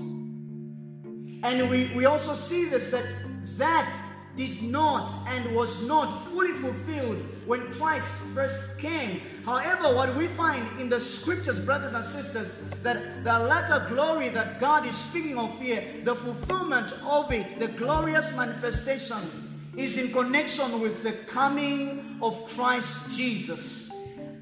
And 1.43 1.69
we, 1.69 1.91
we 1.95 2.05
also 2.05 2.35
see 2.35 2.65
this 2.65 2.91
that 2.91 3.05
that 3.57 3.95
did 4.35 4.61
not 4.63 5.09
and 5.27 5.55
was 5.55 5.81
not 5.83 6.27
fully 6.27 6.53
fulfilled 6.53 7.23
when 7.45 7.71
Christ 7.73 8.07
first 8.33 8.77
came. 8.77 9.21
However, 9.45 9.95
what 9.95 10.15
we 10.15 10.27
find 10.29 10.79
in 10.79 10.89
the 10.89 10.99
scriptures, 10.99 11.59
brothers 11.59 11.93
and 11.93 12.03
sisters, 12.03 12.61
that 12.83 13.23
the 13.23 13.39
latter 13.39 13.85
glory 13.89 14.29
that 14.29 14.59
God 14.59 14.87
is 14.87 14.95
speaking 14.95 15.37
of 15.37 15.59
here, 15.59 15.83
the 16.03 16.15
fulfillment 16.15 16.91
of 17.03 17.31
it, 17.31 17.59
the 17.59 17.67
glorious 17.67 18.35
manifestation, 18.35 19.19
is 19.77 19.97
in 19.97 20.11
connection 20.11 20.79
with 20.81 21.03
the 21.03 21.13
coming 21.27 22.17
of 22.21 22.45
Christ 22.47 23.11
Jesus. 23.11 23.91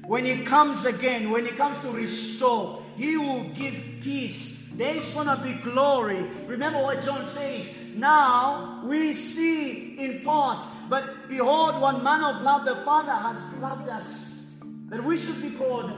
When 0.06 0.24
He 0.24 0.44
comes 0.44 0.84
again, 0.84 1.30
when 1.30 1.44
He 1.44 1.52
comes 1.52 1.78
to 1.82 1.90
restore, 1.90 2.82
He 2.96 3.16
will 3.16 3.44
give 3.50 3.74
peace 4.00 4.53
there's 4.76 5.08
going 5.12 5.26
to 5.26 5.36
be 5.42 5.54
glory. 5.54 6.22
Remember 6.46 6.82
what 6.82 7.02
John 7.02 7.24
says. 7.24 7.82
Now 7.94 8.82
we 8.84 9.14
see 9.14 9.96
in 9.98 10.20
part, 10.22 10.64
but 10.88 11.28
behold, 11.28 11.80
one 11.80 12.02
man 12.02 12.24
of 12.24 12.42
love, 12.42 12.64
the 12.64 12.76
Father 12.84 13.12
has 13.12 13.54
loved 13.58 13.88
us, 13.88 14.50
that 14.88 15.02
we 15.02 15.16
should 15.16 15.40
be 15.40 15.50
called 15.50 15.92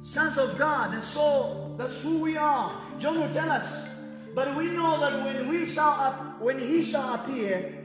sons 0.00 0.38
of 0.38 0.56
God. 0.56 0.94
And 0.94 1.02
so 1.02 1.74
that's 1.76 2.00
who 2.00 2.18
we 2.18 2.36
are. 2.36 2.80
John 2.98 3.20
will 3.20 3.32
tell 3.32 3.50
us. 3.50 3.96
But 4.34 4.54
we 4.54 4.66
know 4.66 5.00
that 5.00 5.24
when 5.24 5.48
we 5.48 5.66
shall 5.66 5.90
up, 5.90 6.40
when 6.40 6.58
he 6.58 6.82
shall 6.82 7.14
appear, 7.14 7.82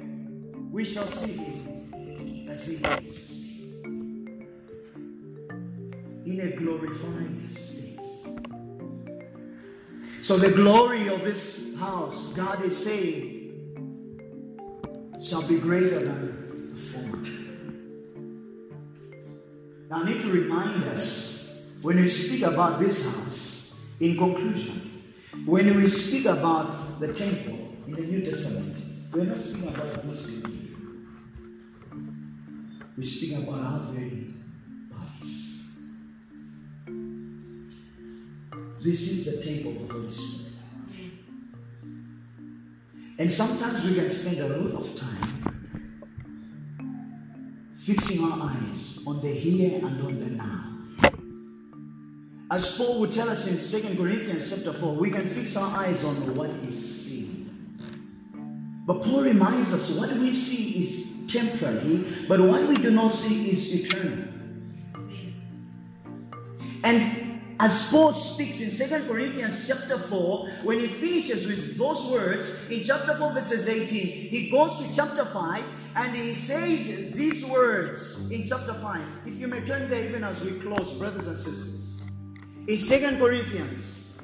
we 0.70 0.86
shall 0.86 1.08
see 1.08 1.38
him 1.38 2.48
as 2.50 2.68
he 2.68 2.76
is. 2.76 3.32
In 6.26 6.40
a 6.42 6.56
glorified 6.56 7.71
so 10.22 10.38
the 10.38 10.52
glory 10.52 11.08
of 11.08 11.24
this 11.24 11.76
house, 11.78 12.32
God 12.34 12.64
is 12.64 12.78
saying, 12.84 13.40
shall 15.24 15.42
be 15.42 15.58
greater 15.60 16.00
than 16.00 16.74
the 16.74 16.82
former. 16.82 17.18
Now 19.90 20.04
I 20.04 20.06
need 20.06 20.22
to 20.22 20.32
remind 20.32 20.84
us 20.86 21.66
when 21.82 21.98
we 21.98 22.08
speak 22.08 22.44
about 22.44 22.80
this 22.80 23.06
house, 23.06 23.76
in 24.00 24.18
conclusion, 24.18 25.04
when 25.46 25.76
we 25.76 25.88
speak 25.88 26.26
about 26.26 27.00
the 27.00 27.14
temple 27.14 27.76
in 27.88 27.94
the 27.94 28.02
New 28.02 28.22
Testament, 28.22 28.78
we're 29.12 29.26
not 29.26 29.40
speaking 29.40 29.68
about 29.68 30.08
this 30.08 30.22
building. 30.22 31.08
We 32.98 33.04
speak 33.04 33.38
about 33.40 33.60
our 33.60 33.80
very 33.92 34.21
This 38.84 39.12
is 39.12 39.26
the 39.26 39.44
table 39.46 39.72
of 39.72 39.88
the 39.88 39.94
Holy 39.94 40.12
Spirit. 40.12 40.52
And 43.20 43.30
sometimes 43.30 43.86
we 43.86 43.94
can 43.94 44.10
spend 44.10 44.40
a 44.40 44.48
lot 44.48 44.82
of 44.82 44.96
time 44.96 45.52
fixing 47.76 48.24
our 48.24 48.50
eyes 48.50 49.00
on 49.06 49.22
the 49.22 49.32
here 49.32 49.76
and 49.86 50.02
on 50.02 50.18
the 50.18 50.26
now. 50.26 50.68
As 52.50 52.76
Paul 52.76 53.00
would 53.02 53.12
tell 53.12 53.30
us 53.30 53.46
in 53.48 53.82
2 53.82 53.98
Corinthians 53.98 54.50
chapter 54.50 54.74
4, 54.74 54.96
we 54.96 55.12
can 55.12 55.30
fix 55.30 55.56
our 55.56 55.78
eyes 55.78 56.04
on 56.04 56.36
what 56.36 56.50
is 56.50 57.06
seen. 57.06 57.78
But 58.88 59.04
Paul 59.04 59.22
reminds 59.22 59.74
us 59.74 59.92
what 59.92 60.12
we 60.14 60.32
see 60.32 60.84
is 60.86 61.32
temporary, 61.32 62.26
but 62.28 62.42
what 62.42 62.68
we 62.68 62.74
do 62.76 62.90
not 62.90 63.12
see 63.12 63.52
is 63.52 63.74
eternal. 63.74 64.28
And 66.84 67.31
as 67.62 67.92
Paul 67.92 68.12
speaks 68.12 68.60
in 68.60 68.90
2 68.90 69.06
Corinthians 69.06 69.68
chapter 69.68 70.00
4, 70.00 70.50
when 70.64 70.80
he 70.80 70.88
finishes 70.88 71.46
with 71.46 71.78
those 71.78 72.08
words 72.08 72.68
in 72.72 72.84
chapter 72.84 73.16
4, 73.16 73.34
verses 73.34 73.70
18, 73.70 73.88
he 74.30 74.50
goes 74.50 74.76
to 74.80 74.96
chapter 74.96 75.24
5 75.24 75.64
and 75.96 76.16
he 76.16 76.34
says 76.34 77.14
these 77.14 77.46
words 77.46 78.32
in 78.32 78.48
chapter 78.48 78.74
5. 78.74 79.28
If 79.28 79.36
you 79.36 79.48
may 79.48 79.62
turn 79.62 79.92
there 79.92 80.04
even 80.04 80.24
as 80.24 80.42
we 80.42 80.60
close, 80.60 80.92
brothers 80.94 81.28
and 81.28 81.38
sisters. 81.38 82.02
In 82.68 82.78
2 82.78 83.18
Corinthians, 83.20 84.18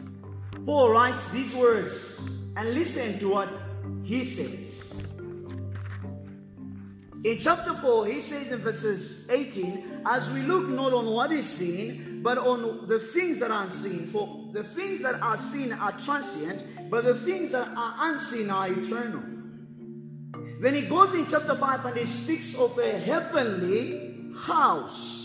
Paul 0.66 0.90
writes 0.90 1.30
these 1.30 1.54
words 1.54 2.20
and 2.56 2.74
listen 2.74 3.20
to 3.20 3.30
what 3.30 3.50
he 4.04 4.26
says. 4.26 4.96
In 7.24 7.38
chapter 7.38 7.76
4, 7.76 8.08
he 8.08 8.20
says 8.20 8.52
in 8.52 8.60
verses 8.60 9.30
18, 9.30 10.02
As 10.08 10.28
we 10.32 10.42
look 10.42 10.68
not 10.70 10.92
on 10.92 11.06
what 11.06 11.32
is 11.32 11.48
seen, 11.48 12.07
but 12.24 12.38
on 12.38 12.88
the 12.88 13.00
things 13.00 13.40
that 13.40 13.52
are 13.52 13.64
unseen. 13.64 14.08
For 14.08 14.50
the 14.54 14.64
things 14.64 15.02
that 15.02 15.22
are 15.22 15.38
seen 15.38 15.74
are 15.74 15.92
transient, 16.00 16.90
but 16.90 17.04
the 17.04 17.16
things 17.16 17.52
that 17.52 17.68
are 17.76 17.96
unseen 18.12 18.50
are 18.50 18.72
eternal. 18.72 19.24
Then 20.60 20.74
he 20.74 20.82
goes 20.82 21.14
in 21.14 21.26
chapter 21.28 21.56
5 21.56 21.86
and 21.86 21.98
he 21.98 22.06
speaks 22.06 22.56
of 22.56 22.78
a 22.80 22.92
heavenly 22.92 24.32
house. 24.36 25.18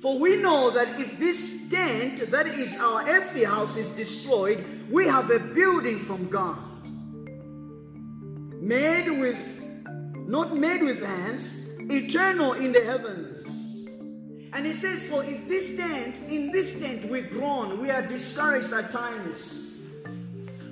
For 0.00 0.18
we 0.18 0.36
know 0.36 0.70
that 0.70 1.00
if 1.00 1.18
this 1.18 1.68
tent, 1.70 2.30
that 2.30 2.46
is 2.46 2.78
our 2.78 3.08
earthly 3.08 3.44
house, 3.44 3.76
is 3.76 3.88
destroyed, 3.90 4.64
we 4.90 5.06
have 5.06 5.30
a 5.30 5.38
building 5.38 6.00
from 6.00 6.28
God. 6.28 6.58
Made 8.60 9.10
with, 9.18 9.38
not 10.26 10.56
made 10.56 10.82
with 10.82 11.02
hands, 11.02 11.52
eternal 11.90 12.52
in 12.52 12.72
the 12.72 12.84
heavens. 12.84 13.25
And 14.56 14.64
he 14.64 14.72
says, 14.72 15.06
For 15.06 15.22
if 15.22 15.46
this 15.46 15.76
tent, 15.76 16.16
in 16.30 16.50
this 16.50 16.80
tent 16.80 17.04
we 17.10 17.20
groan, 17.20 17.78
we 17.78 17.90
are 17.90 18.00
discouraged 18.00 18.72
at 18.72 18.90
times, 18.90 19.74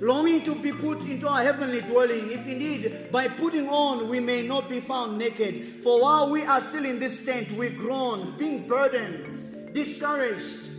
longing 0.01 0.41
to 0.41 0.55
be 0.55 0.71
put 0.71 1.01
into 1.01 1.27
our 1.27 1.43
heavenly 1.43 1.81
dwelling, 1.81 2.31
if 2.31 2.47
indeed 2.47 3.09
by 3.11 3.27
putting 3.27 3.69
on 3.69 4.09
we 4.09 4.19
may 4.19 4.41
not 4.41 4.71
be 4.71 4.79
found 4.79 5.19
naked. 5.19 5.83
For 5.83 6.01
while 6.01 6.31
we 6.31 6.41
are 6.41 6.61
still 6.61 6.83
in 6.83 6.97
this 6.97 7.23
tent, 7.27 7.51
we 7.51 7.69
groan, 7.69 8.35
being 8.39 8.67
burdened, 8.67 9.75
discouraged. 9.75 10.71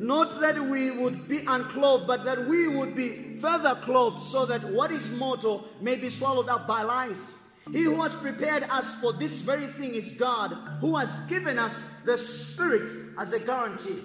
Not 0.00 0.40
that 0.40 0.60
we 0.60 0.90
would 0.90 1.28
be 1.28 1.44
unclothed, 1.46 2.08
but 2.08 2.24
that 2.24 2.48
we 2.48 2.66
would 2.66 2.96
be 2.96 3.36
further 3.38 3.78
clothed, 3.80 4.24
so 4.24 4.44
that 4.46 4.64
what 4.72 4.90
is 4.90 5.08
mortal 5.12 5.68
may 5.80 5.94
be 5.94 6.10
swallowed 6.10 6.48
up 6.48 6.66
by 6.66 6.82
life. 6.82 7.33
He 7.72 7.84
who 7.84 8.02
has 8.02 8.14
prepared 8.14 8.64
us 8.64 8.94
for 9.00 9.12
this 9.12 9.40
very 9.40 9.66
thing 9.68 9.94
is 9.94 10.12
God, 10.12 10.52
who 10.80 10.96
has 10.96 11.18
given 11.26 11.58
us 11.58 11.82
the 12.04 12.18
Spirit 12.18 12.90
as 13.18 13.32
a 13.32 13.40
guarantee. 13.40 14.02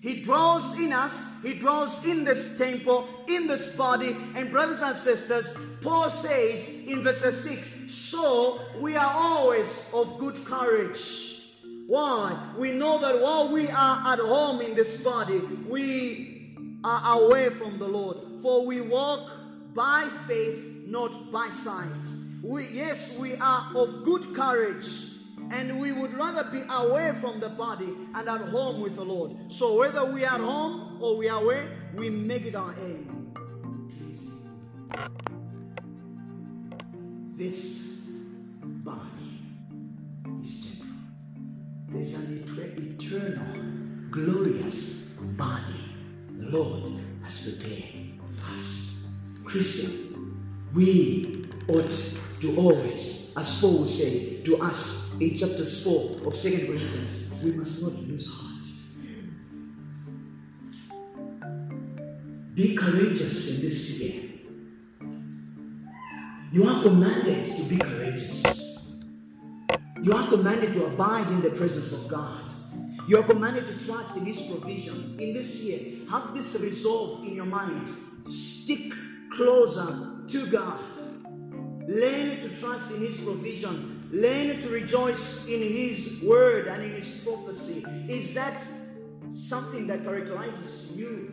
He 0.00 0.20
dwells 0.20 0.78
in 0.78 0.92
us, 0.92 1.42
He 1.42 1.54
dwells 1.54 2.04
in 2.04 2.24
this 2.24 2.58
temple, 2.58 3.08
in 3.26 3.46
this 3.46 3.74
body. 3.74 4.14
And, 4.34 4.50
brothers 4.50 4.82
and 4.82 4.94
sisters, 4.94 5.56
Paul 5.82 6.10
says 6.10 6.68
in 6.86 7.02
verse 7.02 7.22
6 7.22 7.94
So 7.94 8.60
we 8.80 8.96
are 8.96 9.12
always 9.14 9.88
of 9.94 10.18
good 10.18 10.44
courage. 10.44 11.34
Why? 11.86 12.38
We 12.58 12.72
know 12.72 12.98
that 12.98 13.20
while 13.20 13.50
we 13.50 13.68
are 13.68 14.12
at 14.12 14.18
home 14.18 14.60
in 14.60 14.74
this 14.74 15.02
body, 15.02 15.38
we 15.38 16.54
are 16.82 17.22
away 17.22 17.48
from 17.48 17.78
the 17.78 17.88
Lord. 17.88 18.18
For 18.42 18.66
we 18.66 18.82
walk 18.82 19.30
by 19.74 20.08
faith, 20.26 20.84
not 20.86 21.32
by 21.32 21.48
sight. 21.48 22.23
We, 22.44 22.68
yes, 22.68 23.16
we 23.16 23.36
are 23.36 23.70
of 23.74 24.04
good 24.04 24.34
courage 24.34 24.86
and 25.50 25.80
we 25.80 25.92
would 25.92 26.12
rather 26.12 26.44
be 26.44 26.62
away 26.68 27.14
from 27.18 27.40
the 27.40 27.48
body 27.48 27.88
and 28.14 28.28
at 28.28 28.40
home 28.42 28.82
with 28.82 28.96
the 28.96 29.04
Lord. 29.04 29.32
So 29.48 29.78
whether 29.78 30.04
we 30.04 30.26
are 30.26 30.34
at 30.34 30.42
home 30.42 30.98
or 31.00 31.16
we 31.16 31.26
are 31.30 31.42
away, 31.42 31.66
we 31.94 32.10
make 32.10 32.44
it 32.44 32.54
our 32.54 32.74
aim. 32.84 33.14
this 37.36 38.02
body 38.62 39.40
is 40.42 40.66
temporal. 40.66 40.92
There's 41.88 42.14
an 42.14 42.44
eternal, 42.78 44.10
glorious 44.10 45.14
body 45.36 45.96
the 46.30 46.56
Lord 46.56 46.92
has 47.22 47.40
prepared 47.40 48.20
for 48.20 48.54
us. 48.54 49.08
Christian, 49.44 50.38
we 50.74 51.46
ought 51.68 51.90
to 52.44 52.60
always, 52.60 53.32
as 53.38 53.58
Paul 53.58 53.78
will 53.78 53.86
say 53.86 54.42
to 54.42 54.60
us 54.60 55.18
in 55.18 55.34
chapters 55.34 55.82
4 55.82 56.26
of 56.26 56.36
2 56.36 56.66
Corinthians, 56.66 57.30
we 57.42 57.52
must 57.52 57.80
not 57.80 57.92
lose 57.92 58.28
hearts. 58.30 58.92
Be 62.52 62.76
courageous 62.76 63.56
in 63.56 63.66
this 63.66 63.98
year. 63.98 64.22
You 66.52 66.68
are 66.68 66.82
commanded 66.82 67.56
to 67.56 67.62
be 67.62 67.78
courageous. 67.78 68.42
You 70.02 70.12
are 70.12 70.28
commanded 70.28 70.74
to 70.74 70.84
abide 70.84 71.28
in 71.28 71.40
the 71.40 71.50
presence 71.50 71.92
of 71.92 72.06
God. 72.08 72.52
You 73.08 73.20
are 73.20 73.22
commanded 73.22 73.64
to 73.66 73.86
trust 73.86 74.18
in 74.18 74.26
His 74.26 74.40
provision. 74.42 75.16
In 75.18 75.32
this 75.32 75.56
year, 75.62 76.06
have 76.10 76.34
this 76.34 76.54
resolve 76.60 77.24
in 77.26 77.34
your 77.36 77.46
mind. 77.46 77.88
Stick 78.24 78.92
closer 79.32 80.26
to 80.28 80.46
God. 80.46 81.03
Learn 81.86 82.40
to 82.40 82.48
trust 82.48 82.90
in 82.92 83.00
His 83.00 83.20
provision. 83.20 84.08
Learn 84.10 84.60
to 84.62 84.68
rejoice 84.68 85.46
in 85.46 85.60
His 85.60 86.22
word 86.22 86.66
and 86.68 86.82
in 86.82 86.92
His 86.92 87.10
prophecy. 87.24 87.84
Is 88.08 88.32
that 88.34 88.62
something 89.30 89.86
that 89.88 90.04
characterizes 90.04 90.90
you? 90.96 91.32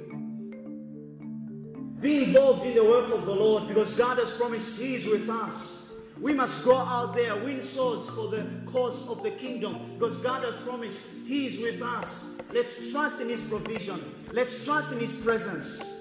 Be 2.02 2.24
involved 2.24 2.66
in 2.66 2.74
the 2.74 2.84
work 2.84 3.14
of 3.14 3.26
the 3.26 3.34
Lord 3.34 3.68
because 3.68 3.94
God 3.94 4.18
has 4.18 4.32
promised 4.32 4.80
He 4.80 4.96
is 4.96 5.06
with 5.06 5.30
us. 5.30 5.94
We 6.20 6.34
must 6.34 6.66
go 6.66 6.76
out 6.76 7.16
there, 7.16 7.36
win 7.44 7.62
souls 7.62 8.10
for 8.10 8.28
the 8.30 8.46
cause 8.66 9.08
of 9.08 9.24
the 9.24 9.32
kingdom 9.32 9.94
because 9.98 10.18
God 10.20 10.44
has 10.44 10.56
promised 10.58 11.08
He 11.26 11.48
is 11.48 11.60
with 11.60 11.82
us. 11.82 12.36
Let's 12.52 12.92
trust 12.92 13.22
in 13.22 13.30
His 13.30 13.42
provision, 13.42 14.04
let's 14.34 14.66
trust 14.66 14.92
in 14.92 15.00
His 15.00 15.16
presence. 15.16 16.01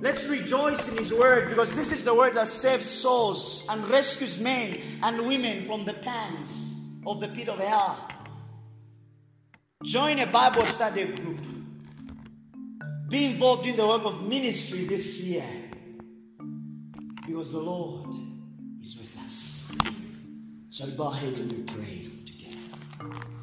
Let's 0.00 0.26
rejoice 0.26 0.88
in 0.88 0.96
His 0.96 1.12
word 1.12 1.48
because 1.48 1.74
this 1.74 1.90
is 1.90 2.04
the 2.04 2.14
word 2.14 2.36
that 2.36 2.46
saves 2.46 2.88
souls 2.88 3.66
and 3.68 3.88
rescues 3.88 4.38
men 4.38 4.80
and 5.02 5.26
women 5.26 5.66
from 5.66 5.84
the 5.84 5.94
pangs 5.94 6.74
of 7.04 7.20
the 7.20 7.28
pit 7.28 7.48
of 7.48 7.58
hell. 7.58 8.08
Join 9.82 10.18
a 10.20 10.26
Bible 10.26 10.66
study 10.66 11.04
group. 11.06 11.40
Be 13.08 13.24
involved 13.24 13.66
in 13.66 13.76
the 13.76 13.86
work 13.86 14.04
of 14.04 14.22
ministry 14.22 14.84
this 14.84 15.22
year 15.22 15.46
because 17.26 17.52
the 17.52 17.58
Lord 17.58 18.14
is 18.82 18.96
with 18.96 19.18
us. 19.24 19.72
So 20.68 20.86
bow 20.96 21.08
our 21.08 21.14
heads 21.14 21.40
and 21.40 21.50
we 21.50 21.62
pray 21.62 22.08
together. 22.24 23.37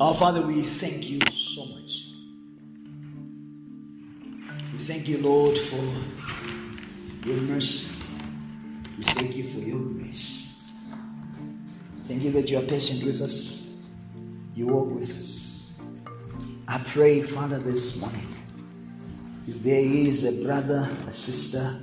Our 0.00 0.12
Father, 0.12 0.42
we 0.42 0.62
thank 0.62 1.08
you 1.08 1.20
so 1.32 1.66
much. 1.66 2.06
We 4.72 4.78
thank 4.80 5.06
you, 5.08 5.18
Lord, 5.18 5.56
for 5.56 7.28
your 7.28 7.40
mercy. 7.42 7.94
We 8.98 9.04
thank 9.04 9.36
you 9.36 9.44
for 9.44 9.60
your 9.60 9.78
grace. 9.78 10.64
Thank 12.06 12.24
you 12.24 12.32
that 12.32 12.50
you 12.50 12.58
are 12.58 12.62
patient 12.62 13.04
with 13.04 13.20
us. 13.20 13.72
You 14.56 14.66
walk 14.66 14.90
with 14.90 15.16
us. 15.16 15.72
I 16.66 16.78
pray, 16.78 17.22
Father, 17.22 17.60
this 17.60 17.96
morning, 18.00 18.34
if 19.46 19.62
there 19.62 19.80
is 19.80 20.24
a 20.24 20.32
brother, 20.44 20.88
a 21.06 21.12
sister 21.12 21.78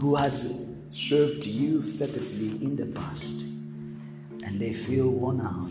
who 0.00 0.16
has 0.16 0.52
served 0.90 1.46
you 1.46 1.82
faithfully 1.82 2.48
in 2.64 2.74
the 2.74 2.86
past 2.86 3.42
and 4.42 4.58
they 4.60 4.72
feel 4.72 5.08
worn 5.08 5.40
out, 5.40 5.70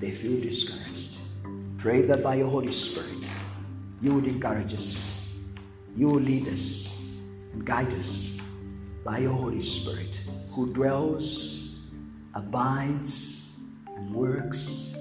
they 0.00 0.10
feel 0.10 0.40
discouraged, 0.40 1.18
pray 1.78 2.00
that 2.02 2.22
by 2.22 2.36
your 2.36 2.48
Holy 2.48 2.70
Spirit, 2.70 3.24
you 4.00 4.14
would 4.14 4.26
encourage 4.26 4.72
us, 4.72 5.28
you 5.94 6.08
will 6.08 6.20
lead 6.20 6.48
us, 6.48 7.04
and 7.52 7.64
guide 7.64 7.92
us 7.92 8.40
by 9.04 9.18
your 9.18 9.32
Holy 9.32 9.62
Spirit, 9.62 10.18
who 10.50 10.72
dwells, 10.72 11.78
abides, 12.34 13.56
and 13.94 14.14
works 14.14 14.94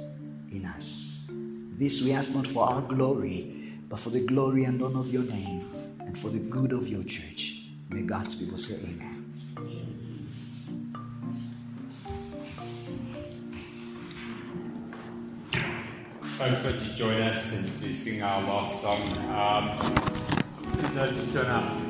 in 0.52 0.66
us. 0.66 1.26
This 1.78 2.02
we 2.02 2.12
ask 2.12 2.36
not 2.36 2.48
for 2.48 2.66
our 2.68 2.82
glory, 2.82 3.74
but 3.88 4.00
for 4.00 4.10
the 4.10 4.20
glory 4.20 4.66
and 4.66 4.84
honor 4.84 5.00
of 5.00 5.14
your 5.14 5.24
name, 5.24 5.66
and 6.02 6.18
for 6.18 6.30
the 6.30 6.40
good 6.40 6.74
of 6.74 6.90
your 6.90 7.04
church. 7.04 7.64
May 7.90 8.02
God's 8.02 8.36
people 8.36 8.58
say 8.58 8.76
amen. 8.84 9.19
Folks, 16.40 16.64
won't 16.64 16.82
you 16.82 16.94
join 16.94 17.22
us 17.22 17.52
and 17.52 17.70
we 17.82 17.92
sing 17.92 18.24
our 18.24 18.42
last 18.42 18.82
song? 18.82 19.02
Um, 19.28 19.78
just, 20.74 20.96
uh, 20.96 21.12
just 21.12 21.34
turn 21.34 21.48
up. 21.48 21.90